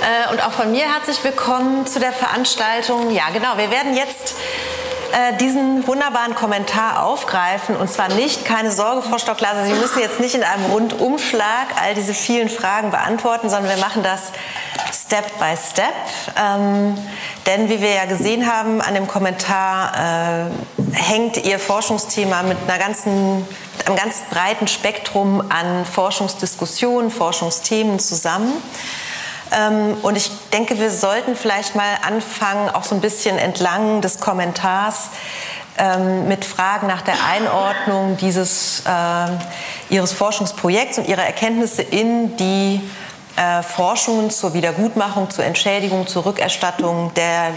äh, 0.00 0.32
und 0.32 0.42
auch 0.42 0.52
von 0.52 0.72
mir 0.72 0.90
herzlich 0.90 1.22
willkommen 1.22 1.86
zu 1.86 2.00
der 2.00 2.14
Veranstaltung. 2.14 3.10
Ja, 3.10 3.24
genau, 3.34 3.58
wir 3.58 3.70
werden 3.70 3.94
jetzt 3.94 4.34
äh, 5.12 5.36
diesen 5.36 5.86
wunderbaren 5.86 6.34
Kommentar 6.34 7.04
aufgreifen. 7.04 7.76
Und 7.76 7.92
zwar 7.92 8.08
nicht, 8.08 8.46
keine 8.46 8.70
Sorge, 8.70 9.02
Frau 9.02 9.18
Stock-Glaser, 9.18 9.66
Sie 9.66 9.74
müssen 9.74 9.98
jetzt 10.00 10.20
nicht 10.20 10.34
in 10.34 10.42
einem 10.42 10.64
Rundumschlag 10.72 11.66
all 11.82 11.94
diese 11.94 12.14
vielen 12.14 12.48
Fragen 12.48 12.90
beantworten, 12.90 13.50
sondern 13.50 13.76
wir 13.76 13.84
machen 13.84 14.02
das 14.02 14.32
Step 14.90 15.38
by 15.38 15.54
Step. 15.54 15.92
Ähm, 16.42 16.96
denn 17.44 17.68
wie 17.68 17.82
wir 17.82 17.92
ja 17.92 18.06
gesehen 18.06 18.50
haben 18.50 18.80
an 18.80 18.94
dem 18.94 19.06
Kommentar, 19.06 20.48
äh, 20.78 20.81
hängt 20.92 21.44
Ihr 21.44 21.58
Forschungsthema 21.58 22.42
mit 22.42 22.58
einer 22.66 22.78
ganzen 22.78 23.46
einem 23.86 23.96
ganz 23.96 24.22
breiten 24.30 24.68
Spektrum 24.68 25.42
an 25.48 25.84
Forschungsdiskussionen, 25.84 27.10
Forschungsthemen 27.10 27.98
zusammen. 27.98 28.52
Ähm, 29.50 29.96
und 30.02 30.16
ich 30.16 30.30
denke, 30.52 30.78
wir 30.78 30.90
sollten 30.90 31.36
vielleicht 31.36 31.74
mal 31.74 31.98
anfangen, 32.06 32.70
auch 32.70 32.84
so 32.84 32.94
ein 32.94 33.00
bisschen 33.00 33.38
entlang 33.38 34.00
des 34.00 34.20
Kommentars 34.20 35.10
ähm, 35.78 36.28
mit 36.28 36.44
Fragen 36.44 36.86
nach 36.86 37.02
der 37.02 37.14
Einordnung 37.30 38.16
dieses, 38.16 38.80
äh, 38.86 39.92
Ihres 39.94 40.12
Forschungsprojekts 40.12 40.98
und 40.98 41.08
Ihrer 41.08 41.24
Erkenntnisse 41.24 41.82
in 41.82 42.36
die 42.36 42.80
äh, 43.36 43.62
Forschungen 43.62 44.30
zur 44.30 44.54
Wiedergutmachung, 44.54 45.30
zur 45.30 45.44
Entschädigung, 45.44 46.06
zur 46.06 46.26
Rückerstattung 46.26 47.12
der 47.14 47.52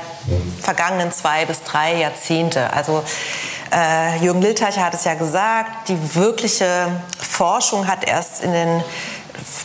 vergangenen 0.62 1.12
zwei 1.12 1.46
bis 1.46 1.64
drei 1.64 1.96
Jahrzehnte. 1.96 2.72
Also 2.74 3.04
äh, 3.74 4.18
Jürgen 4.24 4.42
Lilteicher 4.42 4.86
hat 4.86 4.94
es 4.94 5.04
ja 5.04 5.16
gesagt, 5.16 5.90
die 5.90 6.16
wirkliche 6.16 6.88
Forschung 7.20 7.88
hat 7.88 8.08
erst 8.08 8.44
in 8.44 8.54
den 8.54 8.84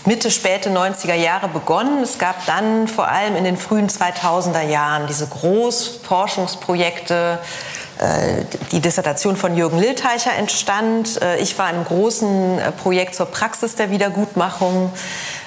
Mitte, 0.05 0.31
späte 0.31 0.69
90er 0.71 1.15
Jahre 1.15 1.49
begonnen. 1.49 2.03
Es 2.03 2.19
gab 2.19 2.45
dann 2.47 2.89
vor 2.89 3.09
allem 3.09 3.37
in 3.37 3.45
den 3.45 3.57
frühen 3.57 3.89
2000er 3.89 4.63
Jahren 4.63 5.07
diese 5.07 5.29
Großforschungsprojekte. 5.29 7.39
Äh, 7.99 8.45
die 8.73 8.81
Dissertation 8.81 9.37
von 9.37 9.57
Jürgen 9.57 9.79
Lilteicher 9.79 10.33
entstand. 10.33 11.23
Äh, 11.23 11.39
ich 11.39 11.57
war 11.59 11.69
in 11.69 11.77
einem 11.77 11.85
großen 11.85 12.59
Projekt 12.83 13.15
zur 13.15 13.27
Praxis 13.27 13.77
der 13.77 13.91
Wiedergutmachung 13.91 14.91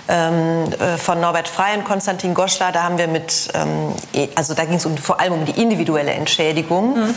ähm, 0.08 0.66
von 0.98 1.20
Norbert 1.20 1.48
Frey 1.48 1.78
und 1.78 1.86
Konstantin 1.86 2.34
Goschler. 2.34 2.72
Da 2.72 2.84
haben 2.84 2.98
wir 2.98 3.08
mit, 3.08 3.50
ähm, 3.54 3.94
e, 4.14 4.30
also 4.36 4.54
da 4.54 4.66
ging 4.66 4.76
es 4.76 4.86
um, 4.86 4.98
vor 4.98 5.20
allem 5.20 5.34
um 5.34 5.46
die 5.46 5.62
individuelle 5.62 6.12
Entschädigung. 6.12 6.98
Mhm. 6.98 7.16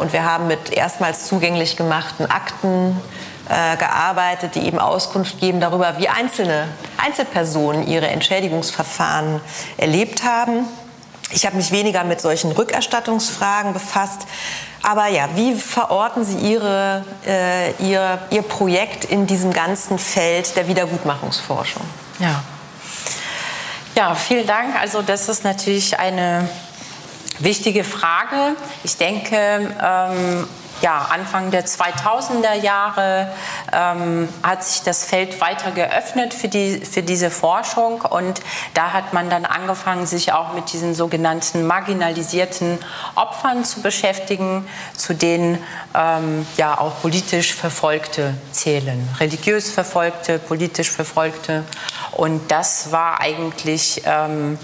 Und 0.00 0.12
wir 0.12 0.22
haben 0.22 0.48
mit 0.48 0.70
erstmals 0.70 1.26
zugänglich 1.28 1.78
gemachten 1.78 2.30
Akten 2.30 3.00
äh, 3.48 3.76
gearbeitet, 3.76 4.54
die 4.54 4.66
eben 4.66 4.78
Auskunft 4.78 5.40
geben 5.40 5.60
darüber, 5.60 5.98
wie 5.98 6.08
einzelne 6.08 6.68
Einzelpersonen 6.96 7.86
ihre 7.86 8.06
Entschädigungsverfahren 8.06 9.40
erlebt 9.76 10.22
haben. 10.24 10.64
Ich 11.32 11.44
habe 11.44 11.56
mich 11.56 11.72
weniger 11.72 12.04
mit 12.04 12.20
solchen 12.20 12.52
Rückerstattungsfragen 12.52 13.72
befasst. 13.72 14.26
Aber 14.82 15.08
ja, 15.08 15.28
wie 15.34 15.54
verorten 15.54 16.24
Sie 16.24 16.36
Ihre, 16.36 17.04
äh, 17.26 17.72
Ihr, 17.82 18.18
Ihr 18.30 18.42
Projekt 18.42 19.04
in 19.04 19.26
diesem 19.26 19.52
ganzen 19.52 19.98
Feld 19.98 20.56
der 20.56 20.68
Wiedergutmachungsforschung? 20.68 21.82
Ja. 22.18 22.42
Ja, 23.94 24.14
vielen 24.14 24.46
Dank. 24.46 24.74
Also 24.80 25.02
das 25.02 25.28
ist 25.28 25.44
natürlich 25.44 25.98
eine 25.98 26.48
wichtige 27.38 27.84
Frage. 27.84 28.56
Ich 28.84 28.96
denke, 28.96 29.36
ähm, 29.82 30.48
ja, 30.82 31.08
Anfang 31.10 31.52
der 31.52 31.64
2000er 31.64 32.54
Jahre 32.54 33.32
ähm, 33.72 34.28
hat 34.42 34.64
sich 34.64 34.82
das 34.82 35.04
Feld 35.04 35.40
weiter 35.40 35.70
geöffnet 35.70 36.34
für, 36.34 36.48
die, 36.48 36.84
für 36.84 37.02
diese 37.02 37.30
Forschung. 37.30 38.02
Und 38.02 38.40
da 38.74 38.92
hat 38.92 39.12
man 39.12 39.30
dann 39.30 39.44
angefangen, 39.44 40.06
sich 40.06 40.32
auch 40.32 40.52
mit 40.54 40.72
diesen 40.72 40.94
sogenannten 40.94 41.66
marginalisierten 41.66 42.78
Opfern 43.14 43.64
zu 43.64 43.80
beschäftigen, 43.80 44.66
zu 44.96 45.14
denen 45.14 45.58
ähm, 45.94 46.44
ja 46.56 46.78
auch 46.78 47.00
politisch 47.00 47.54
Verfolgte 47.54 48.34
zählen, 48.50 49.08
religiös 49.20 49.70
Verfolgte, 49.70 50.40
politisch 50.40 50.90
Verfolgte. 50.90 51.64
Und 52.10 52.50
das 52.50 52.90
war 52.90 53.20
eigentlich 53.20 54.02
ähm, 54.04 54.58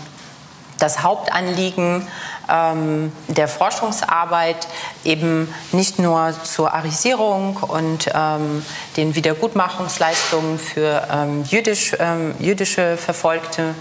das 0.79 1.03
Hauptanliegen 1.03 2.07
ähm, 2.49 3.12
der 3.28 3.49
Forschungsarbeit 3.49 4.68
eben 5.05 5.53
nicht 5.72 5.99
nur 5.99 6.32
zur 6.44 6.72
Arisierung 6.72 7.57
und 7.57 8.11
ähm, 8.14 8.64
den 8.96 9.14
Wiedergutmachungsleistungen 9.14 10.59
für 10.59 11.07
ähm, 11.12 11.44
jüdisch, 11.44 11.94
ähm, 11.99 12.34
jüdische 12.38 12.96
Verfolgte 12.96 13.74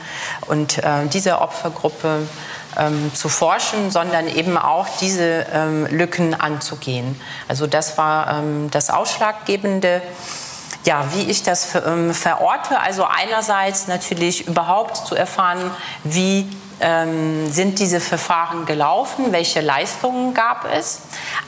und 0.47 0.77
äh, 0.79 1.07
diese 1.11 1.39
Opfergruppe 1.39 2.27
ähm, 2.77 3.11
zu 3.13 3.29
forschen, 3.29 3.91
sondern 3.91 4.27
eben 4.27 4.57
auch 4.57 4.87
diese 4.99 5.45
ähm, 5.51 5.87
Lücken 5.87 6.33
anzugehen. 6.33 7.19
Also 7.47 7.67
das 7.67 7.97
war 7.97 8.43
das 8.71 8.89
Ausschlaggebende 8.89 10.01
ja, 10.85 11.05
wie 11.13 11.29
ich 11.29 11.43
das 11.43 11.65
verorte. 11.65 12.79
Also 12.79 13.05
einerseits 13.05 13.87
natürlich 13.87 14.47
überhaupt 14.47 14.95
zu 14.95 15.15
erfahren, 15.15 15.71
wie 16.05 16.49
ähm, 16.79 17.51
sind 17.51 17.79
diese 17.79 17.99
Verfahren 17.99 18.65
gelaufen, 18.65 19.31
welche 19.31 19.61
Leistungen 19.61 20.33
gab 20.33 20.67
es. 20.71 21.01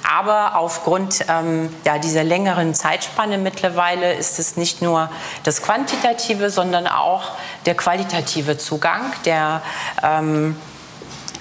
Aber 0.10 0.56
aufgrund 0.58 1.26
ähm, 1.28 1.74
ja, 1.86 1.98
dieser 2.00 2.24
längeren 2.24 2.74
Zeitspanne 2.74 3.38
mittlerweile 3.38 4.14
ist 4.14 4.40
es 4.40 4.58
nicht 4.58 4.82
nur 4.82 5.10
das 5.44 5.62
quantitative, 5.62 6.50
sondern 6.50 6.88
auch 6.88 7.32
der 7.66 7.76
qualitative 7.76 8.58
Zugang, 8.58 9.14
der 9.26 9.62
ähm, 10.04 10.56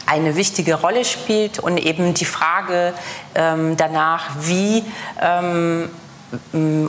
eine 0.07 0.37
wichtige 0.37 0.75
Rolle 0.75 1.05
spielt 1.05 1.59
und 1.59 1.77
eben 1.77 2.15
die 2.15 2.25
Frage 2.25 2.95
ähm, 3.35 3.77
danach, 3.77 4.31
wie 4.41 4.85
ähm, 5.21 5.91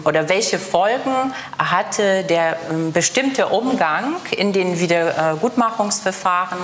oder 0.03 0.27
welche 0.27 0.59
Folgen 0.59 1.33
hatte 1.57 2.23
der 2.23 2.57
ähm, 2.69 2.91
bestimmte 2.91 3.47
Umgang 3.47 4.15
in 4.35 4.51
den 4.51 4.79
Wiedergutmachungsverfahren 4.79 6.59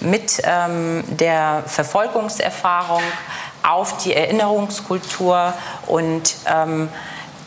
mit 0.00 0.40
ähm, 0.44 1.02
der 1.08 1.64
Verfolgungserfahrung 1.66 3.02
auf 3.62 3.98
die 3.98 4.14
Erinnerungskultur 4.14 5.52
und 5.86 6.36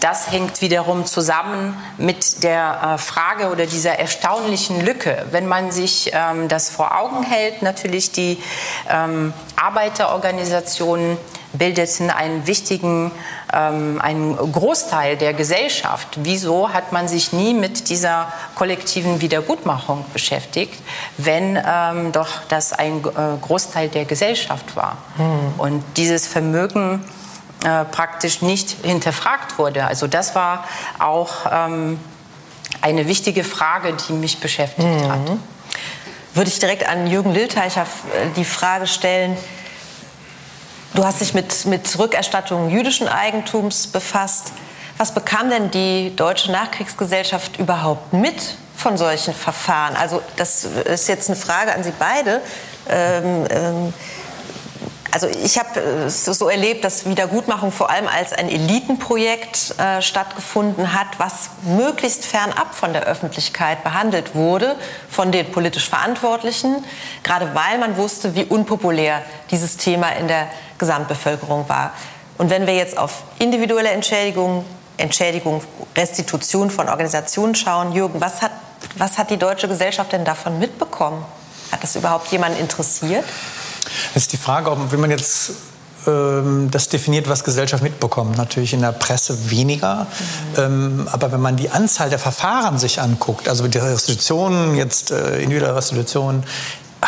das 0.04 0.32
hängt 0.32 0.62
wiederum 0.62 1.06
zusammen 1.06 1.78
mit 1.98 2.44
der 2.44 2.96
äh, 2.96 2.98
Frage 2.98 3.50
oder 3.50 3.66
dieser 3.66 3.98
erstaunlichen 4.00 4.86
Lücke. 4.86 5.26
Wenn 5.32 5.48
man 5.48 5.72
sich 5.72 6.12
das 6.48 6.70
vor 6.70 6.98
Augen 6.98 7.24
hält, 7.24 7.62
natürlich 7.62 8.12
die 8.12 8.38
Arbeiterorganisationen 9.56 11.18
bildeten 11.54 12.10
einen 12.10 12.46
wichtigen, 12.48 13.12
ähm, 13.54 14.02
einen 14.02 14.36
Großteil 14.36 15.18
der 15.18 15.34
Gesellschaft. 15.34 16.08
Wieso 16.24 16.74
hat 16.74 16.92
man 16.92 17.08
sich 17.08 17.32
nie 17.32 17.54
mit 17.54 17.90
dieser 17.90 18.34
kollektiven 18.56 19.22
Wiedergutmachung 19.22 20.04
beschäftigt, 20.12 20.74
wenn 21.18 21.60
ähm, 21.66 22.12
doch 22.12 22.42
das 22.50 22.74
ein 22.74 23.04
äh, 23.06 23.38
Großteil 23.42 23.90
der 23.90 24.06
Gesellschaft 24.06 24.76
war? 24.76 24.98
Hm. 25.18 25.54
Und 25.60 25.84
dieses 25.96 26.28
Vermögen 26.28 27.04
äh, 27.64 27.86
praktisch 27.86 28.42
nicht 28.42 28.78
hinterfragt 28.84 29.58
wurde. 29.58 29.86
Also 29.86 30.08
das 30.08 30.36
war 30.36 30.66
auch 31.00 31.46
ähm, 31.52 32.00
eine 32.82 33.08
wichtige 33.08 33.44
Frage, 33.44 33.94
die 34.08 34.14
mich 34.14 34.40
beschäftigt 34.40 34.88
mhm. 34.88 35.12
hat. 35.12 35.20
Würde 36.34 36.50
ich 36.50 36.60
direkt 36.60 36.88
an 36.88 37.08
Jürgen 37.08 37.34
Lilteicher 37.34 37.84
äh, 37.84 38.30
die 38.36 38.46
Frage 38.46 38.88
stellen, 38.88 39.38
Du 40.94 41.04
hast 41.04 41.22
dich 41.22 41.34
mit, 41.34 41.66
mit 41.66 41.98
Rückerstattung 41.98 42.70
jüdischen 42.70 43.08
Eigentums 43.08 43.88
befasst. 43.88 44.52
Was 45.00 45.12
bekam 45.12 45.50
denn 45.50 45.72
die 45.72 46.16
deutsche 46.16 46.52
Nachkriegsgesellschaft 46.52 47.58
überhaupt 47.58 48.14
mit 48.14 48.58
von 48.78 48.96
solchen 48.96 49.34
Verfahren? 49.34 49.96
Also 49.96 50.22
das 50.36 50.66
ist 50.66 51.10
jetzt 51.10 51.30
eine 51.30 51.36
Frage 51.36 51.74
an 51.74 51.84
Sie 51.84 51.94
beide. 51.98 52.42
Ähm, 52.88 53.48
ähm, 53.50 53.94
also 55.14 55.28
ich 55.28 55.60
habe 55.60 55.80
es 55.80 56.26
so 56.26 56.50
erlebt, 56.50 56.84
dass 56.84 57.06
Wiedergutmachung 57.06 57.72
vor 57.72 57.92
allem 57.92 58.08
als 58.08 58.34
ein 58.34 58.50
Elitenprojekt 58.50 59.76
äh, 59.78 60.02
stattgefunden 60.02 60.92
hat, 60.92 61.20
was 61.20 61.52
möglichst 61.62 62.26
fernab 62.26 62.74
von 62.74 62.94
der 62.94 63.04
Öffentlichkeit 63.04 63.84
behandelt 63.84 64.34
wurde, 64.34 64.76
von 65.12 65.32
den 65.32 65.52
politisch 65.52 65.88
Verantwortlichen, 65.88 66.84
gerade 67.22 67.54
weil 67.54 67.78
man 67.78 67.96
wusste, 67.98 68.34
wie 68.34 68.46
unpopulär 68.46 69.22
dieses 69.52 69.78
Thema 69.78 70.10
in 70.16 70.28
der 70.28 70.48
Gesamtbevölkerung 70.80 71.70
war. 71.70 71.94
Und 72.40 72.50
wenn 72.50 72.66
wir 72.66 72.76
jetzt 72.76 72.98
auf 72.98 73.22
individuelle 73.38 73.92
Entschädigung, 73.92 74.66
Entschädigung, 74.98 75.62
Restitution 75.96 76.72
von 76.72 76.90
Organisationen 76.90 77.54
schauen, 77.54 77.94
Jürgen, 77.94 78.20
was 78.20 78.42
hat, 78.42 78.52
was 78.98 79.20
hat 79.20 79.30
die 79.30 79.38
deutsche 79.38 79.68
Gesellschaft 79.68 80.12
denn 80.12 80.26
davon 80.26 80.58
mitbekommen? 80.58 81.24
Hat 81.72 81.84
das 81.84 81.96
überhaupt 81.96 82.32
jemanden 82.32 82.60
interessiert? 82.60 83.26
Das 84.14 84.24
ist 84.24 84.34
die 84.34 84.38
Frage, 84.38 84.72
ob, 84.72 84.92
wenn 84.92 85.00
man 85.00 85.12
jetzt 85.12 85.52
ähm, 86.08 86.70
das 86.72 86.90
definiert, 86.90 87.30
was 87.30 87.44
Gesellschaft 87.44 87.84
mitbekommt. 87.84 88.38
Natürlich 88.38 88.74
in 88.74 88.82
der 88.82 88.92
Presse 88.92 89.50
weniger. 89.50 90.08
Mhm. 90.56 90.60
Ähm, 90.60 91.08
aber 91.12 91.32
wenn 91.32 91.42
man 91.42 91.56
die 91.56 91.70
Anzahl 91.70 92.10
der 92.10 92.20
Verfahren 92.20 92.78
sich 92.78 93.02
anguckt, 93.02 93.48
also 93.48 93.68
die 93.68 93.78
Restitutionen, 93.78 94.76
jetzt 94.76 95.12
äh, 95.12 95.42
individuelle 95.42 95.76
Restitutionen, 95.76 96.44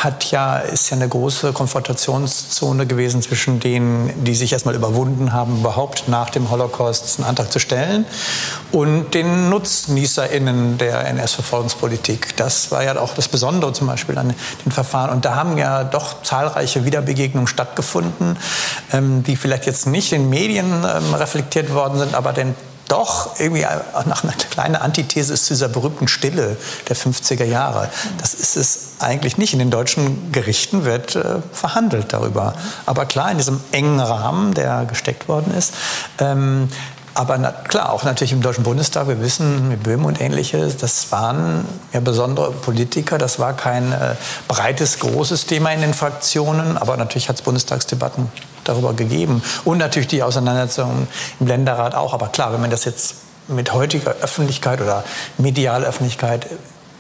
hat 0.04 0.32
ja, 0.32 0.58
ist 0.58 0.90
ja 0.90 0.98
eine 0.98 1.08
große 1.08 1.54
Konfrontationszone 1.54 2.86
gewesen 2.86 3.22
zwischen 3.22 3.60
denen, 3.60 4.24
die 4.24 4.36
sich 4.36 4.52
erstmal 4.54 4.76
überwunden 4.76 5.34
haben, 5.34 5.60
überhaupt 5.60 6.08
nach 6.08 6.30
dem 6.30 6.50
Holocaust 6.50 7.18
einen 7.18 7.28
Antrag 7.28 7.52
zu 7.52 7.60
stellen, 7.60 8.06
und 8.72 9.14
den 9.14 9.50
NutznießerInnen 9.50 10.78
der 10.78 11.06
NS-Verfolgungspolitik. 11.08 12.36
Das 12.36 12.72
war 12.72 12.84
ja 12.84 13.00
auch 13.00 13.14
das 13.14 13.28
Besondere 13.28 13.74
zum 13.74 13.88
Beispiel 13.88 14.18
an 14.18 14.34
den 14.66 14.72
Verfahren. 14.72 15.12
Und 15.12 15.26
da 15.26 15.36
haben 15.36 15.58
ja 15.58 15.84
doch 15.84 16.22
zahlreiche 16.24 16.86
Wiederbegegnungen 16.86 17.48
stattgefunden, 17.48 18.38
ähm, 18.92 19.24
die 19.24 19.36
vielleicht 19.36 19.66
jetzt 19.66 19.88
nicht 19.88 20.12
in 20.12 20.30
Medien 20.30 20.66
ähm, 20.66 21.14
reflektiert 21.14 21.74
worden 21.74 22.00
sind, 22.00 22.16
aber 22.16 22.34
den 22.34 22.56
doch 22.88 23.40
irgendwie 23.40 23.66
nach 24.06 24.24
einer 24.24 24.34
kleinen 24.34 24.76
Antithese 24.76 25.34
ist 25.34 25.46
zu 25.46 25.54
dieser 25.54 25.70
berühmten 25.70 26.08
Stille 26.08 26.58
der 26.88 26.96
50er 26.96 27.44
Jahre. 27.44 27.90
Das 28.20 28.34
ist 28.34 28.56
es 28.56 28.80
eigentlich 29.00 29.38
nicht. 29.38 29.54
In 29.54 29.60
den 29.60 29.72
deutschen 29.72 30.32
Gerichten 30.32 30.86
wird 30.86 31.16
äh, 31.16 31.42
verhandelt 31.52 32.14
darüber. 32.14 32.54
Aber 32.86 33.06
klar, 33.06 33.32
in 33.32 33.38
diesem 33.38 33.60
engen 33.72 34.00
Rahmen, 34.00 34.54
der 34.54 34.86
gesteckt 34.86 35.28
worden 35.28 35.54
ist. 35.56 35.74
Ähm, 36.20 36.70
aber 37.16 37.38
na, 37.38 37.52
klar, 37.52 37.94
auch 37.94 38.04
natürlich 38.04 38.34
im 38.34 38.42
Deutschen 38.42 38.66
Bundestag, 38.66 39.08
wir 39.08 39.22
wissen, 39.22 39.70
mit 39.70 39.84
Böhm 39.84 40.04
und 40.04 40.20
ähnliches, 40.20 40.76
das 40.76 41.14
waren 41.14 41.66
ja 41.94 42.02
besondere 42.02 42.52
Politiker, 42.52 43.18
das 43.18 43.40
war 43.40 43.54
kein 43.54 43.94
äh, 43.94 44.16
breites, 44.50 45.00
großes 45.00 45.46
Thema 45.46 45.72
in 45.72 45.80
den 45.80 45.94
Fraktionen, 45.94 46.78
aber 46.78 46.98
natürlich 46.98 47.30
hat 47.30 47.38
es 47.38 47.42
Bundestagsdebatten 47.42 48.30
darüber 48.66 48.94
gegeben. 48.94 49.42
Und 49.64 49.78
natürlich 49.78 50.08
die 50.08 50.24
Auseinandersetzungen 50.24 51.08
im 51.40 51.48
Länderrat 51.48 51.96
auch. 51.96 52.14
Aber 52.14 52.28
klar, 52.28 52.54
wenn 52.54 52.62
man 52.62 52.70
das 52.70 52.86
jetzt 52.86 53.16
mit 53.48 53.74
heutiger 53.74 54.12
Öffentlichkeit 54.22 54.82
oder 54.82 55.04
medialer 55.38 55.88
Öffentlichkeit 55.88 56.48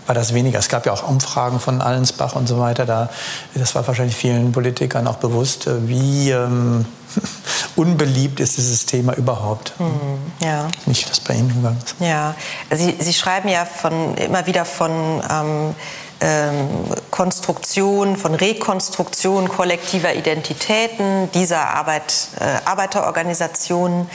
war 0.05 0.13
das 0.13 0.34
weniger. 0.34 0.59
Es 0.59 0.70
gab 0.70 0.86
ja 0.86 0.93
auch 0.93 1.07
Umfragen 1.07 1.59
von 1.59 1.82
Allensbach 1.82 2.36
und 2.36 2.47
so 2.47 2.59
weiter. 2.59 2.86
Da, 2.86 3.09
das 3.55 3.76
war 3.76 3.88
wahrscheinlich 3.88 4.16
vielen 4.16 4.51
Politikern 4.51 5.07
auch 5.07 5.16
bewusst, 5.16 5.68
wie 5.88 6.30
ähm, 6.30 6.86
unbeliebt 7.76 8.39
ist 8.39 8.57
dieses 8.57 8.86
Thema 8.86 9.13
überhaupt. 9.13 9.74
Mhm, 9.80 10.45
ja. 10.45 10.68
Nicht, 10.86 11.09
dass 11.09 11.20
bei 11.20 11.34
Ihnen 11.34 11.49
gegangen 11.49 11.80
ist. 11.84 11.95
Ja, 11.99 12.36
Sie, 12.72 12.95
Sie 12.99 13.13
schreiben 13.13 13.49
ja 13.49 13.66
von, 13.66 14.16
immer 14.18 14.45
wieder 14.45 14.66
von 14.66 14.91
ähm, 15.30 15.76
Konstruktion, 17.11 18.17
von 18.17 18.36
Rekonstruktion 18.36 19.47
kollektiver 19.47 20.13
Identitäten 20.13 21.30
dieser 21.34 21.69
Arbeit, 21.69 22.30
äh, 22.39 22.67
Arbeiterorganisationen. 22.67 24.09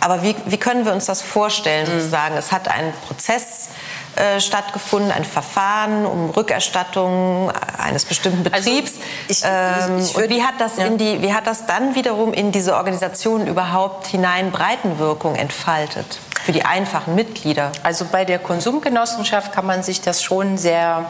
Aber 0.00 0.22
wie, 0.22 0.36
wie 0.46 0.56
können 0.56 0.84
wir 0.84 0.92
uns 0.92 1.06
das 1.06 1.22
vorstellen, 1.22 1.88
mhm. 1.88 2.00
sozusagen? 2.00 2.36
Es 2.36 2.52
hat 2.52 2.68
einen 2.68 2.92
Prozess 3.06 3.68
äh, 4.16 4.40
stattgefunden, 4.40 5.12
ein 5.12 5.24
Verfahren 5.24 6.04
um 6.04 6.30
Rückerstattung 6.30 7.52
eines 7.78 8.04
bestimmten 8.04 8.52
also 8.52 8.70
Betriebs. 8.70 8.94
Also 8.94 9.02
ich, 9.28 9.42
ähm, 9.44 9.98
ich, 9.98 10.16
ich 10.16 10.30
wie, 10.30 10.42
hat 10.42 10.54
das 10.58 10.76
ja. 10.76 10.86
in 10.86 10.98
die, 10.98 11.22
wie 11.22 11.32
hat 11.32 11.46
das 11.46 11.66
dann 11.66 11.94
wiederum 11.94 12.32
in 12.32 12.52
diese 12.52 12.76
Organisation 12.76 13.46
überhaupt 13.46 14.06
hinein 14.08 14.50
Breitenwirkung 14.50 15.34
entfaltet? 15.36 16.18
Für 16.44 16.52
die 16.52 16.64
einfachen 16.64 17.14
Mitglieder? 17.14 17.72
Also 17.82 18.06
bei 18.10 18.24
der 18.24 18.38
Konsumgenossenschaft 18.38 19.52
kann 19.52 19.66
man 19.66 19.82
sich 19.82 20.00
das 20.00 20.22
schon 20.22 20.58
sehr 20.58 21.04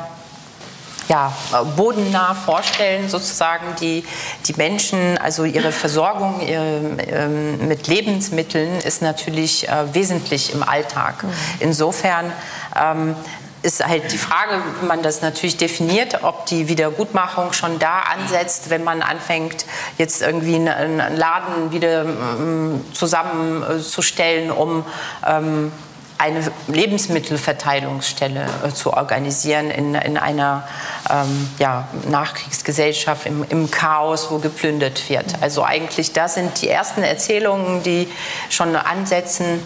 ja, 1.08 1.32
bodennah 1.76 2.34
vorstellen, 2.34 3.08
sozusagen 3.08 3.64
die, 3.80 4.04
die 4.46 4.54
Menschen, 4.54 5.18
also 5.18 5.44
ihre 5.44 5.72
Versorgung 5.72 6.40
ihre, 6.46 6.80
ähm, 7.08 7.66
mit 7.66 7.86
Lebensmitteln 7.86 8.78
ist 8.80 9.02
natürlich 9.02 9.68
äh, 9.68 9.94
wesentlich 9.94 10.52
im 10.52 10.62
Alltag. 10.62 11.24
Mhm. 11.24 11.28
Insofern 11.60 12.32
ähm, 12.78 13.16
ist 13.62 13.84
halt 13.84 14.12
die 14.12 14.18
Frage, 14.18 14.60
wie 14.80 14.86
man 14.86 15.02
das 15.02 15.20
natürlich 15.22 15.56
definiert, 15.56 16.22
ob 16.22 16.46
die 16.46 16.68
Wiedergutmachung 16.68 17.52
schon 17.52 17.78
da 17.78 18.00
ansetzt, 18.00 18.70
wenn 18.70 18.84
man 18.84 19.02
anfängt, 19.02 19.66
jetzt 19.96 20.22
irgendwie 20.22 20.56
einen 20.56 21.16
Laden 21.16 21.72
wieder 21.72 22.02
ähm, 22.02 22.84
zusammenzustellen, 22.92 24.50
um 24.50 24.84
ähm, 25.26 25.72
eine 26.18 26.52
Lebensmittelverteilungsstelle 26.66 28.46
äh, 28.64 28.70
zu 28.70 28.92
organisieren 28.92 29.70
in, 29.70 29.94
in 29.94 30.18
einer 30.18 30.66
ähm, 31.08 31.48
ja, 31.58 31.88
Nachkriegsgesellschaft 32.08 33.26
im, 33.26 33.44
im, 33.48 33.70
Chaos, 33.70 34.30
wo 34.30 34.38
geplündert 34.38 35.08
wird. 35.08 35.40
Also 35.40 35.64
eigentlich 35.64 36.12
das 36.12 36.34
sind 36.34 36.60
die 36.60 36.68
ersten 36.68 37.02
Erzählungen, 37.02 37.84
die 37.84 38.08
schon 38.50 38.74
ansetzen 38.74 39.62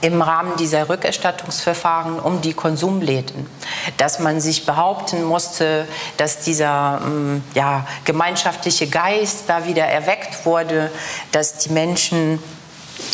im 0.00 0.22
Rahmen 0.22 0.56
dieser 0.56 0.88
Rückerstattungsverfahren 0.88 2.18
um 2.18 2.40
die 2.40 2.54
Konsumläden, 2.54 3.46
dass 3.98 4.18
man 4.18 4.40
sich 4.40 4.64
behaupten 4.64 5.24
musste, 5.24 5.86
dass 6.16 6.40
dieser 6.40 7.02
ähm, 7.04 7.44
ja, 7.54 7.86
gemeinschaftliche 8.04 8.86
Geist 8.86 9.44
da 9.48 9.66
wieder 9.66 9.84
erweckt 9.84 10.46
wurde, 10.46 10.90
dass 11.32 11.58
die 11.58 11.70
Menschen 11.70 12.42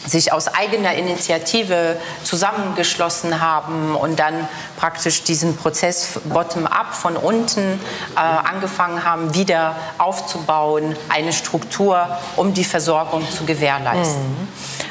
sich 0.07 0.33
aus 0.33 0.49
eigener 0.49 0.95
Initiative 0.95 1.97
zusammengeschlossen 2.25 3.41
haben 3.41 3.95
und 3.95 4.19
dann 4.19 4.49
praktisch 4.77 5.23
diesen 5.23 5.57
Prozess 5.57 6.21
bottom-up 6.25 6.95
von 6.95 7.17
unten 7.17 7.81
äh, 8.15 8.19
angefangen 8.19 9.05
haben, 9.05 9.35
wieder 9.35 9.77
aufzubauen, 9.99 10.97
eine 11.09 11.33
Struktur, 11.33 12.19
um 12.37 12.55
die 12.55 12.65
Versorgung 12.65 13.29
zu 13.31 13.45
gewährleisten. 13.45 14.23
Mhm. 14.23 14.49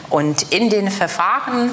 Und 0.10 0.54
in 0.54 0.70
den 0.70 0.92
Verfahren 0.92 1.72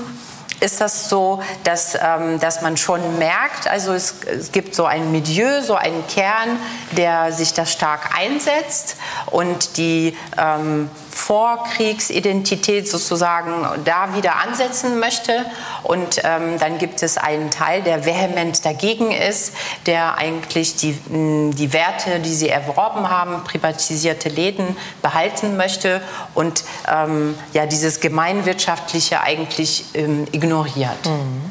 ist 0.62 0.80
das 0.80 1.08
so, 1.08 1.42
dass, 1.64 1.96
ähm, 2.00 2.38
dass 2.38 2.62
man 2.62 2.76
schon 2.76 3.18
merkt, 3.18 3.66
also 3.66 3.92
es, 3.92 4.14
es, 4.24 4.52
gibt 4.52 4.74
so 4.74 4.84
ein 4.84 5.10
Milieu, 5.10 5.60
so 5.60 5.74
einen 5.74 6.06
Kern, 6.06 6.56
der 6.92 7.32
sich 7.32 7.52
da 7.52 7.66
stark 7.66 8.16
einsetzt 8.16 8.96
und 9.26 9.76
die 9.76 10.16
ähm, 10.38 10.88
Vorkriegsidentität 11.12 12.88
sozusagen 12.88 13.66
da 13.84 14.16
wieder 14.16 14.36
ansetzen 14.36 14.98
möchte. 14.98 15.44
Und 15.82 16.22
ähm, 16.24 16.58
dann 16.58 16.78
gibt 16.78 17.02
es 17.02 17.18
einen 17.18 17.50
Teil, 17.50 17.82
der 17.82 18.06
vehement 18.06 18.64
dagegen 18.64 19.10
ist, 19.10 19.52
der 19.86 20.16
eigentlich 20.16 20.76
die, 20.76 20.98
die 21.08 21.72
Werte, 21.72 22.20
die 22.20 22.34
sie 22.34 22.48
erworben 22.48 23.10
haben, 23.10 23.44
privatisierte 23.44 24.28
Läden 24.28 24.76
behalten 25.02 25.56
möchte 25.56 26.00
und 26.34 26.64
ähm, 26.90 27.36
ja, 27.52 27.66
dieses 27.66 28.00
Gemeinwirtschaftliche 28.00 29.20
eigentlich 29.20 29.84
ähm, 29.94 30.26
ignoriert. 30.32 31.06
Mhm. 31.06 31.50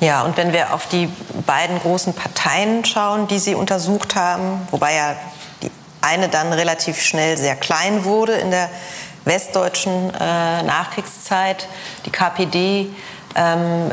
Ja, 0.00 0.22
und 0.22 0.36
wenn 0.36 0.52
wir 0.52 0.74
auf 0.74 0.86
die 0.86 1.08
beiden 1.46 1.78
großen 1.78 2.12
Parteien 2.12 2.84
schauen, 2.84 3.26
die 3.26 3.38
Sie 3.38 3.54
untersucht 3.54 4.16
haben, 4.16 4.66
wobei 4.70 4.94
ja 4.94 5.16
eine 6.04 6.28
dann 6.28 6.52
relativ 6.52 7.00
schnell 7.00 7.36
sehr 7.36 7.56
klein 7.56 8.04
wurde 8.04 8.34
in 8.34 8.50
der 8.50 8.68
westdeutschen 9.24 10.12
äh, 10.14 10.62
Nachkriegszeit, 10.62 11.66
die 12.04 12.10
KPD. 12.10 12.90
Ähm, 13.36 13.92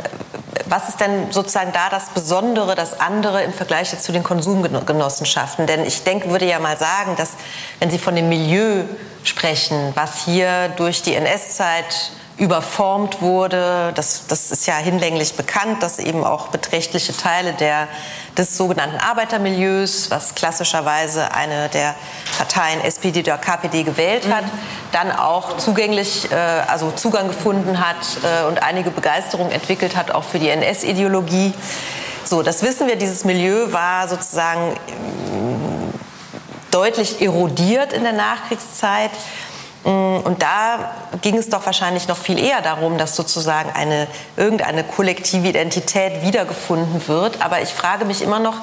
was 0.66 0.90
ist 0.90 1.00
denn 1.00 1.32
sozusagen 1.32 1.72
da 1.72 1.90
das 1.90 2.10
Besondere, 2.10 2.76
das 2.76 3.00
andere 3.00 3.44
im 3.44 3.54
Vergleich 3.54 3.98
zu 3.98 4.12
den 4.12 4.24
Konsumgenossenschaften? 4.24 5.68
Denn 5.68 5.86
ich 5.86 6.04
denke, 6.04 6.30
würde 6.30 6.46
ja 6.46 6.60
mal 6.60 6.78
sagen, 6.78 7.16
dass 7.16 7.32
wenn 7.80 7.90
Sie 7.90 7.98
von 7.98 8.16
dem 8.16 8.30
Milieu 8.30 8.84
sprechen, 9.24 9.92
was 9.96 10.26
hier 10.26 10.70
durch 10.76 11.02
die 11.02 11.16
NS-Zeit 11.16 12.12
überformt 12.38 13.22
wurde. 13.22 13.92
Das, 13.94 14.26
das 14.28 14.52
ist 14.52 14.66
ja 14.66 14.76
hinlänglich 14.78 15.36
bekannt, 15.36 15.84
dass 15.84 16.00
eben 16.00 16.24
auch 16.24 16.48
beträchtliche 16.48 17.16
Teile 17.16 17.54
der, 17.54 17.88
des 18.38 18.58
sogenannten 18.58 18.98
Arbeitermilieus, 18.98 20.10
was 20.10 20.36
klassischerweise 20.36 21.34
eine 21.34 21.70
der 21.70 21.96
Parteien 22.38 22.82
SPD 22.82 23.22
oder 23.22 23.38
KPD 23.38 23.84
gewählt 23.84 24.28
hat, 24.32 24.46
mhm. 24.46 24.60
dann 24.92 25.12
auch 25.12 25.58
zugänglich, 25.58 26.32
äh, 26.32 26.36
also 26.36 26.92
Zugang 26.92 27.28
gefunden 27.28 27.80
hat 27.86 27.98
äh, 28.24 28.48
und 28.48 28.64
einige 28.64 28.90
Begeisterung 28.90 29.52
entwickelt 29.52 29.96
hat, 29.96 30.12
auch 30.12 30.24
für 30.24 30.40
die 30.40 30.50
NS-Ideologie. 30.50 31.54
So, 32.24 32.42
das 32.44 32.64
wissen 32.64 32.88
wir, 32.88 32.96
dieses 32.96 33.26
Milieu 33.26 33.74
war 33.74 34.08
sozusagen 34.08 34.72
mm, 34.72 35.94
deutlich 36.72 37.22
erodiert 37.22 37.92
in 37.92 38.04
der 38.04 38.14
Nachkriegszeit. 38.14 39.12
Mm, 39.84 40.18
und 40.24 40.42
da 40.42 40.92
ging 41.22 41.38
es 41.38 41.50
doch 41.50 41.66
wahrscheinlich 41.66 42.08
noch 42.08 42.18
viel 42.18 42.40
eher 42.40 42.62
darum, 42.62 42.98
dass 42.98 43.16
sozusagen 43.16 43.72
eine, 43.72 44.08
irgendeine 44.38 44.84
kollektive 44.84 45.48
Identität 45.48 46.24
wiedergefunden 46.24 47.08
wird. 47.08 47.42
Aber 47.42 47.62
ich 47.62 47.70
frage 47.70 48.06
mich 48.06 48.22
immer 48.22 48.40
noch, 48.40 48.58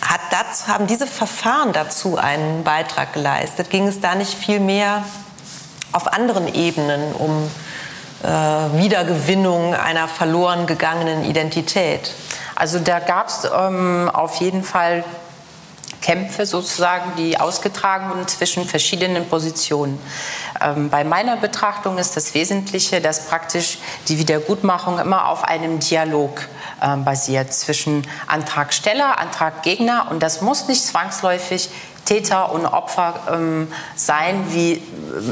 hat 0.00 0.20
das, 0.30 0.68
haben 0.68 0.86
diese 0.86 1.06
Verfahren 1.06 1.72
dazu 1.72 2.16
einen 2.16 2.62
Beitrag 2.62 3.12
geleistet? 3.12 3.70
Ging 3.70 3.86
es 3.86 4.00
da 4.00 4.14
nicht 4.14 4.34
viel 4.34 4.60
mehr 4.60 5.02
auf 5.92 6.12
anderen 6.12 6.52
Ebenen 6.54 7.12
um 7.14 7.50
äh, 8.22 8.28
Wiedergewinnung 8.80 9.74
einer 9.74 10.06
verloren 10.06 10.66
gegangenen 10.66 11.24
Identität? 11.24 12.12
Also 12.54 12.78
da 12.78 13.00
gab 13.00 13.28
es 13.28 13.48
ähm, 13.56 14.10
auf 14.12 14.36
jeden 14.36 14.62
Fall 14.62 15.04
Kämpfe 16.00 16.46
sozusagen, 16.46 17.12
die 17.16 17.38
ausgetragen 17.38 18.10
wurden 18.10 18.26
zwischen 18.28 18.64
verschiedenen 18.64 19.26
Positionen. 19.28 19.98
Ähm, 20.60 20.90
bei 20.90 21.04
meiner 21.04 21.36
Betrachtung 21.36 21.98
ist 21.98 22.16
das 22.16 22.34
Wesentliche, 22.34 23.00
dass 23.00 23.26
praktisch 23.26 23.78
die 24.08 24.18
Wiedergutmachung 24.18 24.98
immer 24.98 25.28
auf 25.28 25.44
einem 25.44 25.80
Dialog 25.80 26.40
äh, 26.80 26.96
basiert 26.96 27.52
zwischen 27.52 28.06
Antragsteller, 28.26 29.18
Antraggegner 29.18 30.08
und 30.10 30.22
das 30.22 30.40
muss 30.40 30.68
nicht 30.68 30.84
zwangsläufig 30.84 31.70
Täter 32.08 32.52
und 32.52 32.64
Opfer 32.64 33.20
ähm, 33.30 33.68
sein, 33.94 34.46
wie 34.48 34.72
äh, 34.72 34.80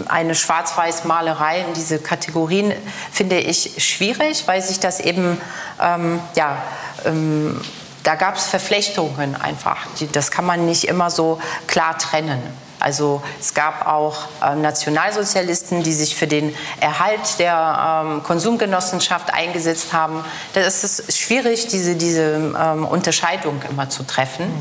eine 0.09 0.35
Schwarz-Weiß-Malerei 0.35 1.65
in 1.67 1.73
diese 1.75 1.99
Kategorien, 1.99 2.73
finde 3.11 3.39
ich 3.39 3.83
schwierig, 3.83 4.47
weil 4.47 4.61
sich 4.61 4.79
das 4.79 5.01
eben 5.01 5.41
ähm, 5.81 6.21
ja, 6.35 6.59
ähm, 7.07 7.61
da 8.07 8.15
gab 8.15 8.37
es 8.37 8.47
Verflechtungen 8.47 9.35
einfach. 9.35 9.79
das 10.13 10.31
kann 10.31 10.47
man 10.47 10.65
nicht 10.65 10.85
immer 10.85 11.11
so 11.11 11.41
klar 11.67 11.99
trennen. 11.99 12.41
Also 12.79 13.23
es 13.41 13.55
gab 13.55 13.87
auch 13.87 14.17
äh, 14.43 14.55
Nationalsozialisten, 14.55 15.83
die 15.83 15.93
sich 15.93 16.15
für 16.15 16.27
den 16.27 16.55
Erhalt 16.79 17.39
der 17.39 18.05
ähm, 18.05 18.23
Konsumgenossenschaft 18.23 19.33
eingesetzt 19.33 19.93
haben. 19.93 20.25
Da 20.53 20.61
ist 20.61 20.85
es 20.85 21.19
schwierig, 21.19 21.69
diese, 21.69 21.97
diese 21.97 22.55
ähm, 22.57 22.85
Unterscheidung 22.85 23.61
immer 23.69 23.89
zu 23.89 24.03
treffen. 24.03 24.47
Mhm. 24.47 24.53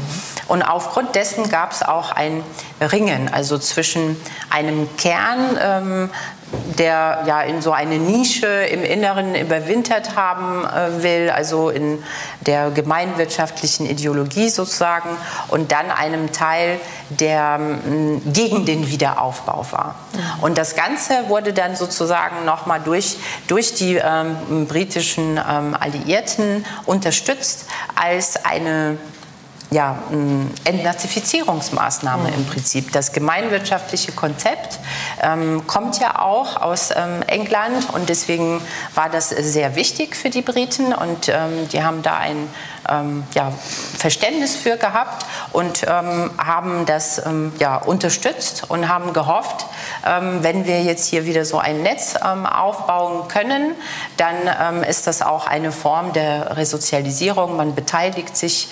Und 0.47 0.63
aufgrund 0.63 1.15
dessen 1.15 1.49
gab 1.49 1.71
es 1.71 1.83
auch 1.83 2.11
ein 2.11 2.43
Ringen, 2.79 3.29
also 3.31 3.57
zwischen 3.57 4.15
einem 4.49 4.87
Kern 4.95 5.57
ähm, 5.59 6.09
der 6.77 7.23
ja 7.25 7.41
in 7.41 7.61
so 7.61 7.71
eine 7.71 7.97
Nische 7.97 8.47
im 8.47 8.83
Inneren 8.83 9.35
überwintert 9.35 10.15
haben 10.15 10.65
äh, 10.65 11.03
will, 11.03 11.29
also 11.29 11.69
in 11.69 12.03
der 12.41 12.71
gemeinwirtschaftlichen 12.71 13.85
Ideologie 13.85 14.49
sozusagen, 14.49 15.09
und 15.49 15.71
dann 15.71 15.89
einem 15.91 16.31
Teil, 16.31 16.79
der 17.09 17.59
ähm, 17.59 18.21
gegen 18.25 18.65
den 18.65 18.89
Wiederaufbau 18.89 19.65
war. 19.71 19.95
Und 20.41 20.57
das 20.57 20.75
Ganze 20.75 21.29
wurde 21.29 21.53
dann 21.53 21.75
sozusagen 21.75 22.45
nochmal 22.45 22.81
durch, 22.83 23.17
durch 23.47 23.73
die 23.73 23.95
ähm, 23.95 24.67
britischen 24.67 25.37
ähm, 25.37 25.75
Alliierten 25.79 26.65
unterstützt 26.85 27.65
als 27.95 28.43
eine 28.45 28.97
ja, 29.71 29.97
Entnazifizierungsmaßnahme 30.63 32.29
mhm. 32.29 32.35
im 32.35 32.45
Prinzip. 32.45 32.91
Das 32.91 33.11
gemeinwirtschaftliche 33.11 34.11
Konzept 34.11 34.79
ähm, 35.21 35.65
kommt 35.67 35.99
ja 35.99 36.19
auch 36.19 36.61
aus 36.61 36.91
ähm, 36.91 37.21
England 37.27 37.93
und 37.93 38.09
deswegen 38.09 38.61
war 38.93 39.09
das 39.09 39.29
sehr 39.29 39.75
wichtig 39.75 40.15
für 40.15 40.29
die 40.29 40.41
Briten 40.41 40.93
und 40.93 41.29
ähm, 41.29 41.67
die 41.71 41.83
haben 41.83 42.01
da 42.03 42.17
ein 42.17 42.47
ähm, 42.89 43.23
ja, 43.33 43.51
Verständnis 43.97 44.55
für 44.55 44.77
gehabt 44.77 45.25
und 45.51 45.83
ähm, 45.87 46.31
haben 46.37 46.85
das 46.85 47.25
ähm, 47.25 47.53
ja, 47.59 47.77
unterstützt 47.77 48.69
und 48.69 48.89
haben 48.89 49.13
gehofft, 49.13 49.65
wenn 50.41 50.65
wir 50.65 50.83
jetzt 50.83 51.07
hier 51.07 51.25
wieder 51.25 51.45
so 51.45 51.57
ein 51.57 51.81
Netz 51.81 52.15
aufbauen 52.15 53.27
können, 53.27 53.73
dann 54.17 54.83
ist 54.83 55.07
das 55.07 55.23
auch 55.23 55.47
eine 55.47 55.71
Form 55.71 56.13
der 56.13 56.57
Resozialisierung. 56.57 57.55
Man 57.55 57.73
beteiligt 57.73 58.37
sich 58.37 58.69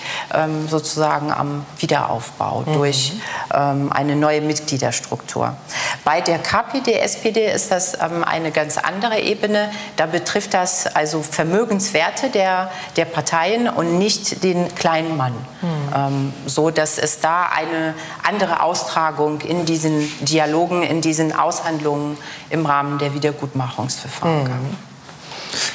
sozusagen 0.68 1.32
am 1.32 1.66
Wiederaufbau 1.78 2.62
mhm. 2.66 2.74
durch 2.74 3.14
eine 3.48 4.14
neue 4.14 4.42
Mitgliederstruktur. 4.42 5.56
Bei 6.04 6.20
der 6.20 6.38
KPD, 6.38 6.92
SPD 7.00 7.50
ist 7.50 7.70
das 7.70 7.96
eine 7.98 8.52
ganz 8.52 8.78
andere 8.78 9.18
Ebene. 9.20 9.70
Da 9.96 10.06
betrifft 10.06 10.54
das 10.54 10.86
also 10.86 11.22
Vermögenswerte 11.22 12.30
der, 12.30 12.70
der 12.96 13.06
Parteien 13.06 13.68
und 13.68 13.98
nicht 13.98 14.03
nicht 14.04 14.42
den 14.44 14.74
kleinen 14.74 15.16
Mann. 15.16 15.32
Mhm. 15.32 15.68
Ähm, 15.94 16.32
so 16.46 16.70
dass 16.70 16.98
es 16.98 17.20
da 17.20 17.46
eine 17.46 17.94
andere 18.22 18.62
Austragung 18.62 19.40
in 19.40 19.64
diesen 19.64 20.08
Dialogen, 20.24 20.82
in 20.82 21.00
diesen 21.00 21.32
Aushandlungen 21.32 22.18
im 22.50 22.66
Rahmen 22.66 22.98
der 22.98 23.14
Wiedergutmachungsverfahren 23.14 24.42
mhm. 24.42 24.46
gab. 24.46 24.58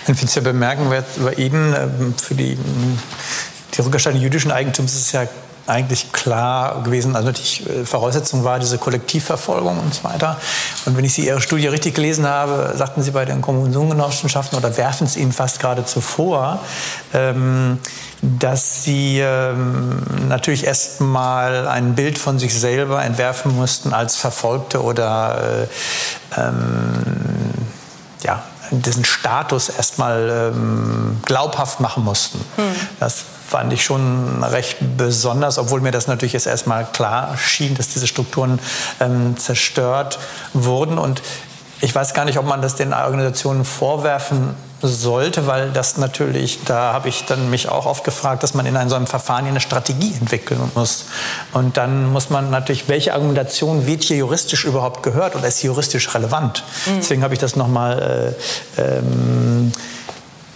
Ich 0.07 0.17
finde 0.17 0.25
es 0.25 0.35
ja 0.35 0.41
bemerkenswert 0.41 1.05
bei 1.23 1.33
Ihnen, 1.33 1.73
ähm, 1.73 2.13
für 2.15 2.35
die, 2.35 2.57
die 3.73 3.81
Rückerstattung 3.81 4.21
jüdischen 4.21 4.51
Eigentums 4.51 4.93
ist 4.93 5.01
es 5.07 5.11
ja 5.11 5.23
eigentlich 5.69 6.11
klar 6.11 6.83
gewesen. 6.83 7.15
Also 7.15 7.27
natürlich 7.27 7.67
äh, 7.69 7.85
Voraussetzung 7.85 8.43
war 8.43 8.59
diese 8.59 8.77
Kollektivverfolgung 8.77 9.79
und 9.79 9.93
so 9.93 10.03
weiter. 10.03 10.37
Und 10.85 10.97
wenn 10.97 11.05
ich 11.05 11.13
Sie 11.13 11.25
Ihre 11.27 11.41
Studie 11.41 11.67
richtig 11.67 11.95
gelesen 11.95 12.27
habe, 12.27 12.73
sagten 12.75 13.01
Sie 13.01 13.11
bei 13.11 13.25
den 13.25 13.41
Kommunengenossenschaften 13.41 14.57
oder 14.57 14.75
werfen 14.77 15.05
es 15.05 15.15
Ihnen 15.15 15.31
fast 15.31 15.59
geradezu 15.59 16.01
vor, 16.01 16.59
ähm, 17.13 17.79
dass 18.21 18.83
Sie 18.83 19.19
ähm, 19.19 20.01
natürlich 20.27 20.65
erst 20.65 21.01
mal 21.01 21.67
ein 21.67 21.95
Bild 21.95 22.17
von 22.17 22.39
sich 22.39 22.53
selber 22.53 23.03
entwerfen 23.03 23.55
mussten 23.55 23.93
als 23.93 24.15
Verfolgte 24.17 24.83
oder 24.83 25.67
äh, 26.35 26.41
ähm, 26.41 27.03
ja, 28.23 28.43
diesen 28.71 29.05
Status 29.05 29.69
erstmal 29.69 30.51
ähm, 30.53 31.19
glaubhaft 31.25 31.79
machen 31.79 32.03
mussten. 32.03 32.39
Hm. 32.57 32.65
Das 32.99 33.23
fand 33.49 33.73
ich 33.73 33.83
schon 33.83 34.43
recht 34.43 34.77
besonders, 34.97 35.57
obwohl 35.57 35.81
mir 35.81 35.91
das 35.91 36.07
natürlich 36.07 36.33
jetzt 36.33 36.45
erstmal 36.45 36.85
klar 36.85 37.35
schien, 37.37 37.75
dass 37.75 37.89
diese 37.89 38.05
Strukturen 38.05 38.59
ähm, 38.99 39.37
zerstört 39.37 40.19
wurden. 40.53 40.99
Und 40.99 41.23
ich 41.81 41.93
weiß 41.93 42.13
gar 42.13 42.25
nicht, 42.25 42.37
ob 42.37 42.45
man 42.45 42.61
das 42.61 42.75
den 42.75 42.93
Organisationen 42.93 43.65
vorwerfen 43.65 44.55
sollte, 44.81 45.47
weil 45.47 45.71
das 45.71 45.97
natürlich, 45.97 46.59
da 46.65 46.93
habe 46.93 47.09
ich 47.09 47.25
dann 47.25 47.49
mich 47.49 47.69
auch 47.69 47.85
oft 47.85 48.03
gefragt, 48.03 48.43
dass 48.43 48.53
man 48.53 48.65
in 48.65 48.77
einem 48.77 48.89
so 48.89 48.95
einem 48.95 49.07
Verfahren 49.07 49.45
eine 49.47 49.59
Strategie 49.59 50.13
entwickeln 50.19 50.71
muss. 50.75 51.05
Und 51.51 51.77
dann 51.77 52.11
muss 52.11 52.29
man 52.29 52.49
natürlich, 52.49 52.87
welche 52.87 53.13
Argumentation 53.13 53.87
wird 53.87 54.03
hier 54.03 54.17
juristisch 54.17 54.63
überhaupt 54.63 55.03
gehört 55.03 55.35
oder 55.35 55.47
ist 55.47 55.63
juristisch 55.63 56.13
relevant? 56.13 56.63
Mhm. 56.85 56.97
Deswegen 56.97 57.23
habe 57.23 57.33
ich 57.33 57.39
das 57.39 57.55
nochmal 57.55 58.35
äh, 58.77 58.81
ähm, 58.81 59.71
äh, 59.71 59.98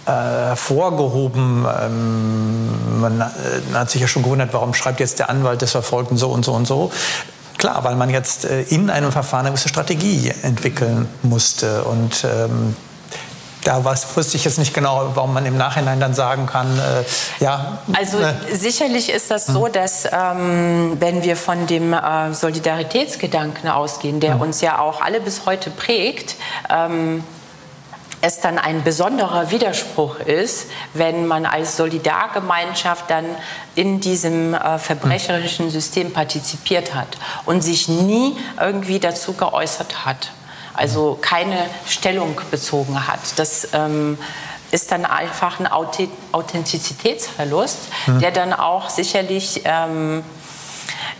hervorgehoben. 0.06 1.66
Ähm, 1.82 3.00
man 3.00 3.20
äh, 3.20 3.74
hat 3.74 3.90
sich 3.90 4.00
ja 4.00 4.08
schon 4.08 4.22
gewundert, 4.22 4.52
warum 4.52 4.74
schreibt 4.74 5.00
jetzt 5.00 5.18
der 5.18 5.30
Anwalt 5.30 5.62
des 5.62 5.72
Verfolgten 5.72 6.16
so 6.16 6.30
und 6.30 6.44
so 6.44 6.52
und 6.52 6.66
so. 6.66 6.90
Klar, 7.58 7.84
weil 7.84 7.96
man 7.96 8.10
jetzt 8.10 8.44
äh, 8.44 8.62
in 8.62 8.90
einem 8.90 9.12
Verfahren 9.12 9.46
eine 9.46 9.50
gewisse 9.50 9.68
Strategie 9.68 10.32
entwickeln 10.42 11.08
musste. 11.22 11.84
Und 11.84 12.24
ähm, 12.24 12.76
da 13.64 13.82
wusste 13.84 14.36
ich 14.36 14.44
jetzt 14.44 14.58
nicht 14.58 14.74
genau, 14.74 15.12
warum 15.14 15.32
man 15.32 15.46
im 15.46 15.56
Nachhinein 15.56 15.98
dann 15.98 16.14
sagen 16.14 16.46
kann, 16.46 16.78
äh, 16.78 17.42
ja. 17.42 17.78
Also 17.94 18.18
äh, 18.18 18.34
sicherlich 18.54 19.10
ist 19.10 19.30
das 19.30 19.46
so, 19.46 19.66
hm. 19.66 19.72
dass 19.72 20.06
ähm, 20.12 20.96
wenn 21.00 21.22
wir 21.22 21.36
von 21.36 21.66
dem 21.66 21.92
äh, 21.92 22.34
Solidaritätsgedanken 22.34 23.70
ausgehen, 23.70 24.20
der 24.20 24.36
mhm. 24.36 24.42
uns 24.42 24.60
ja 24.60 24.78
auch 24.78 25.00
alle 25.00 25.20
bis 25.20 25.46
heute 25.46 25.70
prägt, 25.70 26.36
ähm, 26.70 27.24
es 28.24 28.40
dann 28.40 28.58
ein 28.58 28.82
besonderer 28.82 29.50
Widerspruch 29.50 30.18
ist, 30.18 30.68
wenn 30.94 31.26
man 31.26 31.44
als 31.44 31.76
Solidargemeinschaft 31.76 33.10
dann 33.10 33.26
in 33.74 34.00
diesem 34.00 34.54
äh, 34.54 34.78
verbrecherischen 34.78 35.70
System 35.70 36.10
partizipiert 36.10 36.94
hat 36.94 37.18
und 37.44 37.62
sich 37.62 37.86
nie 37.88 38.34
irgendwie 38.58 38.98
dazu 38.98 39.34
geäußert 39.34 40.06
hat, 40.06 40.30
also 40.72 41.18
keine 41.20 41.66
Stellung 41.86 42.40
bezogen 42.50 43.06
hat. 43.06 43.20
Das 43.36 43.68
ähm, 43.74 44.16
ist 44.70 44.90
dann 44.90 45.04
einfach 45.04 45.60
ein 45.60 45.66
Authentizitätsverlust, 45.66 47.78
mhm. 48.06 48.20
der 48.20 48.30
dann 48.30 48.54
auch 48.54 48.88
sicherlich 48.88 49.60
ähm, 49.66 50.24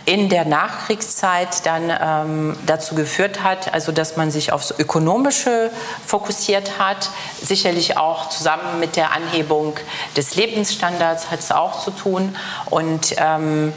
in 0.05 0.29
der 0.29 0.45
Nachkriegszeit 0.45 1.65
dann 1.65 1.91
ähm, 1.99 2.57
dazu 2.65 2.93
geführt 2.95 3.41
hat, 3.43 3.73
also 3.73 3.91
dass 3.91 4.17
man 4.17 4.29
sich 4.29 4.51
aufs 4.51 4.73
Ökonomische 4.77 5.71
fokussiert 6.05 6.77
hat, 6.77 7.09
sicherlich 7.41 7.97
auch 7.97 8.29
zusammen 8.29 8.79
mit 8.79 8.95
der 8.95 9.13
Anhebung 9.13 9.75
des 10.15 10.35
Lebensstandards 10.35 11.31
hat 11.31 11.39
es 11.39 11.51
auch 11.51 11.83
zu 11.83 11.91
tun. 11.91 12.35
Und 12.69 13.15
ähm, 13.17 13.73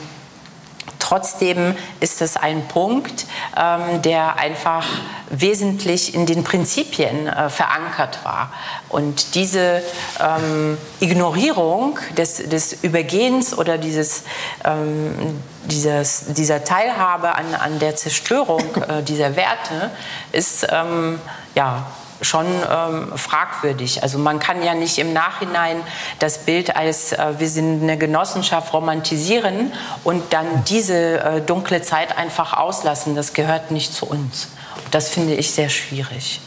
Trotzdem 0.99 1.75
ist 2.01 2.21
es 2.23 2.37
ein 2.37 2.69
Punkt, 2.69 3.27
ähm, 3.57 4.03
der 4.03 4.37
einfach 4.37 4.87
wesentlich 5.31 6.15
in 6.15 6.27
den 6.27 6.45
Prinzipien 6.45 7.27
äh, 7.27 7.51
verankert 7.51 8.21
war. 8.25 8.53
Und 8.89 9.35
diese 9.35 9.83
ähm, 10.21 10.79
Ignorierung 11.01 11.99
des, 12.17 12.49
des, 12.49 12.73
Übergehens 12.83 13.57
oder 13.57 13.79
dieses, 13.79 14.25
ähm, 14.65 15.41
dieses, 15.67 16.27
dieser 16.35 16.65
Teilhabe 16.65 17.35
an, 17.35 17.55
an 17.55 17.79
der 17.79 17.97
Zerstörung 17.97 18.63
äh, 18.89 19.03
dieser 19.03 19.37
Werte 19.37 19.91
ist 20.33 20.67
ähm, 20.71 21.21
ja, 21.55 21.87
schon 22.21 22.47
ähm, 22.47 23.13
fragwürdig. 23.17 24.03
Also 24.03 24.19
man 24.19 24.39
kann 24.39 24.63
ja 24.63 24.75
nicht 24.75 24.99
im 24.99 25.13
Nachhinein 25.13 25.81
das 26.19 26.39
Bild 26.39 26.77
als 26.77 27.13
äh, 27.13 27.35
wir 27.39 27.49
sind 27.49 27.83
eine 27.83 27.97
Genossenschaft 27.97 28.73
romantisieren 28.73 29.73
und 30.05 30.33
dann 30.33 30.65
diese 30.65 31.21
äh, 31.21 31.41
dunkle 31.41 31.83
Zeit 31.83 32.17
einfach 32.17 32.55
auslassen. 32.55 33.15
Das 33.15 33.33
gehört 33.33 33.71
nicht 33.71 33.93
zu 33.93 34.07
uns. 34.07 34.49
Das 34.91 35.09
finde 35.09 35.35
ich 35.35 35.53
sehr 35.53 35.69
schwierig. 35.69 36.41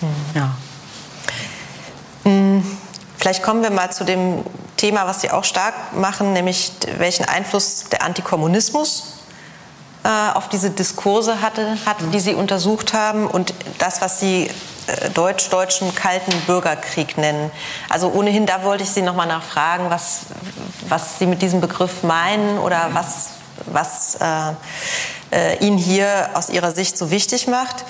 Mhm. 0.00 0.08
Ja. 0.34 0.50
Hm, 2.24 2.78
vielleicht 3.18 3.42
kommen 3.42 3.62
wir 3.62 3.70
mal 3.70 3.90
zu 3.92 4.04
dem 4.04 4.44
Thema, 4.76 5.06
was 5.06 5.20
Sie 5.20 5.30
auch 5.30 5.44
stark 5.44 5.74
machen, 5.94 6.32
nämlich 6.32 6.72
welchen 6.98 7.24
Einfluss 7.24 7.84
der 7.90 8.02
Antikommunismus 8.02 9.18
äh, 10.04 10.08
auf 10.34 10.48
diese 10.48 10.70
Diskurse 10.70 11.40
hatte, 11.40 11.76
hat, 11.86 11.98
die 12.12 12.20
Sie 12.20 12.34
untersucht 12.34 12.92
haben 12.92 13.26
und 13.28 13.54
das, 13.78 14.00
was 14.00 14.18
Sie 14.18 14.50
deutsch-deutschen 15.14 15.94
kalten 15.94 16.32
Bürgerkrieg 16.46 17.18
nennen. 17.18 17.50
Also 17.88 18.10
ohnehin, 18.10 18.46
da 18.46 18.64
wollte 18.64 18.84
ich 18.84 18.90
Sie 18.90 19.02
noch 19.02 19.14
mal 19.14 19.26
nachfragen, 19.26 19.90
was, 19.90 20.26
was 20.88 21.18
Sie 21.18 21.26
mit 21.26 21.42
diesem 21.42 21.60
Begriff 21.60 22.02
meinen 22.02 22.58
oder 22.58 22.90
was, 22.92 23.30
was 23.66 24.16
äh, 24.16 24.52
äh, 25.32 25.64
ihn 25.64 25.78
hier 25.78 26.30
aus 26.34 26.48
Ihrer 26.50 26.72
Sicht 26.72 26.96
so 26.98 27.10
wichtig 27.10 27.46
macht. 27.46 27.84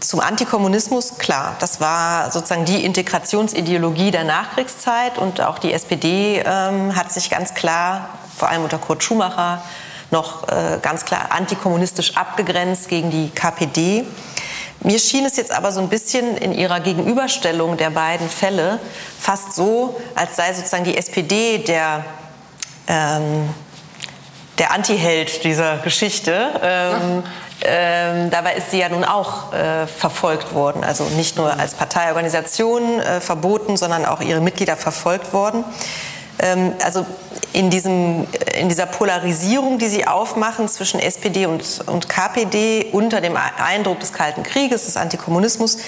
Zum 0.00 0.20
Antikommunismus, 0.20 1.16
klar, 1.16 1.56
das 1.60 1.80
war 1.80 2.30
sozusagen 2.30 2.66
die 2.66 2.84
Integrationsideologie 2.84 4.10
der 4.10 4.24
Nachkriegszeit 4.24 5.16
und 5.16 5.40
auch 5.40 5.58
die 5.58 5.72
SPD 5.72 6.42
ähm, 6.44 6.94
hat 6.94 7.10
sich 7.10 7.30
ganz 7.30 7.54
klar, 7.54 8.10
vor 8.36 8.50
allem 8.50 8.64
unter 8.64 8.76
Kurt 8.76 9.02
Schumacher, 9.02 9.62
noch 10.10 10.46
äh, 10.48 10.78
ganz 10.82 11.06
klar 11.06 11.28
antikommunistisch 11.30 12.16
abgegrenzt 12.16 12.88
gegen 12.88 13.10
die 13.10 13.30
KPD. 13.30 14.04
Mir 14.84 14.98
schien 14.98 15.24
es 15.24 15.38
jetzt 15.38 15.50
aber 15.50 15.72
so 15.72 15.80
ein 15.80 15.88
bisschen 15.88 16.36
in 16.36 16.52
ihrer 16.52 16.78
Gegenüberstellung 16.78 17.78
der 17.78 17.88
beiden 17.88 18.28
Fälle 18.28 18.78
fast 19.18 19.54
so, 19.54 19.98
als 20.14 20.36
sei 20.36 20.52
sozusagen 20.52 20.84
die 20.84 20.94
SPD 20.94 21.56
der, 21.56 22.04
ähm, 22.86 23.48
der 24.58 24.72
Antiheld 24.72 25.42
dieser 25.42 25.78
Geschichte. 25.78 26.60
Ähm, 26.62 27.22
ähm, 27.62 28.30
dabei 28.30 28.56
ist 28.56 28.72
sie 28.72 28.80
ja 28.80 28.90
nun 28.90 29.04
auch 29.04 29.54
äh, 29.54 29.86
verfolgt 29.86 30.52
worden, 30.52 30.84
also 30.84 31.04
nicht 31.16 31.38
nur 31.38 31.58
als 31.58 31.72
Parteiorganisation 31.72 33.00
äh, 33.00 33.20
verboten, 33.20 33.78
sondern 33.78 34.04
auch 34.04 34.20
ihre 34.20 34.42
Mitglieder 34.42 34.76
verfolgt 34.76 35.32
worden. 35.32 35.64
Ähm, 36.40 36.74
also 36.84 37.06
in, 37.54 37.70
diesem, 37.70 38.26
in 38.58 38.68
dieser 38.68 38.86
Polarisierung, 38.86 39.78
die 39.78 39.86
Sie 39.86 40.06
aufmachen 40.06 40.68
zwischen 40.68 40.98
SPD 40.98 41.46
und, 41.46 41.62
und 41.86 42.08
KPD 42.08 42.88
unter 42.92 43.20
dem 43.20 43.36
Eindruck 43.36 44.00
des 44.00 44.12
Kalten 44.12 44.42
Krieges, 44.42 44.86
des 44.86 44.96
Antikommunismus, 44.96 45.78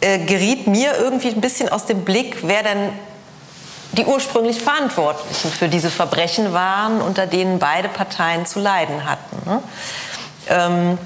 äh, 0.00 0.18
geriet 0.18 0.66
mir 0.66 0.96
irgendwie 0.98 1.28
ein 1.28 1.40
bisschen 1.40 1.68
aus 1.68 1.86
dem 1.86 2.04
Blick, 2.04 2.38
wer 2.42 2.64
denn 2.64 2.90
die 3.92 4.04
ursprünglich 4.04 4.60
Verantwortlichen 4.60 5.50
für 5.52 5.68
diese 5.68 5.90
Verbrechen 5.90 6.52
waren, 6.52 7.00
unter 7.00 7.26
denen 7.26 7.60
beide 7.60 7.88
Parteien 7.88 8.44
zu 8.44 8.58
leiden 8.58 9.08
hatten. 9.08 9.48
Ne? 9.48 9.62
Ähm, 10.48 10.98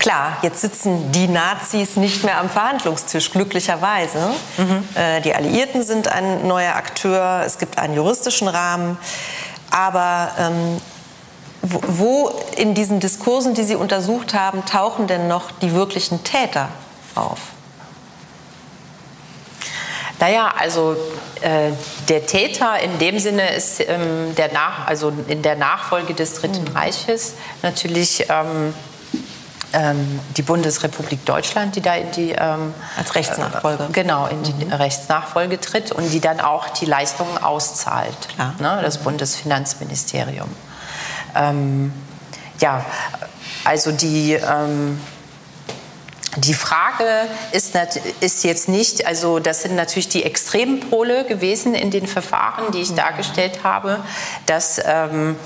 Klar, 0.00 0.38
jetzt 0.40 0.62
sitzen 0.62 1.12
die 1.12 1.28
Nazis 1.28 1.96
nicht 1.96 2.24
mehr 2.24 2.38
am 2.38 2.48
Verhandlungstisch, 2.48 3.32
glücklicherweise. 3.32 4.30
Mhm. 4.56 4.88
Äh, 4.94 5.20
die 5.20 5.34
Alliierten 5.34 5.82
sind 5.82 6.08
ein 6.08 6.48
neuer 6.48 6.74
Akteur, 6.74 7.42
es 7.44 7.58
gibt 7.58 7.76
einen 7.76 7.94
juristischen 7.94 8.48
Rahmen. 8.48 8.96
Aber 9.70 10.30
ähm, 10.38 10.80
wo, 11.60 11.80
wo 11.86 12.40
in 12.56 12.72
diesen 12.72 12.98
Diskursen, 12.98 13.52
die 13.52 13.62
Sie 13.62 13.74
untersucht 13.74 14.32
haben, 14.32 14.64
tauchen 14.64 15.06
denn 15.06 15.28
noch 15.28 15.50
die 15.60 15.74
wirklichen 15.74 16.24
Täter 16.24 16.70
auf? 17.14 17.38
Naja, 20.18 20.50
also 20.58 20.96
äh, 21.42 21.72
der 22.08 22.24
Täter 22.24 22.78
in 22.80 22.98
dem 22.98 23.18
Sinne 23.18 23.54
ist 23.54 23.80
ähm, 23.80 24.34
der 24.34 24.50
Nach 24.50 24.86
also 24.86 25.12
in 25.28 25.42
der 25.42 25.56
Nachfolge 25.56 26.14
des 26.14 26.36
Dritten 26.36 26.64
mhm. 26.64 26.76
Reiches 26.76 27.34
natürlich 27.62 28.24
ähm, 28.30 28.72
ähm, 29.72 30.20
die 30.36 30.42
Bundesrepublik 30.42 31.24
Deutschland, 31.24 31.76
die 31.76 31.80
da 31.80 31.94
in 31.94 32.10
die 32.12 32.32
ähm, 32.32 32.74
als 32.96 33.14
Rechtsnachfolge 33.14 33.84
äh, 33.84 33.92
genau 33.92 34.26
in 34.26 34.42
die 34.42 34.64
mhm. 34.64 34.72
Rechtsnachfolge 34.72 35.60
tritt 35.60 35.92
und 35.92 36.10
die 36.12 36.20
dann 36.20 36.40
auch 36.40 36.68
die 36.68 36.86
Leistungen 36.86 37.38
auszahlt, 37.38 38.16
ne, 38.58 38.80
das 38.82 38.98
Bundesfinanzministerium. 38.98 40.48
Ähm, 41.34 41.92
ja, 42.58 42.84
also 43.64 43.92
die 43.92 44.32
ähm, 44.32 45.00
die 46.36 46.54
Frage 46.54 47.26
ist, 47.50 47.76
ist, 48.20 48.44
jetzt 48.44 48.68
nicht, 48.68 49.04
also 49.04 49.40
das 49.40 49.62
sind 49.62 49.74
natürlich 49.74 50.08
die 50.08 50.22
Extrempole 50.22 51.24
gewesen 51.24 51.74
in 51.74 51.90
den 51.90 52.06
Verfahren, 52.06 52.70
die 52.72 52.80
ich 52.80 52.90
mhm. 52.90 52.96
dargestellt 52.96 53.64
habe, 53.64 53.98
dass 54.46 54.80
ähm, 54.84 55.36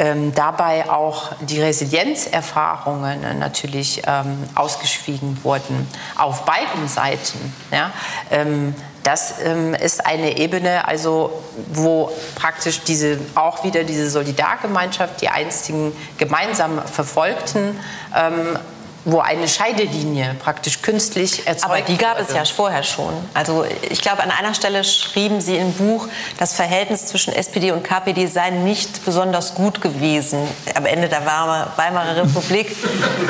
ähm, 0.00 0.34
dabei 0.34 0.90
auch 0.90 1.32
die 1.40 1.60
Resilienzerfahrungen 1.60 3.38
natürlich 3.38 4.02
ähm, 4.06 4.38
ausgeschwiegen 4.54 5.38
wurden, 5.44 5.86
auf 6.16 6.46
beiden 6.46 6.88
Seiten. 6.88 7.54
Ja? 7.70 7.92
Ähm, 8.30 8.74
das 9.02 9.34
ähm, 9.44 9.74
ist 9.74 10.04
eine 10.06 10.38
Ebene, 10.38 10.88
also 10.88 11.42
wo 11.72 12.10
praktisch 12.34 12.80
diese 12.82 13.18
auch 13.34 13.62
wieder 13.62 13.84
diese 13.84 14.08
Solidargemeinschaft, 14.10 15.20
die 15.20 15.28
einstigen 15.28 15.92
gemeinsam 16.16 16.80
Verfolgten, 16.86 17.78
ähm, 18.16 18.58
wo 19.04 19.20
eine 19.20 19.48
Scheidelinie 19.48 20.34
praktisch 20.42 20.82
künstlich 20.82 21.46
erzeugt 21.46 21.64
Aber 21.64 21.80
die 21.80 21.96
gab 21.96 22.18
wurde. 22.18 22.28
es 22.28 22.34
ja 22.34 22.44
vorher 22.44 22.82
schon. 22.82 23.12
Also 23.34 23.64
ich 23.88 24.00
glaube, 24.02 24.22
an 24.22 24.30
einer 24.30 24.54
Stelle 24.54 24.84
schrieben 24.84 25.40
Sie 25.40 25.56
im 25.56 25.72
Buch, 25.72 26.08
das 26.38 26.54
Verhältnis 26.54 27.06
zwischen 27.06 27.32
SPD 27.32 27.72
und 27.72 27.82
KPD 27.82 28.26
sei 28.26 28.50
nicht 28.50 29.04
besonders 29.04 29.54
gut 29.54 29.80
gewesen 29.80 30.46
am 30.74 30.86
Ende 30.86 31.08
der 31.08 31.24
Weimarer 31.24 32.16
Republik. 32.16 32.76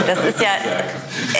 Das 0.06 0.18
ist 0.24 0.40
ja 0.40 0.48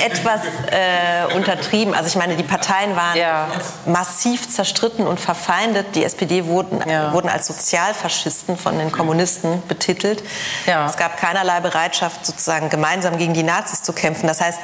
etwas 0.05 0.41
äh, 0.71 1.35
untertrieben. 1.35 1.95
Also 1.95 2.09
ich 2.09 2.17
meine, 2.17 2.37
die 2.37 2.43
Parteien 2.43 2.95
waren 2.97 3.17
ja. 3.17 3.49
massiv 3.87 4.49
zerstritten 4.49 5.07
und 5.07 5.19
verfeindet. 5.19 5.95
Die 5.95 6.05
SPD 6.05 6.47
wurden, 6.47 6.83
ja. 6.89 7.13
wurden 7.13 7.29
als 7.29 7.47
Sozialfaschisten 7.47 8.57
von 8.57 8.79
den 8.79 8.93
Kommunisten 8.93 9.63
betitelt. 9.67 10.23
Ja. 10.67 10.87
Es 10.87 10.97
gab 10.97 11.17
keinerlei 11.17 11.61
Bereitschaft, 11.61 12.25
sozusagen 12.25 12.69
gemeinsam 12.69 13.19
gegen 13.19 13.35
die 13.35 13.43
Nazis 13.43 13.83
zu 13.83 13.93
kämpfen. 13.93 14.20
Da 14.27 14.39
heißt, 14.39 14.59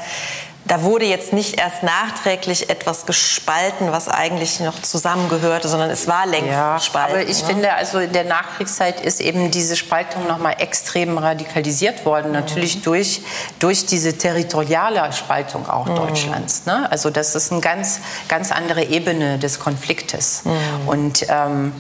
da 0.67 0.83
wurde 0.83 1.05
jetzt 1.05 1.33
nicht 1.33 1.61
erst 1.61 1.85
nachträglich 1.85 2.71
etwas 2.71 3.07
gespalten, 3.07 3.93
was 3.93 4.09
eigentlich 4.09 4.59
noch 4.61 4.81
zusammengehörte, 4.83 5.69
sondern 5.69 5.91
es 5.91 6.09
war 6.09 6.27
längst 6.27 6.51
ja, 6.51 6.77
gespalten. 6.77 7.15
Aber 7.15 7.29
ich 7.29 7.43
ne? 7.43 7.49
finde, 7.49 7.73
also 7.75 7.99
in 8.01 8.13
der 8.13 8.25
Nachkriegszeit 8.25 9.01
ist 9.01 9.21
eben 9.21 9.51
diese 9.53 9.77
Spaltung 9.77 10.27
noch 10.27 10.39
mal 10.39 10.57
extrem 10.59 11.19
radikalisiert 11.19 12.05
worden, 12.05 12.33
natürlich 12.33 12.79
mhm. 12.79 12.83
durch, 12.83 13.23
durch 13.61 13.87
diese 13.87 14.19
territoriale 14.19 15.13
Spaltung 15.13 15.69
auch 15.69 15.87
mhm. 15.87 15.97
Deutschlands. 15.97 16.67
Ne? 16.67 16.91
Also 16.91 17.11
das 17.11 17.37
ist 17.37 17.53
eine 17.53 17.61
ganz, 17.61 18.01
ganz 18.29 18.51
andere 18.51 18.83
Ebene 18.85 19.39
des 19.39 19.61
Konfliktes. 19.61 20.43
Mhm. 20.45 20.89
Und 20.89 21.27
ähm, 21.29 21.73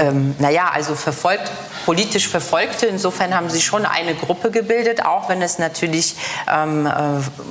ähm, 0.00 0.34
naja, 0.40 0.70
also 0.72 0.96
verfolgt, 0.96 1.52
politisch 1.84 2.28
Verfolgte. 2.28 2.86
Insofern 2.86 3.34
haben 3.34 3.50
sie 3.50 3.60
schon 3.60 3.86
eine 3.86 4.14
Gruppe 4.14 4.50
gebildet, 4.50 5.04
auch 5.04 5.28
wenn 5.28 5.42
es 5.42 5.58
natürlich 5.58 6.16
ähm, 6.52 6.86
äh, 6.86 6.90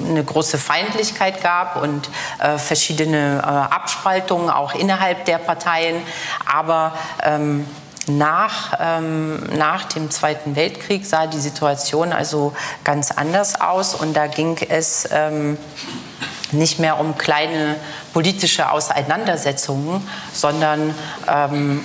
eine 0.09 0.23
große 0.23 0.57
Feindlichkeit 0.57 1.41
gab 1.41 1.81
und 1.81 2.09
äh, 2.39 2.57
verschiedene 2.57 3.39
äh, 3.39 3.45
Abspaltungen 3.45 4.49
auch 4.49 4.73
innerhalb 4.75 5.25
der 5.25 5.37
Parteien. 5.37 6.01
Aber 6.45 6.93
ähm, 7.23 7.67
nach, 8.07 8.77
ähm, 8.79 9.43
nach 9.55 9.85
dem 9.85 10.09
Zweiten 10.09 10.55
Weltkrieg 10.55 11.05
sah 11.05 11.27
die 11.27 11.39
Situation 11.39 12.13
also 12.13 12.53
ganz 12.83 13.11
anders 13.11 13.59
aus 13.61 13.93
und 13.93 14.15
da 14.15 14.27
ging 14.27 14.57
es 14.69 15.07
ähm, 15.11 15.57
nicht 16.51 16.79
mehr 16.79 16.99
um 16.99 17.17
kleine 17.17 17.75
politische 18.13 18.71
Auseinandersetzungen, 18.71 20.07
sondern 20.33 20.95
ähm, 21.27 21.83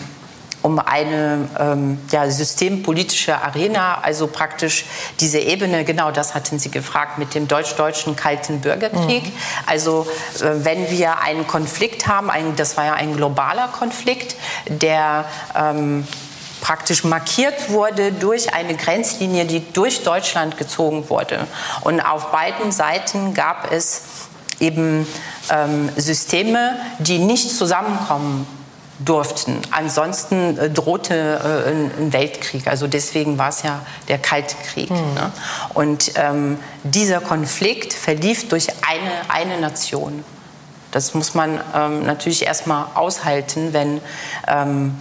um 0.66 0.80
eine 0.80 1.48
ähm, 1.60 2.00
ja, 2.10 2.28
systempolitische 2.28 3.40
Arena, 3.40 4.00
also 4.02 4.26
praktisch 4.26 4.84
diese 5.20 5.38
Ebene, 5.38 5.84
genau 5.84 6.10
das 6.10 6.34
hatten 6.34 6.58
Sie 6.58 6.72
gefragt, 6.72 7.18
mit 7.18 7.36
dem 7.36 7.46
deutsch-deutschen 7.46 8.16
kalten 8.16 8.60
Bürgerkrieg. 8.60 9.26
Mhm. 9.26 9.32
Also 9.66 10.08
äh, 10.40 10.64
wenn 10.64 10.90
wir 10.90 11.20
einen 11.20 11.46
Konflikt 11.46 12.08
haben, 12.08 12.30
ein, 12.30 12.56
das 12.56 12.76
war 12.76 12.84
ja 12.84 12.94
ein 12.94 13.14
globaler 13.16 13.68
Konflikt, 13.68 14.34
der 14.66 15.26
ähm, 15.54 16.04
praktisch 16.60 17.04
markiert 17.04 17.70
wurde 17.70 18.10
durch 18.10 18.52
eine 18.52 18.74
Grenzlinie, 18.74 19.44
die 19.44 19.72
durch 19.72 20.02
Deutschland 20.02 20.58
gezogen 20.58 21.08
wurde. 21.08 21.46
Und 21.82 22.00
auf 22.00 22.32
beiden 22.32 22.72
Seiten 22.72 23.34
gab 23.34 23.70
es 23.70 24.02
eben 24.58 25.06
ähm, 25.48 25.90
Systeme, 25.94 26.74
die 26.98 27.20
nicht 27.20 27.56
zusammenkommen 27.56 28.48
durften. 28.98 29.60
Ansonsten 29.70 30.58
äh, 30.58 30.70
drohte 30.70 31.14
äh, 31.14 31.70
ein 31.70 32.12
Weltkrieg. 32.12 32.66
Also 32.66 32.86
deswegen 32.86 33.38
war 33.38 33.50
es 33.50 33.62
ja 33.62 33.80
der 34.08 34.18
Kalte 34.18 34.56
Krieg. 34.70 34.90
Mhm. 34.90 35.14
Ne? 35.14 35.32
Und 35.74 36.12
ähm, 36.16 36.58
dieser 36.82 37.20
Konflikt 37.20 37.92
verlief 37.92 38.48
durch 38.48 38.68
eine, 38.88 39.10
eine 39.28 39.60
Nation. 39.60 40.24
Das 40.92 41.14
muss 41.14 41.34
man 41.34 41.60
ähm, 41.74 42.04
natürlich 42.04 42.46
erstmal 42.46 42.86
aushalten, 42.94 43.72
wenn 43.72 44.00
ähm, 44.48 44.94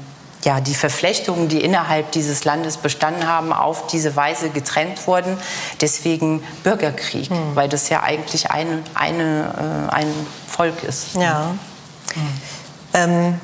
ja, 0.43 0.59
die 0.59 0.75
Verflechtungen, 0.75 1.47
die 1.47 1.61
innerhalb 1.61 2.11
dieses 2.11 2.43
Landes 2.43 2.77
bestanden 2.77 3.27
haben, 3.27 3.51
auf 3.51 3.87
diese 3.87 4.15
Weise 4.15 4.49
getrennt 4.49 5.07
wurden. 5.07 5.37
Deswegen 5.81 6.43
Bürgerkrieg, 6.63 7.31
mhm. 7.31 7.55
weil 7.55 7.69
das 7.69 7.89
ja 7.89 8.03
eigentlich 8.03 8.51
ein, 8.51 8.83
eine, 8.93 9.89
äh, 9.89 9.95
ein 9.95 10.13
Volk 10.47 10.83
ist. 10.83 11.15
Ja. 11.15 11.55
Mhm. 12.93 13.39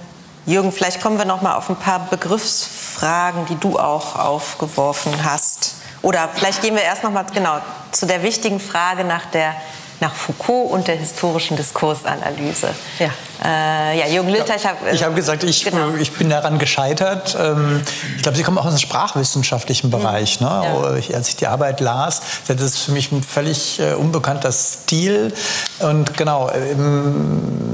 Jürgen, 0.45 0.71
vielleicht 0.71 1.01
kommen 1.01 1.17
wir 1.17 1.25
noch 1.25 1.41
mal 1.41 1.55
auf 1.55 1.69
ein 1.69 1.75
paar 1.75 2.07
Begriffsfragen, 2.09 3.45
die 3.45 3.55
du 3.55 3.77
auch 3.77 4.15
aufgeworfen 4.15 5.23
hast. 5.23 5.75
Oder 6.01 6.29
vielleicht 6.33 6.61
gehen 6.61 6.75
wir 6.75 6.81
erst 6.81 7.03
noch 7.03 7.11
mal 7.11 7.25
genau 7.33 7.59
zu 7.91 8.07
der 8.07 8.23
wichtigen 8.23 8.59
Frage 8.59 9.03
nach 9.03 9.25
der 9.27 9.53
nach 10.01 10.15
Foucault 10.15 10.71
und 10.71 10.87
der 10.87 10.95
historischen 10.95 11.55
Diskursanalyse. 11.55 12.69
Ja, 12.97 13.09
äh, 13.45 13.99
ja 13.99 14.07
Jürgen 14.07 14.29
Litter, 14.29 14.55
ich 14.55 14.65
habe... 14.65 14.89
Äh, 14.89 14.95
ich 14.95 15.03
habe 15.03 15.13
gesagt, 15.13 15.43
ich, 15.43 15.63
genau. 15.63 15.93
ich 15.93 16.11
bin 16.13 16.27
daran 16.29 16.57
gescheitert. 16.57 17.37
Ähm, 17.39 17.83
ich 18.17 18.23
glaube, 18.23 18.35
Sie 18.35 18.43
kommen 18.43 18.57
auch 18.57 18.65
aus 18.65 18.73
dem 18.73 18.79
sprachwissenschaftlichen 18.79 19.87
mhm. 19.87 19.91
Bereich. 19.91 20.41
Mhm. 20.41 20.47
Ne? 20.47 20.61
Ja. 20.63 20.95
Ich, 20.95 21.15
als 21.15 21.29
ich 21.29 21.35
die 21.35 21.45
Arbeit 21.45 21.79
las, 21.81 22.21
das 22.47 22.59
ist 22.59 22.79
für 22.79 22.91
mich 22.91 23.11
ein 23.11 23.21
völlig 23.23 23.79
äh, 23.79 23.93
unbekannter 23.93 24.51
Stil. 24.51 25.33
Und 25.79 26.17
genau, 26.17 26.49
im, 26.49 27.70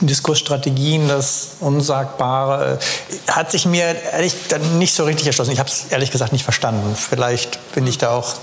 Diskursstrategien, 0.00 1.08
das 1.08 1.56
Unsagbare, 1.60 2.78
hat 3.28 3.50
sich 3.50 3.66
mir 3.66 3.96
ehrlich 4.12 4.34
nicht 4.78 4.94
so 4.94 5.04
richtig 5.04 5.26
erschlossen. 5.26 5.52
Ich 5.52 5.58
habe 5.58 5.70
es 5.70 5.86
ehrlich 5.90 6.10
gesagt 6.10 6.32
nicht 6.32 6.44
verstanden. 6.44 6.94
Vielleicht 6.94 7.58
bin 7.74 7.86
ich 7.86 7.98
da 7.98 8.10
auch 8.10 8.34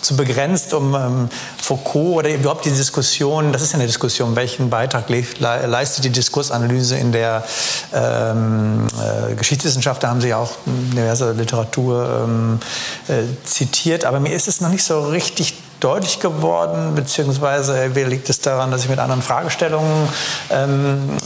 zu 0.00 0.16
begrenzt, 0.16 0.74
um 0.74 0.94
ähm, 0.94 1.28
Foucault 1.60 2.16
oder 2.16 2.30
überhaupt 2.30 2.64
die 2.64 2.70
Diskussion, 2.70 3.52
das 3.52 3.62
ist 3.62 3.72
ja 3.72 3.78
eine 3.78 3.86
Diskussion, 3.86 4.36
welchen 4.36 4.70
Beitrag 4.70 5.08
le 5.08 5.24
leistet 5.38 6.04
die 6.04 6.10
Diskursanalyse 6.10 6.96
in 6.96 7.12
der 7.12 7.44
ähm, 7.92 8.86
äh, 8.98 9.34
Geschichtswissenschaft, 9.34 10.02
da 10.02 10.08
haben 10.08 10.20
Sie 10.20 10.28
ja 10.28 10.38
auch 10.38 10.52
diverse 10.66 11.32
Literatur 11.32 12.24
ähm, 12.24 12.60
äh, 13.08 13.22
zitiert, 13.44 14.04
aber 14.04 14.20
mir 14.20 14.32
ist 14.32 14.48
es 14.48 14.60
noch 14.60 14.70
nicht 14.70 14.84
so 14.84 15.00
richtig 15.08 15.54
deutlich 15.82 16.20
geworden, 16.20 16.94
beziehungsweise 16.94 17.94
liegt 18.06 18.30
es 18.30 18.40
daran, 18.40 18.70
dass 18.70 18.84
ich 18.84 18.88
mit 18.88 19.00
anderen 19.00 19.20
Fragestellungen 19.20 20.08
ähm, 20.50 21.18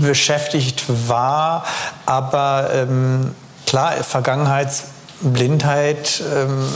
beschäftigt 0.00 0.84
war. 1.08 1.66
Aber 2.06 2.70
ähm, 2.72 3.34
klar, 3.66 3.92
Vergangenheitsblindheit 3.92 6.22
ähm, 6.34 6.66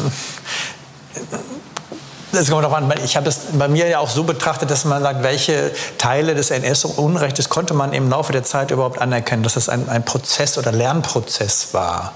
das 2.33 2.51
kommt 2.51 2.65
darauf 2.65 2.77
an. 2.77 2.93
Ich 3.05 3.17
habe 3.17 3.29
es 3.29 3.41
bei 3.53 3.69
mir 3.69 3.89
ja 3.89 3.99
auch 3.99 4.09
so 4.09 4.25
betrachtet, 4.25 4.71
dass 4.71 4.85
man 4.85 5.03
sagt, 5.03 5.23
welche 5.23 5.71
Teile 5.99 6.35
des 6.35 6.51
NS-Unrechtes 6.51 7.49
konnte 7.49 7.75
man 7.75 7.93
im 7.93 8.09
Laufe 8.09 8.33
der 8.33 8.43
Zeit 8.43 8.71
überhaupt 8.71 9.01
anerkennen, 9.01 9.43
dass 9.43 9.57
es 9.57 9.69
ein, 9.69 9.89
ein 9.89 10.05
Prozess 10.05 10.59
oder 10.59 10.73
Lernprozess 10.73 11.69
war. 11.73 12.15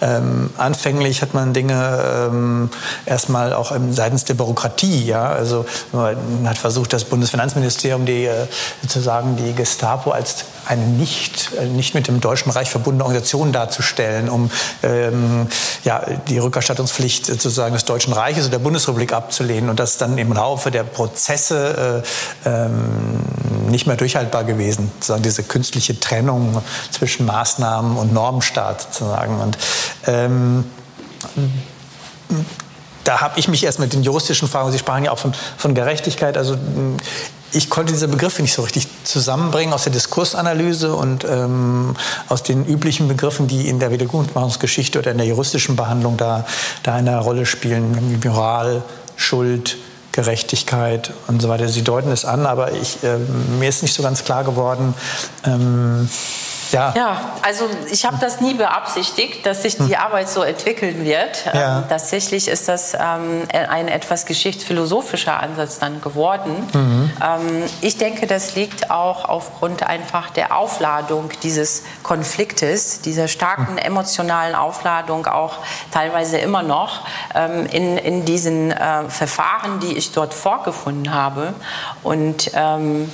Ähm, 0.00 0.50
anfänglich 0.56 1.22
hat 1.22 1.34
man 1.34 1.52
Dinge 1.52 2.28
ähm, 2.28 2.70
erstmal 3.06 3.52
auch 3.52 3.72
seitens 3.90 4.24
der 4.24 4.34
Bürokratie, 4.34 5.04
ja, 5.04 5.30
also 5.30 5.64
man 5.92 6.48
hat 6.48 6.58
versucht, 6.58 6.92
das 6.92 7.04
Bundesfinanzministerium, 7.04 8.04
die 8.04 8.26
äh, 8.26 8.46
sozusagen 8.82 9.36
die 9.36 9.54
Gestapo 9.54 10.10
als 10.10 10.44
eine 10.66 10.86
nicht, 10.86 11.50
äh, 11.58 11.66
nicht 11.66 11.94
mit 11.94 12.08
dem 12.08 12.20
Deutschen 12.20 12.50
Reich 12.50 12.70
verbundene 12.70 13.04
Organisation 13.04 13.52
darzustellen, 13.52 14.28
um 14.28 14.50
ähm, 14.82 15.48
ja, 15.84 16.02
die 16.28 16.38
Rückerstattungspflicht 16.38 17.26
sozusagen 17.26 17.74
des 17.74 17.84
Deutschen 17.84 18.12
Reiches 18.12 18.44
oder 18.44 18.52
der 18.52 18.64
Bundesrepublik 18.64 19.12
abzulehnen 19.12 19.70
und 19.70 19.80
das 19.80 19.98
dann 19.98 20.18
im 20.18 20.32
Laufe 20.32 20.70
der 20.70 20.84
Prozesse 20.84 22.02
äh, 22.44 22.48
ähm, 22.48 23.20
nicht 23.68 23.86
mehr 23.86 23.96
durchhaltbar 23.96 24.44
gewesen, 24.44 24.90
sozusagen 24.94 25.22
diese 25.22 25.42
künstliche 25.42 25.98
Trennung 25.98 26.62
zwischen 26.90 27.26
Maßnahmen 27.26 27.96
und 27.96 28.12
Normstaat 28.12 28.82
sozusagen. 28.82 29.40
Und, 29.40 29.58
ähm, 30.06 30.64
da 33.04 33.20
habe 33.20 33.38
ich 33.38 33.48
mich 33.48 33.64
erst 33.64 33.78
mit 33.78 33.92
den 33.92 34.02
juristischen 34.02 34.48
Fragen, 34.48 34.72
Sie 34.72 34.78
sprachen 34.78 35.04
ja 35.04 35.12
auch 35.12 35.18
von, 35.18 35.32
von 35.56 35.74
Gerechtigkeit, 35.74 36.36
also 36.36 36.56
ich 37.52 37.70
konnte 37.70 37.92
diese 37.92 38.08
Begriffe 38.08 38.42
nicht 38.42 38.54
so 38.54 38.62
richtig 38.62 38.88
zusammenbringen 39.04 39.72
aus 39.72 39.84
der 39.84 39.92
Diskursanalyse 39.92 40.94
und 40.94 41.24
ähm, 41.24 41.94
aus 42.28 42.42
den 42.42 42.66
üblichen 42.66 43.06
Begriffen, 43.06 43.46
die 43.46 43.68
in 43.68 43.78
der 43.78 43.90
Wiedergutmachungsgeschichte 43.92 44.98
oder 44.98 45.12
in 45.12 45.18
der 45.18 45.26
juristischen 45.26 45.76
Behandlung 45.76 46.16
da, 46.16 46.44
da 46.82 46.94
eine 46.94 47.18
Rolle 47.20 47.46
spielen, 47.46 48.20
wie 48.20 48.28
Moral, 48.28 48.82
Schuld, 49.16 49.76
Gerechtigkeit 50.10 51.12
und 51.26 51.42
so 51.42 51.48
weiter. 51.48 51.68
Sie 51.68 51.82
deuten 51.82 52.10
es 52.10 52.24
an, 52.24 52.46
aber 52.46 52.72
ich, 52.72 53.02
äh, 53.02 53.18
mir 53.58 53.68
ist 53.68 53.82
nicht 53.82 53.94
so 53.94 54.02
ganz 54.02 54.24
klar 54.24 54.44
geworden, 54.44 54.94
ähm, 55.44 56.08
ja. 56.74 56.92
ja, 56.96 57.20
also 57.42 57.68
ich 57.90 58.04
habe 58.04 58.18
das 58.20 58.40
nie 58.40 58.54
beabsichtigt, 58.54 59.46
dass 59.46 59.62
sich 59.62 59.76
die 59.76 59.94
hm. 59.96 60.02
Arbeit 60.02 60.28
so 60.28 60.42
entwickeln 60.42 61.04
wird. 61.04 61.44
Ja. 61.52 61.78
Ähm, 61.78 61.84
tatsächlich 61.88 62.48
ist 62.48 62.68
das 62.68 62.94
ähm, 62.94 63.42
ein 63.52 63.88
etwas 63.88 64.26
geschichtsphilosophischer 64.26 65.40
Ansatz 65.40 65.78
dann 65.78 66.00
geworden. 66.00 66.68
Mhm. 66.72 67.12
Ähm, 67.22 67.62
ich 67.80 67.96
denke, 67.96 68.26
das 68.26 68.54
liegt 68.54 68.90
auch 68.90 69.28
aufgrund 69.28 69.82
einfach 69.84 70.30
der 70.30 70.56
Aufladung 70.56 71.30
dieses 71.42 71.84
Konfliktes, 72.02 73.00
dieser 73.00 73.28
starken 73.28 73.76
hm. 73.76 73.78
emotionalen 73.78 74.54
Aufladung, 74.54 75.26
auch 75.26 75.58
teilweise 75.90 76.38
immer 76.38 76.62
noch 76.62 77.06
ähm, 77.34 77.66
in, 77.66 77.96
in 77.98 78.24
diesen 78.24 78.72
äh, 78.72 79.08
Verfahren, 79.08 79.80
die 79.80 79.96
ich 79.96 80.12
dort 80.12 80.34
vorgefunden 80.34 81.14
habe. 81.14 81.54
Und 82.02 82.50
ähm, 82.54 83.10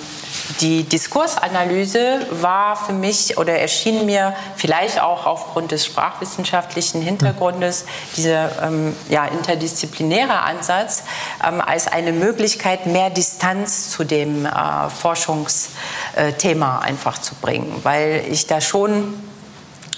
die 0.60 0.84
Diskursanalyse 0.84 2.26
war 2.30 2.76
für 2.76 2.92
mich 2.92 3.38
oder 3.38 3.58
erschien 3.58 4.06
mir 4.06 4.34
vielleicht 4.56 5.00
auch 5.00 5.26
aufgrund 5.26 5.72
des 5.72 5.86
sprachwissenschaftlichen 5.86 7.02
Hintergrundes 7.02 7.84
dieser 8.16 8.62
ähm, 8.62 8.96
ja, 9.08 9.26
interdisziplinäre 9.26 10.40
Ansatz 10.40 11.04
ähm, 11.46 11.60
als 11.60 11.86
eine 11.86 12.12
Möglichkeit, 12.12 12.86
mehr 12.86 13.10
Distanz 13.10 13.90
zu 13.90 14.04
dem 14.04 14.46
äh, 14.46 14.50
Forschungsthema 14.90 16.78
einfach 16.80 17.18
zu 17.18 17.34
bringen, 17.36 17.80
weil 17.82 18.24
ich 18.30 18.46
da 18.46 18.60
schon 18.60 19.14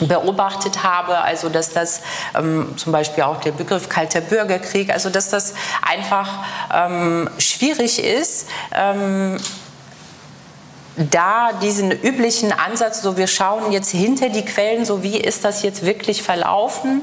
beobachtet 0.00 0.82
habe, 0.82 1.18
also 1.18 1.48
dass 1.48 1.72
das 1.72 2.00
ähm, 2.34 2.74
zum 2.76 2.92
Beispiel 2.92 3.24
auch 3.24 3.40
der 3.40 3.52
Begriff 3.52 3.88
kalter 3.88 4.20
Bürgerkrieg, 4.20 4.90
also 4.90 5.10
dass 5.10 5.30
das 5.30 5.54
einfach 5.82 6.28
ähm, 6.72 7.28
schwierig 7.38 8.02
ist, 8.02 8.48
ähm, 8.74 9.38
da 10.96 11.52
diesen 11.62 11.90
üblichen 11.90 12.52
Ansatz, 12.52 13.02
so 13.02 13.16
wir 13.16 13.26
schauen 13.26 13.72
jetzt 13.72 13.90
hinter 13.90 14.28
die 14.28 14.44
Quellen, 14.44 14.84
so 14.84 15.02
wie 15.02 15.16
ist 15.16 15.44
das 15.44 15.62
jetzt 15.62 15.84
wirklich 15.84 16.22
verlaufen, 16.22 17.02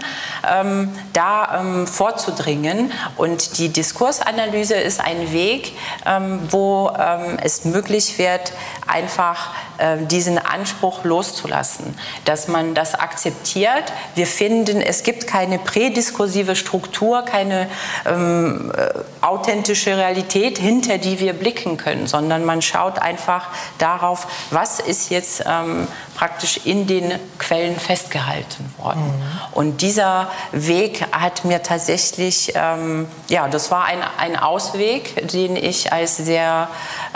ähm, 0.50 0.94
da 1.14 1.60
ähm, 1.60 1.88
vorzudringen. 1.88 2.92
Und 3.18 3.58
die 3.58 3.70
Diskursanalyse 3.70 4.76
ist 4.76 5.02
ein 5.02 5.32
Weg, 5.32 5.74
ähm, 6.06 6.40
wo 6.52 6.92
ähm, 6.98 7.38
es 7.42 7.66
möglich 7.66 8.18
wird, 8.18 8.54
einfach 8.86 9.54
äh, 9.80 9.98
diesen 10.06 10.38
Anspruch 10.38 11.04
loszulassen, 11.04 11.98
dass 12.26 12.48
man 12.48 12.76
das 12.76 12.96
akzeptiert. 12.96 13.86
Wir 14.16 14.28
finden, 14.28 14.82
es 14.82 15.04
gibt 15.04 15.26
keine 15.26 15.58
prädiskursive 15.58 16.56
Struktur, 16.56 17.24
keine 17.24 17.70
ähm, 18.06 18.72
äh, 18.76 18.90
authentische 19.22 19.98
Realität, 19.98 20.58
hinter 20.58 20.98
die 20.98 21.20
wir 21.20 21.34
blicken 21.34 21.78
können, 21.78 22.08
sondern 22.08 22.46
man 22.46 22.62
schaut 22.62 23.00
einfach 23.00 23.48
darauf, 23.80 24.28
was 24.52 24.80
ist 24.80 25.10
jetzt 25.10 25.44
ähm, 25.46 25.88
praktisch 26.16 26.62
in 26.66 26.86
den 26.86 27.14
Quellen 27.38 27.80
festgehalten 27.80 28.74
worden. 28.78 29.06
Mhm. 29.06 29.24
Und 29.54 29.82
dieser 29.82 30.30
Weg 30.52 31.06
hat 31.12 31.46
mir 31.46 31.64
tatsächlich, 31.64 32.54
ähm, 32.56 33.08
ja, 33.28 33.48
das 33.48 33.72
war 33.72 33.86
ein, 33.86 34.00
ein 34.18 34.38
Ausweg, 34.38 35.28
den 35.32 35.56
ich 35.56 35.92
als 35.92 36.18
sehr 36.18 36.68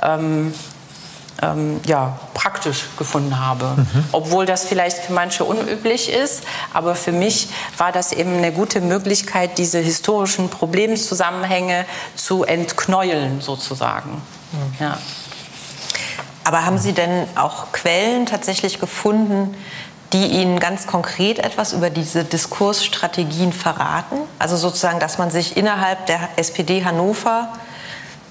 ähm, 0.01 0.53
ähm, 1.41 1.81
ja, 1.85 2.17
praktisch 2.33 2.85
gefunden 2.97 3.39
habe. 3.39 3.73
Mhm. 3.77 4.05
Obwohl 4.11 4.45
das 4.45 4.63
vielleicht 4.63 4.97
für 4.99 5.13
manche 5.13 5.43
unüblich 5.43 6.11
ist, 6.11 6.43
aber 6.73 6.95
für 6.95 7.11
mich 7.11 7.49
war 7.77 7.91
das 7.91 8.11
eben 8.11 8.37
eine 8.37 8.51
gute 8.51 8.81
Möglichkeit, 8.81 9.57
diese 9.57 9.79
historischen 9.79 10.49
Problemzusammenhänge 10.49 11.85
zu 12.15 12.43
entknäueln 12.43 13.41
sozusagen. 13.41 14.21
Mhm. 14.51 14.75
Ja. 14.79 14.97
Aber 16.43 16.65
haben 16.65 16.77
Sie 16.77 16.93
denn 16.93 17.27
auch 17.35 17.71
Quellen 17.71 18.25
tatsächlich 18.25 18.79
gefunden, 18.79 19.55
die 20.11 20.27
Ihnen 20.27 20.59
ganz 20.59 20.87
konkret 20.87 21.39
etwas 21.39 21.73
über 21.73 21.89
diese 21.89 22.23
Diskursstrategien 22.23 23.53
verraten? 23.53 24.17
Also 24.39 24.57
sozusagen, 24.57 24.99
dass 24.99 25.17
man 25.17 25.31
sich 25.31 25.57
innerhalb 25.57 26.05
der 26.05 26.19
SPD 26.35 26.85
Hannover 26.85 27.49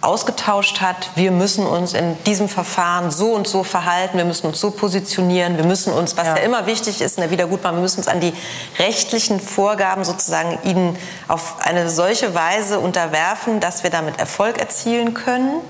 ausgetauscht 0.03 0.81
hat, 0.81 1.11
wir 1.15 1.31
müssen 1.31 1.65
uns 1.65 1.95
in 1.95 2.23
diesem 2.25 2.49
Verfahren 2.49 3.13
so 3.13 3.33
und 3.33 3.47
so 3.47 3.63
verhalten, 3.63 4.19
wir 4.19 4.25
müssen 4.25 4.49
uns 4.49 4.61
so 4.61 4.73
positionieren, 4.73 5.57
wir 5.57 5.65
müssen 5.65 5.93
uns, 5.93 6.17
was 6.17 6.27
ja, 6.27 6.37
ja 6.37 6.43
immer 6.43 6.67
wichtig 6.67 7.01
ist 7.01 7.19
in 7.19 7.23
der 7.23 7.31
Wiedergutmachung, 7.31 7.79
wir 7.79 7.83
müssen 7.83 7.99
uns 7.99 8.09
an 8.09 8.19
die 8.19 8.33
rechtlichen 8.81 9.41
Vorgaben 9.41 10.05
sozusagen 10.05 10.59
ihnen 10.65 10.99
auf 11.29 11.55
eine 11.61 11.89
solche 11.89 12.35
Weise 12.35 12.81
unterwerfen, 12.81 13.61
dass 13.61 13.85
wir 13.85 13.91
damit 13.91 14.19
Erfolg 14.19 14.59
erzielen 14.59 15.15
können. 15.15 15.61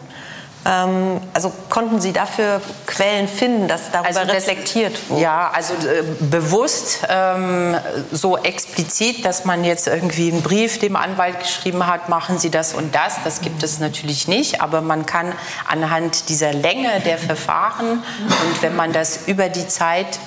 Ähm, 0.65 1.21
also 1.35 1.53
konnten 1.69 2.01
Sie 2.01 2.13
dafür 2.13 2.61
Quellen 2.87 3.27
finden, 3.27 3.67
dass 3.67 3.91
darüber 3.91 4.09
also 4.09 4.21
das, 4.21 4.37
reflektiert 4.37 4.97
wurde? 5.09 5.23
Ja, 5.23 5.51
also 5.53 5.75
äh, 5.75 6.03
bewusst 6.21 7.01
ähm, 7.09 7.77
so 8.13 8.39
explizit, 8.39 9.25
dass 9.25 9.45
man 9.45 9.65
jetzt 9.65 9.89
irgendwie 9.89 10.31
einen 10.31 10.43
Brief 10.43 10.79
dem 10.79 10.95
Anwalt 10.95 11.41
geschrieben 11.41 11.87
hat, 11.87 12.09
machen 12.09 12.39
Sie 12.39 12.51
das 12.51 12.75
und 12.75 12.95
das, 12.95 13.17
das 13.25 13.41
gibt 13.41 13.63
es 13.63 13.81
natürlich 13.81 14.29
nicht, 14.29 14.61
aber 14.61 14.83
man 14.83 15.05
kann 15.05 15.33
anhand 15.69 16.29
dieser 16.29 16.53
Länge 16.53 17.01
der 17.05 17.19
Verfahren 17.19 18.03
und 18.21 18.63
wenn 18.63 18.77
man 18.77 18.93
das 18.93 19.27
über 19.27 19.49
die 19.49 19.67
Zeit 19.67 20.19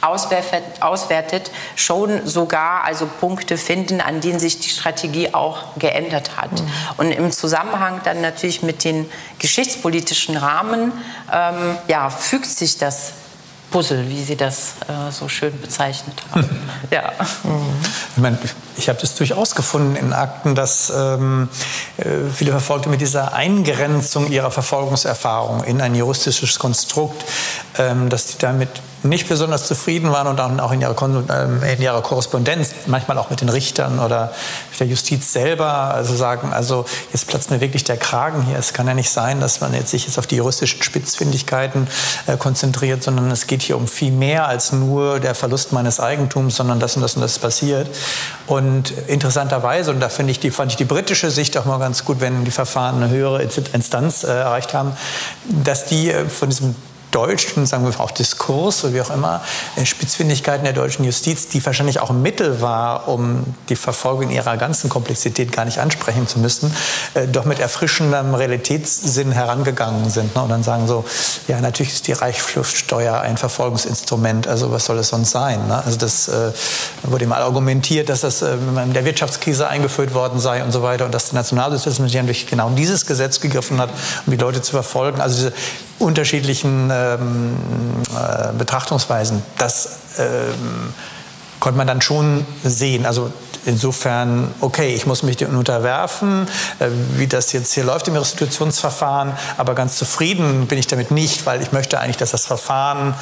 auswertet, 0.00 0.62
auswertet, 0.80 1.50
schon 1.76 2.26
sogar 2.26 2.84
also 2.84 3.06
Punkte 3.20 3.56
finden, 3.56 4.00
an 4.00 4.20
denen 4.20 4.38
sich 4.38 4.58
die 4.58 4.70
Strategie 4.70 5.34
auch 5.34 5.76
geändert 5.78 6.36
hat. 6.36 6.52
Mhm. 6.52 6.68
Und 6.96 7.12
im 7.12 7.32
Zusammenhang 7.32 8.00
dann 8.04 8.20
natürlich 8.20 8.62
mit 8.62 8.84
den 8.84 9.08
geschichtspolitischen 9.38 10.36
Rahmen 10.36 10.92
ähm, 11.32 11.76
ja, 11.88 12.10
fügt 12.10 12.46
sich 12.46 12.78
das 12.78 13.12
Puzzle, 13.70 14.08
wie 14.08 14.22
Sie 14.22 14.36
das 14.36 14.74
äh, 14.88 15.12
so 15.12 15.28
schön 15.28 15.58
bezeichnet 15.60 16.14
haben. 16.30 16.48
ja. 16.90 17.12
Mhm. 17.42 17.50
Ich, 18.16 18.22
meine, 18.22 18.38
ich 18.76 18.88
habe 18.88 18.98
das 18.98 19.14
durchaus 19.14 19.54
gefunden 19.54 19.96
in 19.96 20.12
Akten, 20.12 20.54
dass 20.54 20.90
ähm, 20.90 21.48
äh, 21.98 22.30
viele 22.34 22.52
Verfolgte 22.52 22.88
mit 22.88 23.00
dieser 23.00 23.34
Eingrenzung 23.34 24.30
ihrer 24.30 24.50
Verfolgungserfahrung 24.50 25.64
in 25.64 25.80
ein 25.82 25.94
juristisches 25.94 26.58
Konstrukt, 26.58 27.24
ähm, 27.76 28.08
dass 28.08 28.28
die 28.28 28.38
damit 28.38 28.70
nicht 29.02 29.28
besonders 29.28 29.66
zufrieden 29.66 30.10
waren 30.10 30.26
und 30.26 30.40
auch 30.40 30.72
in 30.72 30.80
ihrer, 30.80 31.00
ähm, 31.02 31.62
in 31.62 31.80
ihrer 31.80 32.02
Korrespondenz, 32.02 32.74
manchmal 32.86 33.18
auch 33.18 33.30
mit 33.30 33.40
den 33.40 33.48
Richtern 33.48 33.98
oder 33.98 34.32
der 34.78 34.86
Justiz 34.86 35.32
selber, 35.32 35.94
also 35.94 36.14
sagen, 36.14 36.52
also 36.52 36.84
jetzt 37.12 37.26
platzt 37.26 37.50
mir 37.50 37.60
wirklich 37.60 37.84
der 37.84 37.96
Kragen 37.96 38.42
hier. 38.42 38.58
Es 38.58 38.72
kann 38.72 38.86
ja 38.86 38.94
nicht 38.94 39.10
sein, 39.10 39.40
dass 39.40 39.60
man 39.60 39.74
jetzt 39.74 39.90
sich 39.90 40.06
jetzt 40.06 40.18
auf 40.18 40.26
die 40.26 40.36
juristischen 40.36 40.82
Spitzfindigkeiten 40.82 41.88
äh, 42.26 42.36
konzentriert, 42.36 43.02
sondern 43.02 43.30
es 43.30 43.46
geht 43.46 43.62
hier 43.62 43.76
um 43.76 43.86
viel 43.86 44.12
mehr 44.12 44.46
als 44.48 44.72
nur 44.72 45.20
der 45.20 45.34
Verlust 45.34 45.72
meines 45.72 46.00
Eigentums, 46.00 46.56
sondern 46.56 46.80
das 46.80 46.96
und 46.96 47.02
das 47.02 47.14
und 47.16 47.22
das 47.22 47.38
passiert. 47.38 47.88
Und 48.46 48.92
interessanterweise, 49.06 49.90
und 49.90 50.00
da 50.00 50.08
finde 50.08 50.30
ich 50.32 50.40
die, 50.40 50.50
fand 50.50 50.72
ich 50.72 50.76
die 50.76 50.84
britische 50.84 51.30
Sicht 51.30 51.56
auch 51.56 51.64
mal 51.64 51.78
ganz 51.78 52.04
gut, 52.04 52.20
wenn 52.20 52.44
die 52.44 52.50
Verfahren 52.50 53.02
eine 53.02 53.10
höhere 53.10 53.42
Instanz 53.42 54.24
äh, 54.24 54.28
erreicht 54.28 54.74
haben, 54.74 54.92
dass 55.44 55.86
die 55.86 56.10
äh, 56.10 56.28
von 56.28 56.50
diesem 56.50 56.74
deutschen, 57.10 57.66
sagen 57.66 57.84
wir 57.84 58.00
auch 58.00 58.10
Diskurs 58.10 58.84
oder 58.84 58.94
wie 58.94 59.00
auch 59.00 59.10
immer, 59.10 59.42
äh, 59.76 59.84
Spitzfindigkeiten 59.84 60.64
der 60.64 60.72
deutschen 60.72 61.04
Justiz, 61.04 61.48
die 61.48 61.64
wahrscheinlich 61.64 62.00
auch 62.00 62.10
ein 62.10 62.22
Mittel 62.22 62.60
war, 62.60 63.08
um 63.08 63.44
die 63.68 63.76
Verfolgung 63.76 64.24
in 64.24 64.30
ihrer 64.30 64.56
ganzen 64.56 64.90
Komplexität 64.90 65.52
gar 65.52 65.64
nicht 65.64 65.78
ansprechen 65.78 66.26
zu 66.28 66.38
müssen, 66.38 66.74
äh, 67.14 67.26
doch 67.26 67.44
mit 67.44 67.58
erfrischendem 67.58 68.34
Realitätssinn 68.34 69.32
herangegangen 69.32 70.10
sind. 70.10 70.34
Ne? 70.34 70.42
Und 70.42 70.50
dann 70.50 70.62
sagen 70.62 70.86
so, 70.86 71.04
ja, 71.46 71.60
natürlich 71.60 71.94
ist 71.94 72.06
die 72.06 72.12
Reichsfluchtsteuer 72.12 73.20
ein 73.20 73.36
Verfolgungsinstrument, 73.36 74.46
also 74.46 74.72
was 74.72 74.84
soll 74.84 74.98
es 74.98 75.08
sonst 75.08 75.30
sein? 75.30 75.66
Ne? 75.66 75.82
Also 75.84 75.98
das 75.98 76.28
äh, 76.28 76.52
wurde 77.04 77.26
mal 77.26 77.42
argumentiert, 77.42 78.08
dass 78.08 78.20
das 78.20 78.42
äh, 78.42 78.54
in 78.54 78.92
der 78.92 79.04
Wirtschaftskrise 79.04 79.68
eingeführt 79.68 80.14
worden 80.14 80.40
sei 80.40 80.62
und 80.62 80.72
so 80.72 80.82
weiter 80.82 81.04
und 81.04 81.12
dass 81.12 81.30
der 81.30 81.34
Nationalsozialismus 81.34 82.12
durch 82.12 82.46
genau 82.46 82.70
dieses 82.70 83.06
Gesetz 83.06 83.40
gegriffen 83.40 83.80
hat, 83.80 83.90
um 84.26 84.30
die 84.30 84.36
Leute 84.36 84.62
zu 84.62 84.72
verfolgen. 84.72 85.20
Also 85.20 85.36
diese 85.36 85.52
unterschiedlichen 85.98 86.90
ähm, 86.92 87.56
äh, 88.14 88.52
Betrachtungsweisen. 88.56 89.42
Das 89.58 89.98
ähm, 90.18 90.94
konnte 91.60 91.76
man 91.76 91.86
dann 91.86 92.00
schon 92.00 92.46
sehen. 92.62 93.06
Also 93.06 93.32
insofern, 93.64 94.54
okay, 94.60 94.94
ich 94.94 95.06
muss 95.06 95.22
mich 95.22 95.36
dem 95.36 95.56
unterwerfen, 95.56 96.48
äh, 96.78 96.88
wie 97.16 97.26
das 97.26 97.52
jetzt 97.52 97.72
hier 97.74 97.84
läuft 97.84 98.08
im 98.08 98.16
Restitutionsverfahren, 98.16 99.32
aber 99.56 99.74
ganz 99.74 99.96
zufrieden 99.96 100.66
bin 100.66 100.78
ich 100.78 100.86
damit 100.86 101.10
nicht, 101.10 101.46
weil 101.46 101.60
ich 101.62 101.72
möchte 101.72 102.00
eigentlich, 102.00 102.16
dass 102.16 102.30
das 102.30 102.46
Verfahren 102.46 103.14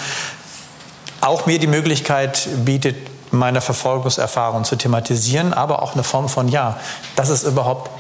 auch 1.21 1.47
mir 1.47 1.59
die 1.59 1.67
Möglichkeit 1.67 2.49
bietet, 2.65 2.97
meiner 3.33 3.61
Verfolgungserfahrung 3.61 4.65
zu 4.65 4.77
thematisieren, 4.77 5.53
aber 5.53 5.83
auch 5.83 5.95
eine 5.95 6.05
Form 6.05 6.29
von, 6.29 6.49
ja, 6.49 6.79
dass 7.17 7.29
es 7.29 7.43
überhaupt 7.43 7.91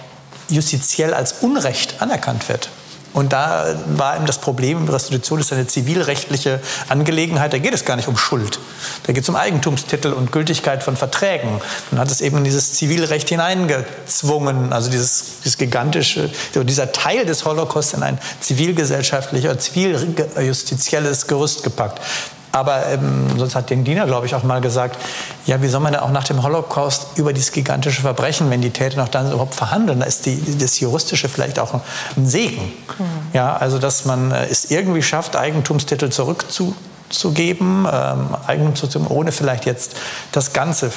justiziell 0.49 1.13
als 1.13 1.33
Unrecht 1.41 2.01
anerkannt 2.01 2.49
wird. 2.49 2.69
Und 3.17 3.33
da 3.33 3.75
war 3.97 4.15
eben 4.17 4.27
das 4.27 4.43
Problem, 4.43 4.87
Restitution 4.91 5.41
ist 5.41 5.51
eine 5.51 5.67
zivilrechtliche 5.67 6.61
Angelegenheit, 6.91 7.51
da 7.51 7.57
geht 7.57 7.73
es 7.73 7.87
gar 7.87 7.97
nicht 7.97 8.09
um 8.09 8.19
Schuld. 8.19 8.59
Da 9.05 9.15
geht 9.15 9.23
es 9.23 9.29
um 9.31 9.37
Eigentumstitel 9.37 10.13
und 10.13 10.33
Gültigkeit 10.33 10.83
von 10.83 10.99
Verträgen. 10.99 11.63
Man 11.91 11.99
hat 11.99 12.11
es 12.11 12.21
eben 12.21 12.37
in 12.37 12.45
dieses 12.45 12.75
Zivilrecht 12.75 13.31
hineingezwungen, 13.31 14.71
also 14.71 14.91
dieses, 14.91 15.41
dieses 15.43 15.57
gigantische, 15.57 16.29
dieser 16.55 16.93
Teil 16.93 17.25
des 17.25 17.47
Holocaust 17.47 17.95
in 17.95 18.03
ein 18.03 18.19
zivilgesellschaftliches, 18.41 19.61
ziviljustizielles 19.61 21.27
Gerüst 21.27 21.63
gepackt. 21.63 22.03
Aber 22.53 22.87
ähm, 22.87 23.27
sonst 23.37 23.55
hat 23.55 23.71
den 23.71 23.85
Diener, 23.85 24.07
glaube 24.07 24.27
ich, 24.27 24.35
auch 24.35 24.43
mal 24.43 24.61
gesagt, 24.61 24.99
ja, 25.45 25.61
wie 25.63 25.69
soll 25.69 25.81
man 25.81 25.93
denn 25.93 26.01
auch 26.01 26.11
nach 26.11 26.25
dem 26.25 26.43
Holocaust 26.43 27.09
über 27.17 27.33
dieses 27.33 27.53
gigantische 27.53 28.01
Verbrechen, 28.01 28.51
wenn 28.51 28.63
die 28.63 28.71
Täter 28.71 28.97
noch 28.97 29.09
dann 29.09 29.31
überhaupt 29.31 29.55
verhandeln, 29.55 30.01
da 30.01 30.07
ist 30.07 30.27
die, 30.27 30.57
das 30.59 30.81
Juristische 30.81 31.29
vielleicht 31.29 31.59
auch 31.59 31.75
ein 32.17 32.27
Segen. 32.27 32.63
Mhm. 32.63 33.05
Ja, 33.33 33.57
also 33.57 33.79
dass 33.79 34.05
man 34.05 34.33
es 34.33 34.71
irgendwie 34.71 35.03
schafft, 35.03 35.37
Eigentumstitel 35.37 36.09
zurückzugeben, 36.09 37.87
ähm, 37.91 38.29
Eigentum 38.47 39.07
ohne 39.11 39.33
vielleicht 39.33 39.67
jetzt 39.67 39.97
das 40.33 40.53
Ganze 40.53 40.91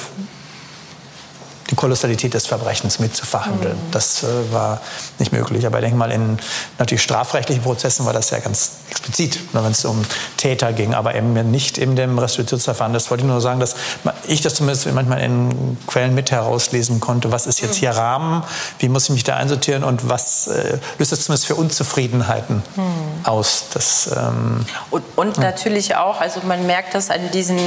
die 1.70 1.76
Kolossalität 1.76 2.34
des 2.34 2.46
Verbrechens 2.46 2.98
mitzuverhandeln. 2.98 3.76
Mhm. 3.76 3.90
Das 3.92 4.22
äh, 4.22 4.52
war 4.52 4.80
nicht 5.18 5.32
möglich. 5.32 5.66
Aber 5.66 5.78
ich 5.78 5.84
denke 5.84 5.96
mal, 5.96 6.10
in 6.10 6.38
natürlich 6.78 7.02
strafrechtlichen 7.02 7.62
Prozessen 7.62 8.06
war 8.06 8.12
das 8.12 8.30
ja 8.30 8.38
ganz 8.40 8.72
explizit, 8.90 9.38
wenn 9.52 9.64
es 9.64 9.84
um 9.84 10.04
Täter 10.36 10.72
ging, 10.72 10.94
aber 10.94 11.14
eben 11.14 11.32
nicht 11.50 11.78
in 11.78 11.96
dem 11.96 12.18
Restitutionsverfahren. 12.18 12.92
Das 12.92 13.10
wollte 13.10 13.24
ich 13.24 13.30
nur 13.30 13.40
sagen, 13.40 13.60
dass 13.60 13.76
ich 14.26 14.40
das 14.40 14.54
zumindest 14.54 14.92
manchmal 14.92 15.20
in 15.20 15.78
Quellen 15.86 16.14
mit 16.14 16.30
herauslesen 16.30 17.00
konnte. 17.00 17.30
Was 17.30 17.46
ist 17.46 17.60
jetzt 17.60 17.76
hier 17.76 17.90
Rahmen? 17.90 18.42
Wie 18.78 18.88
muss 18.88 19.04
ich 19.04 19.10
mich 19.10 19.24
da 19.24 19.36
einsortieren? 19.36 19.84
Und 19.84 20.08
was 20.08 20.48
äh, 20.48 20.78
löst 20.98 21.12
das 21.12 21.24
zumindest 21.24 21.46
für 21.46 21.54
Unzufriedenheiten 21.54 22.62
mhm. 22.76 22.82
aus? 23.24 23.66
Das, 23.72 24.10
ähm, 24.16 24.64
und, 24.90 25.04
und 25.16 25.36
ja. 25.36 25.44
natürlich 25.44 25.96
auch, 25.96 26.20
also 26.20 26.40
man 26.46 26.66
merkt 26.66 26.94
das 26.94 27.10
an 27.10 27.30
diesen 27.32 27.58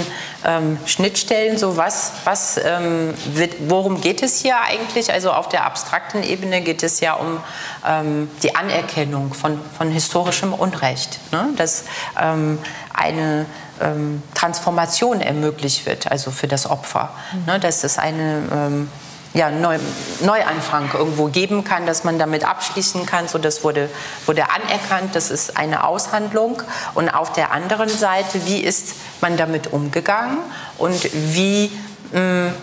ähm, 0.45 0.77
Schnittstellen, 0.85 1.57
so 1.57 1.77
was, 1.77 2.11
was 2.25 2.59
ähm, 2.63 3.13
wird, 3.33 3.53
worum 3.67 3.92
worum 3.93 4.01
geht 4.01 4.23
es 4.23 4.41
hier 4.41 4.59
eigentlich? 4.59 5.11
Also 5.11 5.31
auf 5.31 5.49
der 5.49 5.65
abstrakten 5.65 6.23
Ebene 6.23 6.61
geht 6.61 6.81
es 6.81 6.99
ja 6.99 7.13
um 7.13 7.39
ähm, 7.87 8.29
die 8.41 8.55
Anerkennung 8.55 9.33
von, 9.33 9.59
von 9.77 9.91
historischem 9.91 10.53
Unrecht, 10.53 11.19
ne? 11.31 11.49
dass 11.57 11.83
ähm, 12.19 12.57
eine 12.93 13.45
ähm, 13.81 14.23
Transformation 14.33 15.21
ermöglicht 15.21 15.85
wird, 15.85 16.11
also 16.11 16.31
für 16.31 16.47
das 16.47 16.69
Opfer, 16.69 17.11
mhm. 17.33 17.45
ne? 17.45 17.59
dass 17.59 17.83
es 17.83 17.99
eine 17.99 18.41
ähm, 18.51 18.89
ja, 19.35 19.49
Neu 19.49 19.79
Neuanfang 20.21 20.91
irgendwo 20.93 21.25
geben 21.25 21.63
kann, 21.63 21.85
dass 21.85 22.03
man 22.03 22.17
damit 22.19 22.45
abschließen 22.47 23.05
kann. 23.05 23.27
So, 23.27 23.37
das 23.37 23.63
wurde, 23.63 23.89
wurde 24.25 24.45
anerkannt, 24.49 25.15
das 25.15 25.31
ist 25.31 25.57
eine 25.57 25.85
Aushandlung. 25.85 26.61
Und 26.93 27.09
auf 27.09 27.33
der 27.33 27.51
anderen 27.51 27.89
Seite, 27.89 28.45
wie 28.45 28.59
ist 28.59 28.93
man 29.21 29.37
damit 29.37 29.73
umgegangen 29.73 30.37
und 30.77 31.09
wie 31.13 31.71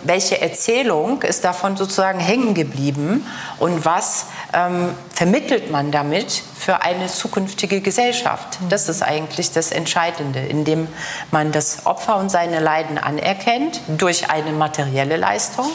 welche 0.04 0.40
Erzählung 0.40 1.22
ist 1.22 1.44
davon 1.44 1.76
sozusagen 1.76 2.20
hängen 2.20 2.54
geblieben 2.54 3.26
und 3.58 3.84
was 3.84 4.26
ähm, 4.52 4.90
vermittelt 5.12 5.70
man 5.70 5.90
damit 5.90 6.42
für 6.56 6.82
eine 6.82 7.08
zukünftige 7.08 7.80
Gesellschaft? 7.80 8.58
Das 8.68 8.88
ist 8.88 9.02
eigentlich 9.02 9.50
das 9.50 9.72
Entscheidende, 9.72 10.38
indem 10.38 10.86
man 11.30 11.50
das 11.52 11.84
Opfer 11.84 12.16
und 12.16 12.30
seine 12.30 12.60
Leiden 12.60 12.96
anerkennt 12.96 13.80
durch 13.88 14.30
eine 14.30 14.52
materielle 14.52 15.16
Leistung, 15.16 15.72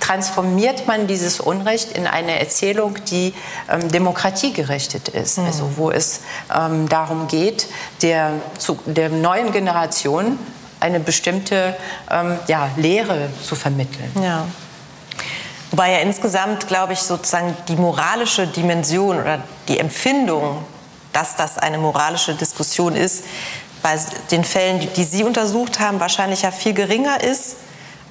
transformiert 0.00 0.86
man 0.86 1.06
dieses 1.06 1.40
Unrecht 1.40 1.96
in 1.96 2.06
eine 2.06 2.38
Erzählung, 2.38 2.96
die 3.10 3.32
ähm, 3.70 3.90
demokratiegerichtet 3.90 5.08
ist, 5.08 5.38
mhm. 5.38 5.46
also 5.46 5.70
wo 5.76 5.90
es 5.90 6.20
ähm, 6.54 6.88
darum 6.88 7.26
geht, 7.26 7.68
der, 8.02 8.32
der 8.86 9.08
neuen 9.08 9.50
Generation 9.52 10.38
eine 10.84 11.00
bestimmte 11.00 11.74
ähm, 12.10 12.38
ja, 12.46 12.70
Lehre 12.76 13.30
zu 13.42 13.56
vermitteln. 13.56 14.10
Ja. 14.22 14.46
Wobei 15.70 15.92
ja 15.92 15.98
insgesamt, 16.00 16.68
glaube 16.68 16.92
ich, 16.92 17.00
sozusagen 17.00 17.56
die 17.68 17.76
moralische 17.76 18.46
Dimension 18.46 19.18
oder 19.18 19.42
die 19.66 19.78
Empfindung, 19.78 20.58
dass 21.12 21.36
das 21.36 21.58
eine 21.58 21.78
moralische 21.78 22.34
Diskussion 22.34 22.94
ist, 22.94 23.24
bei 23.82 23.98
den 24.30 24.44
Fällen, 24.44 24.86
die 24.94 25.04
Sie 25.04 25.24
untersucht 25.24 25.80
haben, 25.80 26.00
wahrscheinlich 26.00 26.42
ja 26.42 26.50
viel 26.50 26.74
geringer 26.74 27.22
ist 27.22 27.56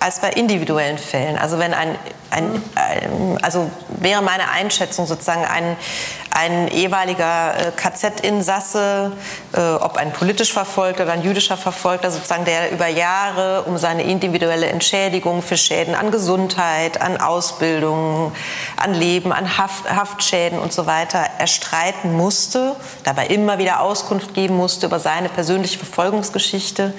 als 0.03 0.19
bei 0.19 0.31
individuellen 0.31 0.97
Fällen. 0.97 1.37
Also 1.37 1.59
wenn 1.59 1.73
ein, 1.73 1.95
ein, 2.29 2.61
ein 2.75 3.39
also 3.41 3.71
wäre 3.87 4.21
meine 4.21 4.49
Einschätzung 4.49 5.07
sozusagen 5.07 5.45
ein, 5.45 5.77
ein 6.29 6.67
ehemaliger 6.67 7.53
äh, 7.55 7.71
KZ-Insasse, 7.71 9.13
äh, 9.53 9.61
ob 9.75 9.95
ein 9.95 10.11
politisch 10.11 10.51
Verfolgter 10.51 11.03
oder 11.03 11.13
ein 11.13 11.23
jüdischer 11.23 11.55
Verfolgter, 11.55 12.11
sozusagen, 12.11 12.43
der 12.43 12.71
über 12.71 12.87
Jahre 12.87 13.61
um 13.61 13.77
seine 13.77 14.03
individuelle 14.03 14.65
Entschädigung 14.65 15.41
für 15.41 15.55
Schäden 15.55 15.95
an 15.95 16.11
Gesundheit, 16.11 16.99
an 16.99 17.21
Ausbildung, 17.21 18.33
an 18.75 18.93
Leben, 18.93 19.31
an 19.31 19.57
Haft, 19.57 19.89
Haftschäden 19.89 20.59
und 20.59 20.73
so 20.73 20.85
weiter 20.85 21.19
erstreiten 21.37 22.11
musste, 22.11 22.75
dabei 23.05 23.27
immer 23.27 23.57
wieder 23.57 23.79
Auskunft 23.79 24.33
geben 24.33 24.57
musste 24.57 24.87
über 24.87 24.99
seine 24.99 25.29
persönliche 25.29 25.77
Verfolgungsgeschichte, 25.77 26.93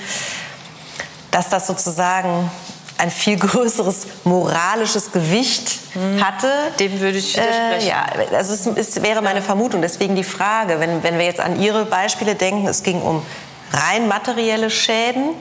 dass 1.30 1.50
das 1.50 1.66
sozusagen 1.66 2.50
ein 2.98 3.10
viel 3.10 3.36
größeres 3.36 4.06
moralisches 4.24 5.12
Gewicht 5.12 5.78
hm. 5.94 6.24
hatte. 6.24 6.48
Dem 6.78 7.00
würde 7.00 7.18
ich 7.18 7.34
widersprechen. 7.34 7.86
Äh, 7.86 7.88
ja, 7.88 8.06
also 8.32 8.54
es, 8.54 8.66
es, 8.66 9.02
wäre 9.02 9.20
meine 9.22 9.42
Vermutung. 9.42 9.82
Deswegen 9.82 10.14
die 10.14 10.24
Frage, 10.24 10.80
wenn, 10.80 11.02
wenn 11.02 11.18
wir 11.18 11.24
jetzt 11.24 11.40
an 11.40 11.60
Ihre 11.60 11.84
Beispiele 11.84 12.34
denken, 12.34 12.66
es 12.68 12.82
ging 12.82 13.00
um 13.02 13.24
rein 13.72 14.06
materielle 14.08 14.70
Schäden, 14.70 15.34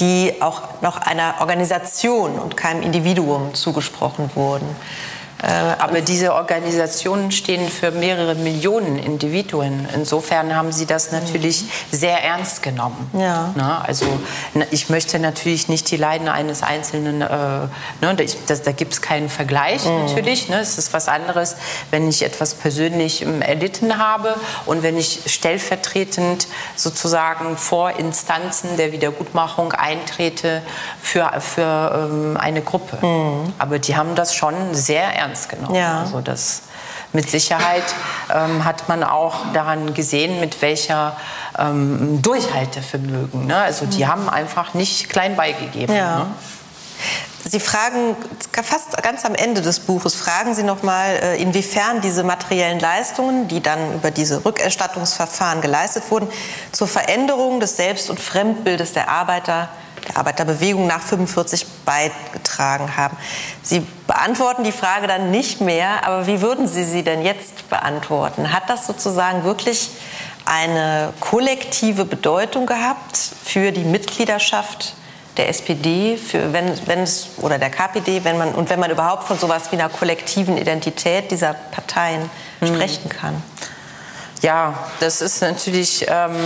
die 0.00 0.34
auch 0.40 0.82
noch 0.82 0.98
einer 0.98 1.36
Organisation 1.40 2.38
und 2.38 2.56
keinem 2.56 2.82
Individuum 2.82 3.54
zugesprochen 3.54 4.30
wurden. 4.34 4.66
Äh, 5.42 5.46
aber 5.78 6.00
diese 6.00 6.34
Organisationen 6.34 7.32
stehen 7.32 7.68
für 7.68 7.90
mehrere 7.90 8.34
Millionen 8.34 8.98
Individuen. 8.98 9.88
Insofern 9.94 10.54
haben 10.54 10.72
sie 10.72 10.86
das 10.86 11.12
natürlich 11.12 11.64
sehr 11.90 12.22
ernst 12.22 12.62
genommen. 12.62 13.10
Ja. 13.12 13.52
Na, 13.56 13.82
also 13.82 14.06
ich 14.70 14.88
möchte 14.90 15.18
natürlich 15.18 15.68
nicht 15.68 15.90
die 15.90 15.96
Leiden 15.96 16.28
eines 16.28 16.62
Einzelnen, 16.62 17.20
äh, 17.20 17.26
ne, 17.28 18.16
das, 18.46 18.62
da 18.62 18.72
gibt 18.72 18.94
es 18.94 19.02
keinen 19.02 19.28
Vergleich 19.28 19.84
mhm. 19.84 20.06
natürlich. 20.06 20.48
Ne, 20.48 20.60
es 20.60 20.78
ist 20.78 20.92
was 20.92 21.08
anderes, 21.08 21.56
wenn 21.90 22.08
ich 22.08 22.22
etwas 22.22 22.54
persönlich 22.54 23.22
ähm, 23.22 23.42
erlitten 23.42 23.98
habe 23.98 24.36
und 24.66 24.82
wenn 24.82 24.96
ich 24.96 25.22
stellvertretend 25.26 26.46
sozusagen 26.76 27.56
vor 27.56 27.98
Instanzen 27.98 28.76
der 28.76 28.92
Wiedergutmachung 28.92 29.72
eintrete 29.72 30.62
für, 31.02 31.30
für 31.40 32.08
ähm, 32.10 32.36
eine 32.36 32.62
Gruppe. 32.62 33.04
Mhm. 33.04 33.52
Aber 33.58 33.78
die 33.78 33.96
haben 33.96 34.14
das 34.14 34.34
schon 34.34 34.54
sehr 34.72 35.02
ernst 35.02 35.23
ernst 35.24 35.48
genommen. 35.48 35.74
Ja. 35.74 36.00
Also 36.00 36.20
das 36.20 36.62
mit 37.12 37.30
Sicherheit 37.30 37.84
ähm, 38.32 38.64
hat 38.64 38.88
man 38.88 39.04
auch 39.04 39.52
daran 39.52 39.94
gesehen, 39.94 40.40
mit 40.40 40.60
welcher 40.62 41.16
ähm, 41.58 42.20
Durchhaltevermögen. 42.22 43.46
Ne? 43.46 43.56
Also 43.56 43.86
die 43.86 44.04
mhm. 44.04 44.08
haben 44.08 44.28
einfach 44.28 44.74
nicht 44.74 45.08
klein 45.08 45.36
beigegeben. 45.36 45.94
Ja. 45.94 46.18
Ne? 46.18 46.26
Sie 47.46 47.60
fragen 47.60 48.16
fast 48.50 49.00
ganz 49.02 49.24
am 49.26 49.34
Ende 49.34 49.60
des 49.60 49.80
Buches 49.80 50.14
fragen 50.14 50.54
Sie 50.54 50.62
noch 50.62 50.82
mal, 50.82 51.10
äh, 51.10 51.42
inwiefern 51.42 52.00
diese 52.00 52.24
materiellen 52.24 52.80
Leistungen, 52.80 53.48
die 53.48 53.62
dann 53.62 53.94
über 53.94 54.10
diese 54.10 54.44
Rückerstattungsverfahren 54.44 55.60
geleistet 55.60 56.04
wurden, 56.10 56.28
zur 56.72 56.88
Veränderung 56.88 57.60
des 57.60 57.76
Selbst- 57.76 58.08
und 58.08 58.18
Fremdbildes 58.18 58.94
der 58.94 59.08
Arbeiter 59.08 59.68
der 60.08 60.16
Arbeiterbewegung 60.16 60.86
nach 60.86 61.02
45 61.02 61.66
beigetragen 61.84 62.96
haben. 62.96 63.16
Sie 63.62 63.86
beantworten 64.06 64.64
die 64.64 64.72
Frage 64.72 65.06
dann 65.06 65.30
nicht 65.30 65.60
mehr, 65.60 66.06
aber 66.06 66.26
wie 66.26 66.40
würden 66.40 66.68
Sie 66.68 66.84
sie 66.84 67.02
denn 67.02 67.22
jetzt 67.22 67.68
beantworten? 67.70 68.52
Hat 68.52 68.68
das 68.68 68.86
sozusagen 68.86 69.44
wirklich 69.44 69.90
eine 70.44 71.12
kollektive 71.20 72.04
Bedeutung 72.04 72.66
gehabt 72.66 73.16
für 73.16 73.72
die 73.72 73.84
Mitgliedschaft 73.84 74.94
der 75.36 75.48
SPD, 75.48 76.16
für 76.16 76.52
wenn, 76.52 76.86
wenn 76.86 77.00
es, 77.00 77.30
oder 77.38 77.58
der 77.58 77.70
KPD, 77.70 78.24
wenn 78.24 78.38
man, 78.38 78.54
und 78.54 78.70
wenn 78.70 78.78
man 78.78 78.90
überhaupt 78.90 79.24
von 79.24 79.38
sowas 79.38 79.72
wie 79.72 79.76
einer 79.76 79.88
kollektiven 79.88 80.56
Identität 80.56 81.30
dieser 81.30 81.54
Parteien 81.54 82.30
hm. 82.60 82.68
sprechen 82.68 83.08
kann? 83.08 83.42
Ja, 84.42 84.74
das 85.00 85.22
ist 85.22 85.40
natürlich 85.40 86.06
ähm, 86.08 86.36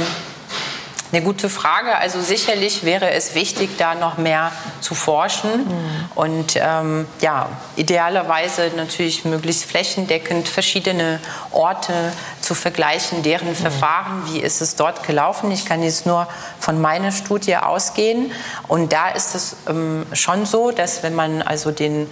eine 1.13 1.23
gute 1.23 1.49
Frage. 1.49 1.97
Also 1.97 2.21
sicherlich 2.21 2.85
wäre 2.85 3.11
es 3.11 3.35
wichtig, 3.35 3.71
da 3.79 3.95
noch 3.95 4.19
mehr 4.19 4.53
zu 4.81 4.95
forschen 4.95 5.65
mhm. 5.65 6.11
und 6.15 6.57
ähm, 6.57 7.07
ja, 7.21 7.49
idealerweise 7.77 8.71
natürlich 8.77 9.25
möglichst 9.25 9.65
flächendeckend 9.65 10.49
verschiedene 10.49 11.21
Orte 11.53 12.13
zu 12.49 12.55
vergleichen, 12.55 13.23
deren 13.23 13.55
Verfahren, 13.55 14.23
wie 14.25 14.41
ist 14.41 14.63
es 14.63 14.75
dort 14.75 15.07
gelaufen. 15.07 15.51
Ich 15.51 15.67
kann 15.67 15.83
jetzt 15.83 16.07
nur 16.07 16.27
von 16.59 16.81
meiner 16.81 17.13
Studie 17.13 17.57
ausgehen. 17.59 18.33
Und 18.69 18.95
da 18.95 19.11
ist 19.11 19.35
es 19.35 19.57
ähm, 19.69 20.07
schon 20.15 20.47
so, 20.47 20.71
dass 20.71 21.03
wenn 21.03 21.15
man 21.15 21.43
also 21.43 21.73
den 21.73 22.11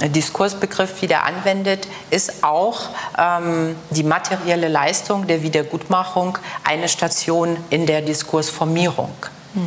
Diskursbegriff 0.00 1.02
wieder 1.02 1.24
anwendet, 1.24 1.88
ist 2.10 2.44
auch 2.44 2.90
ähm, 3.18 3.74
die 3.90 4.04
materielle 4.04 4.68
Leistung 4.68 5.26
der 5.26 5.42
Wiedergutmachung 5.42 6.38
eine 6.62 6.88
Station 6.88 7.56
in 7.70 7.84
der 7.84 8.02
Diskursformierung. 8.02 9.12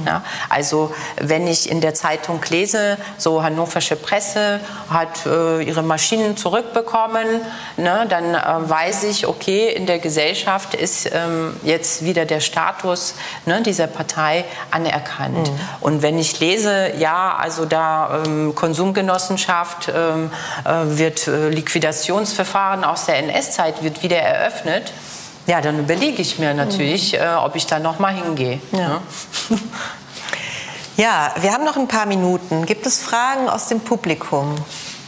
Ja, 0.05 0.23
also 0.49 0.93
wenn 1.17 1.47
ich 1.47 1.69
in 1.69 1.79
der 1.79 1.93
Zeitung 1.93 2.41
lese, 2.49 2.97
so 3.17 3.43
hannoversche 3.43 3.95
Presse 3.95 4.59
hat 4.89 5.25
äh, 5.25 5.61
ihre 5.61 5.83
Maschinen 5.83 6.37
zurückbekommen, 6.37 7.25
ne, 7.77 8.05
dann 8.09 8.33
äh, 8.33 8.69
weiß 8.69 9.03
ich, 9.03 9.27
okay, 9.27 9.69
in 9.69 9.85
der 9.85 9.99
Gesellschaft 9.99 10.73
ist 10.73 11.09
ähm, 11.13 11.55
jetzt 11.63 12.03
wieder 12.03 12.25
der 12.25 12.39
Status 12.39 13.13
ne, 13.45 13.61
dieser 13.61 13.87
Partei 13.87 14.45
anerkannt. 14.71 15.51
Mhm. 15.51 15.59
Und 15.81 16.01
wenn 16.01 16.17
ich 16.17 16.39
lese, 16.39 16.93
ja, 16.97 17.35
also 17.35 17.65
da 17.65 18.23
ähm, 18.25 18.55
Konsumgenossenschaft 18.55 19.91
ähm, 19.95 20.31
äh, 20.63 20.97
wird 20.97 21.27
äh, 21.27 21.49
Liquidationsverfahren 21.49 22.83
aus 22.83 23.05
der 23.05 23.17
NS-Zeit 23.17 23.83
wird 23.83 24.01
wieder 24.01 24.17
eröffnet, 24.17 24.91
ja, 25.47 25.61
dann 25.61 25.79
überlege 25.79 26.21
ich 26.21 26.39
mir 26.39 26.53
natürlich, 26.53 27.13
mhm. 27.13 27.19
äh, 27.19 27.35
ob 27.35 27.55
ich 27.55 27.65
da 27.65 27.79
noch 27.79 27.99
mal 27.99 28.13
hingehe. 28.13 28.59
Ja. 28.71 28.79
ja. 28.79 29.01
ja, 30.97 31.35
wir 31.41 31.53
haben 31.53 31.65
noch 31.65 31.77
ein 31.77 31.87
paar 31.87 32.05
Minuten. 32.05 32.65
Gibt 32.65 32.85
es 32.85 32.99
Fragen 32.99 33.47
aus 33.47 33.67
dem 33.67 33.79
Publikum? 33.79 34.55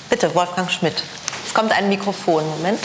Bitte, 0.09 0.33
Wolfgang 0.35 0.69
Schmidt. 0.69 1.03
Es 1.45 1.53
kommt 1.53 1.71
ein 1.71 1.89
Mikrofon. 1.89 2.43
Moment. 2.57 2.79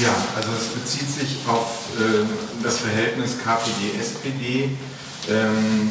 Ja, 0.00 0.14
also 0.34 0.48
es 0.58 0.68
bezieht 0.68 1.08
sich 1.08 1.38
auf 1.46 1.68
äh, 1.98 2.24
das 2.62 2.78
Verhältnis 2.78 3.36
KPD-SPD. 3.44 4.70
Ähm, 5.30 5.90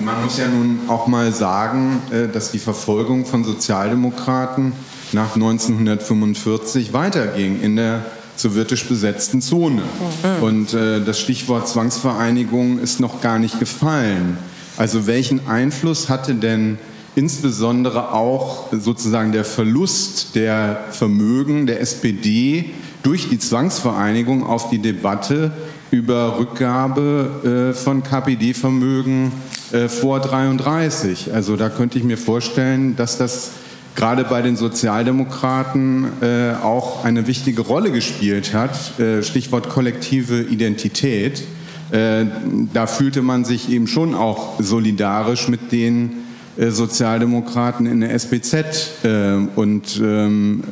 man 0.00 0.22
muss 0.22 0.38
ja 0.38 0.48
nun 0.48 0.80
auch 0.88 1.06
mal 1.06 1.32
sagen, 1.32 2.02
äh, 2.10 2.28
dass 2.28 2.50
die 2.50 2.58
Verfolgung 2.58 3.24
von 3.24 3.44
Sozialdemokraten 3.44 4.72
nach 5.12 5.34
1945 5.34 6.92
weiterging 6.92 7.60
in 7.62 7.76
der 7.76 8.04
sowjetisch 8.36 8.86
besetzten 8.86 9.40
Zone. 9.40 9.82
Mhm. 9.82 10.42
Und 10.42 10.74
äh, 10.74 11.00
das 11.04 11.20
Stichwort 11.20 11.68
Zwangsvereinigung 11.68 12.78
ist 12.78 13.00
noch 13.00 13.20
gar 13.20 13.38
nicht 13.38 13.58
gefallen. 13.58 14.38
Also 14.76 15.06
welchen 15.06 15.46
Einfluss 15.46 16.08
hatte 16.08 16.34
denn 16.34 16.78
insbesondere 17.14 18.12
auch 18.12 18.72
sozusagen 18.72 19.32
der 19.32 19.44
Verlust 19.44 20.34
der 20.34 20.84
Vermögen 20.90 21.66
der 21.66 21.80
SPD 21.80 22.70
durch 23.02 23.28
die 23.28 23.38
Zwangsvereinigung 23.38 24.44
auf 24.44 24.70
die 24.70 24.78
Debatte 24.78 25.52
über 25.90 26.38
Rückgabe 26.38 27.72
äh, 27.72 27.74
von 27.74 28.02
KPD-Vermögen 28.02 29.30
äh, 29.70 29.88
vor 29.88 30.18
33. 30.18 31.32
Also 31.32 31.56
da 31.56 31.68
könnte 31.68 31.98
ich 31.98 32.04
mir 32.04 32.18
vorstellen, 32.18 32.96
dass 32.96 33.16
das 33.16 33.52
gerade 33.94 34.24
bei 34.24 34.42
den 34.42 34.56
Sozialdemokraten 34.56 36.06
äh, 36.20 36.52
auch 36.62 37.04
eine 37.04 37.26
wichtige 37.26 37.62
Rolle 37.62 37.92
gespielt 37.92 38.54
hat. 38.54 38.98
Äh, 38.98 39.22
Stichwort 39.22 39.68
kollektive 39.68 40.42
Identität. 40.42 41.44
Äh, 41.90 42.26
da 42.72 42.86
fühlte 42.86 43.22
man 43.22 43.44
sich 43.44 43.70
eben 43.70 43.86
schon 43.86 44.14
auch 44.14 44.60
solidarisch 44.60 45.48
mit 45.48 45.70
den 45.70 46.24
äh, 46.56 46.70
Sozialdemokraten 46.70 47.86
in 47.86 48.00
der 48.00 48.12
SPZ. 48.14 49.04
Äh, 49.04 49.34
und 49.54 50.00
ähm, 50.02 50.64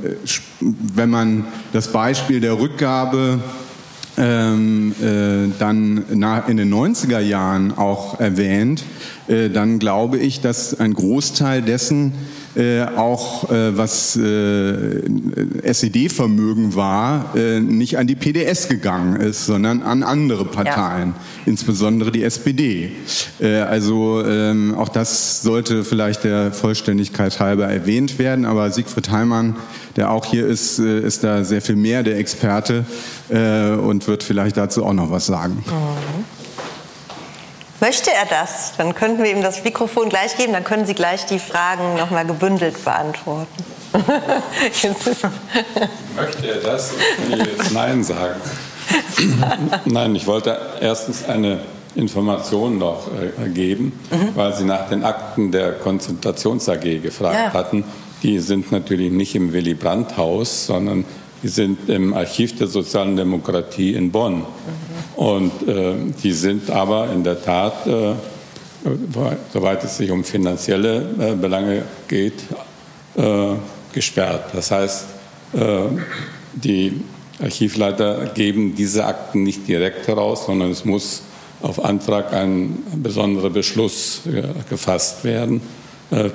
wenn 0.60 1.10
man 1.10 1.44
das 1.72 1.88
Beispiel 1.88 2.40
der 2.40 2.58
Rückgabe 2.58 3.40
ähm, 4.18 4.94
äh, 5.00 5.50
dann 5.58 6.04
in 6.48 6.56
den 6.56 6.72
90er 6.72 7.20
Jahren 7.20 7.76
auch 7.76 8.20
erwähnt, 8.20 8.84
äh, 9.28 9.48
dann 9.48 9.78
glaube 9.78 10.18
ich, 10.18 10.40
dass 10.40 10.78
ein 10.78 10.94
Großteil 10.94 11.62
dessen 11.62 12.12
äh, 12.54 12.82
auch 12.82 13.50
äh, 13.50 13.76
was 13.76 14.14
äh, 14.16 15.00
SED-Vermögen 15.62 16.74
war, 16.74 17.34
äh, 17.34 17.60
nicht 17.60 17.96
an 17.96 18.06
die 18.06 18.14
PDS 18.14 18.68
gegangen 18.68 19.16
ist, 19.16 19.46
sondern 19.46 19.82
an 19.82 20.02
andere 20.02 20.44
Parteien, 20.44 21.10
ja. 21.10 21.14
insbesondere 21.46 22.12
die 22.12 22.22
SPD. 22.22 22.92
Äh, 23.40 23.60
also 23.60 24.22
ähm, 24.22 24.74
auch 24.74 24.90
das 24.90 25.42
sollte 25.42 25.82
vielleicht 25.82 26.24
der 26.24 26.52
Vollständigkeit 26.52 27.40
halber 27.40 27.68
erwähnt 27.68 28.18
werden, 28.18 28.44
aber 28.44 28.70
Siegfried 28.70 29.10
Heimann, 29.10 29.56
der 29.96 30.10
auch 30.10 30.26
hier 30.26 30.46
ist, 30.46 30.78
ist 30.78 31.24
da 31.24 31.44
sehr 31.44 31.62
viel 31.62 31.76
mehr 31.76 32.02
der 32.02 32.18
Experte 32.18 32.84
und 33.28 34.08
wird 34.08 34.22
vielleicht 34.22 34.56
dazu 34.56 34.84
auch 34.84 34.94
noch 34.94 35.10
was 35.10 35.26
sagen. 35.26 35.62
Mhm. 35.66 36.41
Möchte 37.82 38.12
er 38.12 38.26
das? 38.26 38.74
Dann 38.78 38.94
könnten 38.94 39.24
wir 39.24 39.32
ihm 39.32 39.42
das 39.42 39.64
Mikrofon 39.64 40.09
gleich 40.09 40.36
geben, 40.36 40.52
dann 40.52 40.62
können 40.62 40.86
Sie 40.86 40.94
gleich 40.94 41.26
die 41.26 41.40
Fragen 41.40 41.96
noch 41.96 42.12
mal 42.12 42.24
gebündelt 42.24 42.84
beantworten. 42.84 43.64
Möchte 46.16 46.46
er 46.46 46.60
das? 46.62 46.92
Ich 47.24 47.36
will 47.36 47.44
jetzt 47.44 47.72
Nein 47.72 48.04
sagen. 48.04 48.40
Nein, 49.84 50.14
ich 50.14 50.28
wollte 50.28 50.56
erstens 50.80 51.24
eine 51.24 51.59
Information 51.96 52.78
noch 52.78 53.09
äh, 53.09 53.48
geben, 53.48 53.98
mhm. 54.12 54.36
weil 54.36 54.54
Sie 54.54 54.62
nach 54.62 54.88
den 54.88 55.02
Akten 55.02 55.50
der 55.50 55.72
Konzentrations 55.72 56.68
AG 56.68 57.02
gefragt 57.02 57.34
ja. 57.34 57.52
hatten. 57.52 57.82
Die 58.22 58.38
sind 58.38 58.70
natürlich 58.70 59.10
nicht 59.10 59.34
im 59.34 59.52
Willy 59.52 59.74
Brandt-Haus, 59.74 60.66
sondern 60.66 61.04
die 61.43 61.48
sind 61.48 61.89
im 61.89 62.14
Archiv 62.14 62.56
der 62.56 62.69
sozialen 62.69 63.16
Demokratie 63.16 63.94
in 63.94 64.10
Bonn. 64.10 64.39
Mhm. 64.39 64.44
Und 65.16 65.69
äh, 65.69 65.94
die 66.23 66.32
sind 66.32 66.70
aber 66.70 67.12
in 67.12 67.24
der 67.24 67.43
Tat, 67.43 67.86
äh, 67.86 68.14
soweit 69.52 69.85
es 69.85 69.97
sich 69.97 70.10
um 70.10 70.24
finanzielle 70.24 71.05
äh, 71.19 71.35
Belange 71.35 71.82
geht, 72.09 72.43
äh, 73.16 73.55
gesperrt. 73.93 74.55
Das 74.55 74.70
heißt, 74.70 75.05
äh, 75.55 75.59
die 76.55 77.01
Archivleiter 77.43 78.31
geben 78.35 78.74
diese 78.74 79.05
Akten 79.05 79.43
nicht 79.43 79.66
direkt 79.66 80.06
heraus, 80.09 80.47
sondern 80.47 80.70
es 80.70 80.85
muss 80.85 81.23
auf 81.60 81.85
Antrag 81.85 82.32
ein 82.32 82.82
besonderer 82.97 83.51
Beschluss 83.51 84.23
äh, 84.27 84.43
gefasst 84.69 85.24
werden, 85.24 85.60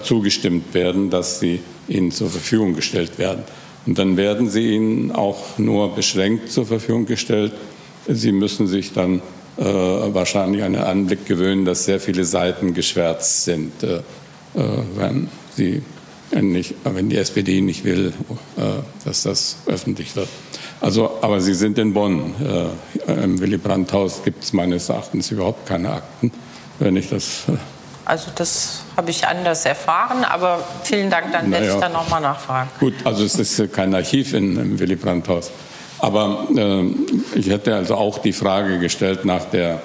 zugestimmt 0.01 0.73
werden, 0.73 1.11
dass 1.11 1.39
sie 1.39 1.59
ihnen 1.87 2.11
zur 2.11 2.31
Verfügung 2.31 2.73
gestellt 2.73 3.19
werden. 3.19 3.43
Und 3.87 3.97
dann 3.97 4.17
werden 4.17 4.49
sie 4.49 4.75
ihnen 4.75 5.11
auch 5.11 5.57
nur 5.57 5.95
beschränkt 5.95 6.51
zur 6.51 6.65
Verfügung 6.65 7.05
gestellt, 7.05 7.53
Sie 8.09 8.31
müssen 8.31 8.67
sich 8.67 8.93
dann 8.93 9.21
äh, 9.57 9.63
wahrscheinlich 9.63 10.63
an 10.63 10.73
den 10.73 10.81
Anblick 10.81 11.25
gewöhnen, 11.25 11.65
dass 11.65 11.85
sehr 11.85 11.99
viele 11.99 12.23
Seiten 12.23 12.73
geschwärzt 12.73 13.43
sind, 13.43 13.83
äh, 13.83 13.97
äh 13.97 14.01
wenn, 14.95 15.27
sie 15.55 15.81
nicht, 16.31 16.75
wenn 16.83 17.09
die 17.09 17.17
SPD 17.17 17.59
nicht 17.61 17.83
will, 17.83 18.13
äh, 18.57 18.61
dass 19.03 19.23
das 19.23 19.57
öffentlich 19.65 20.15
wird. 20.15 20.29
Also, 20.79 21.17
aber 21.21 21.41
Sie 21.41 21.53
sind 21.53 21.77
in 21.79 21.93
Bonn. 21.93 22.35
Äh, 23.07 23.23
Im 23.23 23.39
Willy 23.39 23.57
Brandt-Haus 23.57 24.21
gibt 24.23 24.43
es 24.43 24.53
meines 24.53 24.89
Erachtens 24.89 25.31
überhaupt 25.31 25.65
keine 25.65 25.91
Akten, 25.91 26.31
wenn 26.79 26.95
ich 26.95 27.09
das. 27.09 27.43
Äh, 28.07 28.11
also 28.11 28.31
das 28.33 28.83
habe 28.95 29.11
ich 29.11 29.27
anders 29.27 29.65
erfahren, 29.65 30.23
aber 30.23 30.63
vielen 30.83 31.09
Dank, 31.09 31.31
dann 31.31 31.51
werde 31.51 31.65
naja. 31.65 31.75
ich 31.75 31.81
da 31.81 31.89
nochmal 31.89 32.21
nachfragen. 32.21 32.69
Gut, 32.79 32.93
also 33.03 33.23
es 33.23 33.35
ist 33.35 33.73
kein 33.73 33.93
Archiv 33.93 34.33
in, 34.33 34.57
im 34.57 34.79
Willy 34.79 34.95
Brandt-Haus. 34.95 35.51
Aber 35.99 36.47
äh, 36.55 36.83
ich 37.35 37.49
hätte 37.49 37.75
also 37.75 37.95
auch 37.95 38.19
die 38.19 38.33
Frage 38.33 38.79
gestellt 38.79 39.25
nach, 39.25 39.45
der, 39.45 39.81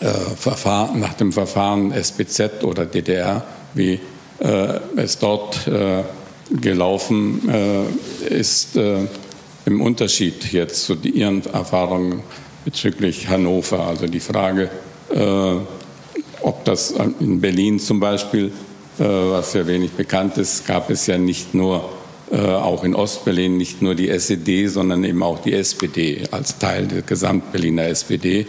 äh, 0.00 0.06
Verfahren, 0.36 0.98
nach 0.98 1.14
dem 1.14 1.32
Verfahren 1.32 1.92
SBZ 1.92 2.64
oder 2.64 2.86
DDR, 2.86 3.42
wie 3.74 4.00
äh, 4.38 4.80
es 4.96 5.18
dort 5.18 5.66
äh, 5.66 6.02
gelaufen 6.50 7.48
äh, 7.48 8.34
ist, 8.34 8.76
äh, 8.76 9.06
im 9.66 9.82
Unterschied 9.82 10.52
jetzt 10.52 10.84
zu 10.84 10.94
Ihren 10.94 11.44
Erfahrungen 11.52 12.22
bezüglich 12.64 13.28
Hannover. 13.28 13.86
Also 13.86 14.06
die 14.06 14.20
Frage, 14.20 14.70
ob 16.42 16.64
das 16.64 16.94
in 17.20 17.40
Berlin 17.40 17.78
zum 17.78 18.00
Beispiel, 18.00 18.52
was 18.98 19.54
ja 19.54 19.66
wenig 19.66 19.92
bekannt 19.92 20.36
ist, 20.36 20.66
gab 20.66 20.90
es 20.90 21.06
ja 21.06 21.16
nicht 21.16 21.54
nur 21.54 21.88
äh, 22.30 22.36
auch 22.36 22.84
in 22.84 22.94
Ostberlin 22.94 23.56
nicht 23.56 23.82
nur 23.82 23.96
die 23.96 24.08
SED, 24.08 24.68
sondern 24.68 25.02
eben 25.02 25.20
auch 25.22 25.40
die 25.40 25.52
SPD 25.52 26.22
als 26.30 26.58
Teil 26.58 26.86
der 26.86 27.02
Gesamtberliner 27.02 27.88
SPD. 27.88 28.46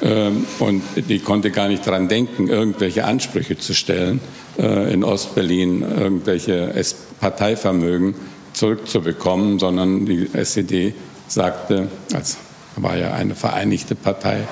Ähm, 0.00 0.46
und 0.58 0.82
die 0.96 1.18
konnte 1.18 1.50
gar 1.50 1.68
nicht 1.68 1.86
daran 1.86 2.08
denken, 2.08 2.48
irgendwelche 2.48 3.04
Ansprüche 3.04 3.58
zu 3.58 3.74
stellen, 3.74 4.20
äh, 4.58 4.90
in 4.94 5.04
Ostberlin 5.04 5.82
irgendwelche 5.82 6.72
Parteivermögen 7.20 8.14
zurückzubekommen, 8.54 9.58
sondern 9.58 10.06
die 10.06 10.30
SED 10.32 10.94
sagte, 11.28 11.88
als 12.14 12.38
war 12.76 12.96
ja 12.96 13.12
eine 13.12 13.34
vereinigte 13.34 13.94
Partei, 13.94 14.48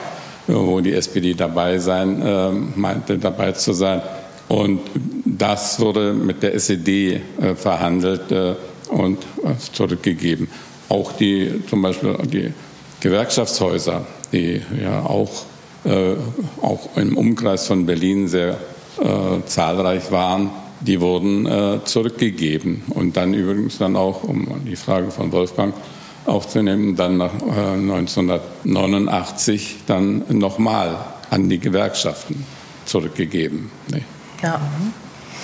wo 0.48 0.80
die 0.80 0.94
SPD 0.94 1.34
dabei 1.34 1.78
sein 1.78 2.22
äh, 2.22 2.50
meinte, 2.50 3.18
dabei 3.18 3.52
zu 3.52 3.72
sein, 3.72 4.02
und 4.48 4.80
das 5.24 5.78
wurde 5.78 6.14
mit 6.14 6.42
der 6.42 6.54
SED 6.54 6.88
äh, 7.40 7.54
verhandelt 7.54 8.32
äh, 8.32 8.54
und 8.88 9.18
äh, 9.44 9.54
zurückgegeben. 9.72 10.48
auch 10.88 11.12
die, 11.12 11.62
zum 11.68 11.82
Beispiel 11.82 12.16
die 12.24 12.52
Gewerkschaftshäuser, 13.00 14.06
die 14.32 14.62
ja 14.82 15.02
auch, 15.04 15.30
äh, 15.84 16.14
auch 16.62 16.96
im 16.96 17.16
Umkreis 17.16 17.66
von 17.66 17.86
Berlin 17.86 18.26
sehr 18.26 18.56
äh, 19.00 19.44
zahlreich 19.46 20.10
waren, 20.10 20.50
die 20.80 21.00
wurden 21.00 21.46
äh, 21.46 21.80
zurückgegeben. 21.84 22.82
Und 22.90 23.16
dann 23.16 23.34
übrigens 23.34 23.78
dann 23.78 23.96
auch, 23.96 24.24
um 24.24 24.46
die 24.66 24.76
Frage 24.76 25.10
von 25.10 25.30
Wolfgang 25.32 25.74
aufzunehmen, 26.28 26.96
dann 26.96 27.16
nach 27.16 27.32
1989 27.32 29.70
äh, 29.70 29.74
dann 29.86 30.24
nochmal 30.28 30.98
an 31.30 31.48
die 31.48 31.58
Gewerkschaften 31.58 32.44
zurückgegeben. 32.84 33.70
Nee. 33.90 34.02
Ja. 34.42 34.60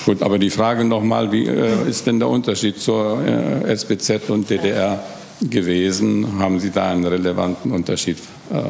Gut, 0.04 0.22
aber 0.22 0.38
die 0.38 0.50
Frage 0.50 0.84
nochmal, 0.84 1.32
wie 1.32 1.46
äh, 1.46 1.88
ist 1.88 2.06
denn 2.06 2.18
der 2.18 2.28
Unterschied 2.28 2.78
zur 2.78 3.24
äh, 3.24 3.72
SBZ 3.72 4.28
und 4.28 4.50
DDR 4.50 5.02
gewesen? 5.40 6.38
Haben 6.38 6.60
Sie 6.60 6.70
da 6.70 6.90
einen 6.90 7.06
relevanten 7.06 7.72
Unterschied 7.72 8.18
äh, 8.52 8.64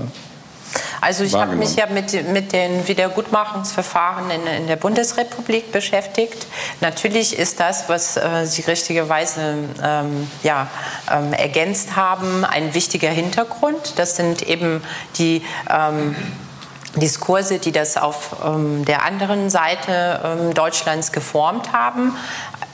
also 1.05 1.23
ich 1.23 1.35
habe 1.35 1.55
mich 1.55 1.77
ja 1.77 1.85
mit, 1.85 2.29
mit 2.29 2.53
den 2.53 2.89
Wiedergutmachungsverfahren 2.89 4.31
in, 4.31 4.47
in, 4.47 4.67
der 4.67 4.77
Bundesrepublik 4.77 5.71
beschäftigt. 5.71 6.47
Natürlich 6.81 7.39
ist 7.39 7.61
das, 7.61 7.91
was 7.91 8.17
äh, 8.17 8.47
Sie 8.47 8.63
richtigerweise 8.63 9.55
ähm, 9.83 10.31
ja, 10.43 10.69
ähm, 11.13 11.35
ergänzt 11.35 11.95
haben, 11.95 12.47
ein 12.47 12.73
wichtiger 12.73 13.11
Hintergrund. 13.11 13.99
Das 13.99 14.17
sind 14.17 14.49
eben 14.49 14.83
die 15.19 15.45
ähm, 15.69 16.17
Diskurse, 16.97 17.59
die 17.59 17.73
das 17.73 17.99
auf 17.99 18.37
ähm, 18.43 18.87
der 18.87 19.05
anderen 19.05 19.51
Seite 19.51 20.21
ähm, 20.25 20.55
Deutschlands 20.55 21.13
geformt 21.13 21.75
haben. 21.75 22.17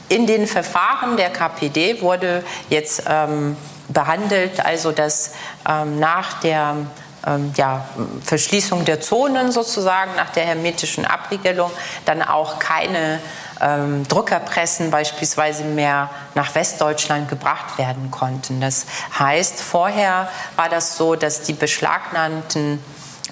In 0.08 0.28
den 0.28 0.46
Verfahren 0.46 1.16
der 1.16 1.30
KPD 1.30 2.00
wurde 2.00 2.44
jetzt 2.68 3.02
ähm, 3.08 3.56
behandelt, 3.88 4.64
also 4.64 4.92
dass 4.92 5.32
nach 5.64 6.38
der 6.42 6.76
ähm, 7.26 7.52
ja, 7.56 7.84
Verschließung 8.24 8.84
der 8.84 9.00
Zonen 9.00 9.52
sozusagen, 9.52 10.14
nach 10.16 10.30
der 10.30 10.44
hermetischen 10.44 11.04
Abriegelung, 11.04 11.70
dann 12.04 12.22
auch 12.22 12.58
keine 12.58 13.20
ähm, 13.60 14.06
Druckerpressen 14.08 14.90
beispielsweise 14.90 15.64
mehr 15.64 16.10
nach 16.34 16.54
Westdeutschland 16.54 17.28
gebracht 17.28 17.78
werden 17.78 18.10
konnten. 18.10 18.60
Das 18.60 18.86
heißt, 19.18 19.60
vorher 19.60 20.28
war 20.56 20.68
das 20.68 20.96
so, 20.96 21.14
dass 21.14 21.42
die 21.42 21.52
beschlagnahmten 21.52 22.82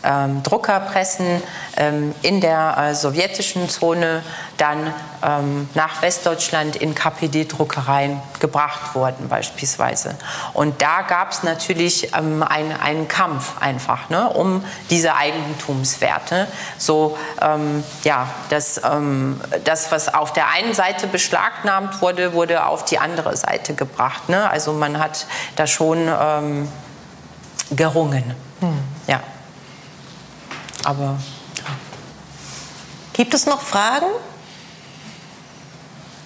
ähm, 0.04 0.42
Druckerpressen 0.42 1.42
ähm, 1.76 2.14
in 2.22 2.40
der 2.40 2.76
äh, 2.78 2.94
sowjetischen 2.94 3.68
Zone 3.68 4.22
dann 4.56 4.92
ähm, 5.22 5.68
nach 5.74 6.02
Westdeutschland 6.02 6.76
in 6.76 6.94
KPD-Druckereien 6.94 8.20
gebracht 8.40 8.94
wurden 8.94 9.28
beispielsweise. 9.28 10.16
Und 10.52 10.80
da 10.82 11.02
gab 11.02 11.32
es 11.32 11.42
natürlich 11.42 12.14
ähm, 12.14 12.42
ein, 12.42 12.78
einen 12.78 13.08
Kampf 13.08 13.60
einfach 13.60 14.10
ne, 14.10 14.28
um 14.30 14.64
diese 14.90 15.14
Eigentumswerte. 15.14 16.48
So, 16.76 17.16
ähm, 17.40 17.84
ja, 18.04 18.28
das, 18.50 18.80
ähm, 18.84 19.40
das, 19.64 19.92
was 19.92 20.12
auf 20.12 20.32
der 20.32 20.48
einen 20.50 20.74
Seite 20.74 21.06
beschlagnahmt 21.06 22.00
wurde, 22.02 22.32
wurde 22.32 22.66
auf 22.66 22.84
die 22.84 22.98
andere 22.98 23.36
Seite 23.36 23.74
gebracht. 23.74 24.28
Ne? 24.28 24.48
Also 24.50 24.72
man 24.72 24.98
hat 24.98 25.26
da 25.56 25.66
schon 25.66 26.08
gerungen. 27.70 28.34
Hm. 28.60 28.78
Ja. 29.06 29.20
Aber 30.88 31.18
ja. 31.58 31.64
Gibt 33.12 33.34
es 33.34 33.44
noch 33.44 33.60
Fragen? 33.60 34.06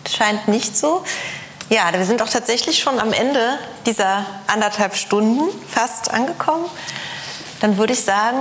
Scheint 0.09 0.47
nicht 0.47 0.76
so. 0.76 1.02
Ja, 1.68 1.93
wir 1.93 2.05
sind 2.05 2.22
auch 2.22 2.28
tatsächlich 2.28 2.78
schon 2.78 3.01
am 3.01 3.12
Ende 3.12 3.59
dieser 3.86 4.24
anderthalb 4.47 4.94
Stunden 4.94 5.43
fast 5.68 6.12
angekommen. 6.12 6.66
Dann 7.60 7.76
würde 7.76 7.94
ich 7.94 8.05
sagen, 8.05 8.39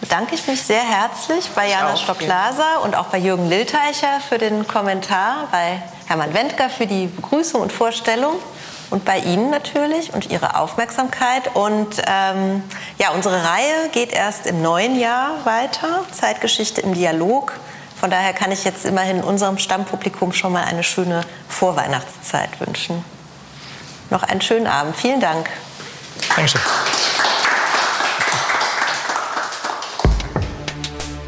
bedanke 0.00 0.36
ich 0.36 0.46
mich 0.46 0.62
sehr 0.62 0.80
herzlich 0.80 1.50
bei 1.54 1.68
Jana 1.68 1.98
Stock-Laser 1.98 2.82
und 2.82 2.96
auch 2.96 3.08
bei 3.08 3.18
Jürgen 3.18 3.50
Lilteicher 3.50 4.20
für 4.26 4.38
den 4.38 4.66
Kommentar, 4.66 5.48
bei 5.50 5.82
Hermann 6.06 6.32
Wendker 6.32 6.70
für 6.70 6.86
die 6.86 7.08
Begrüßung 7.08 7.60
und 7.60 7.74
Vorstellung 7.74 8.36
und 8.90 9.04
bei 9.04 9.18
Ihnen 9.18 9.50
natürlich 9.50 10.12
und 10.14 10.30
Ihre 10.30 10.56
Aufmerksamkeit. 10.56 11.54
Und 11.54 12.02
ähm, 12.06 12.62
ja, 12.98 13.10
unsere 13.10 13.36
Reihe 13.36 13.88
geht 13.92 14.12
erst 14.12 14.46
im 14.46 14.62
neuen 14.62 14.98
Jahr 14.98 15.44
weiter, 15.44 16.04
Zeitgeschichte 16.12 16.80
im 16.80 16.94
Dialog. 16.94 17.52
Von 18.00 18.10
daher 18.10 18.32
kann 18.32 18.52
ich 18.52 18.64
jetzt 18.64 18.84
immerhin 18.84 19.22
unserem 19.22 19.58
Stammpublikum 19.58 20.32
schon 20.32 20.52
mal 20.52 20.64
eine 20.64 20.84
schöne 20.84 21.22
Vorweihnachtszeit 21.48 22.60
wünschen. 22.60 23.04
Noch 24.10 24.22
einen 24.22 24.40
schönen 24.40 24.66
Abend. 24.66 24.96
Vielen 24.96 25.20
Dank. 25.20 25.50
Dankeschön. 26.34 26.60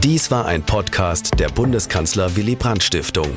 Dies 0.02 0.30
war 0.30 0.46
ein 0.46 0.62
Podcast 0.62 1.38
der 1.38 1.48
Bundeskanzler 1.48 2.34
Willy 2.34 2.54
Brandt 2.54 2.82
Stiftung. 2.82 3.36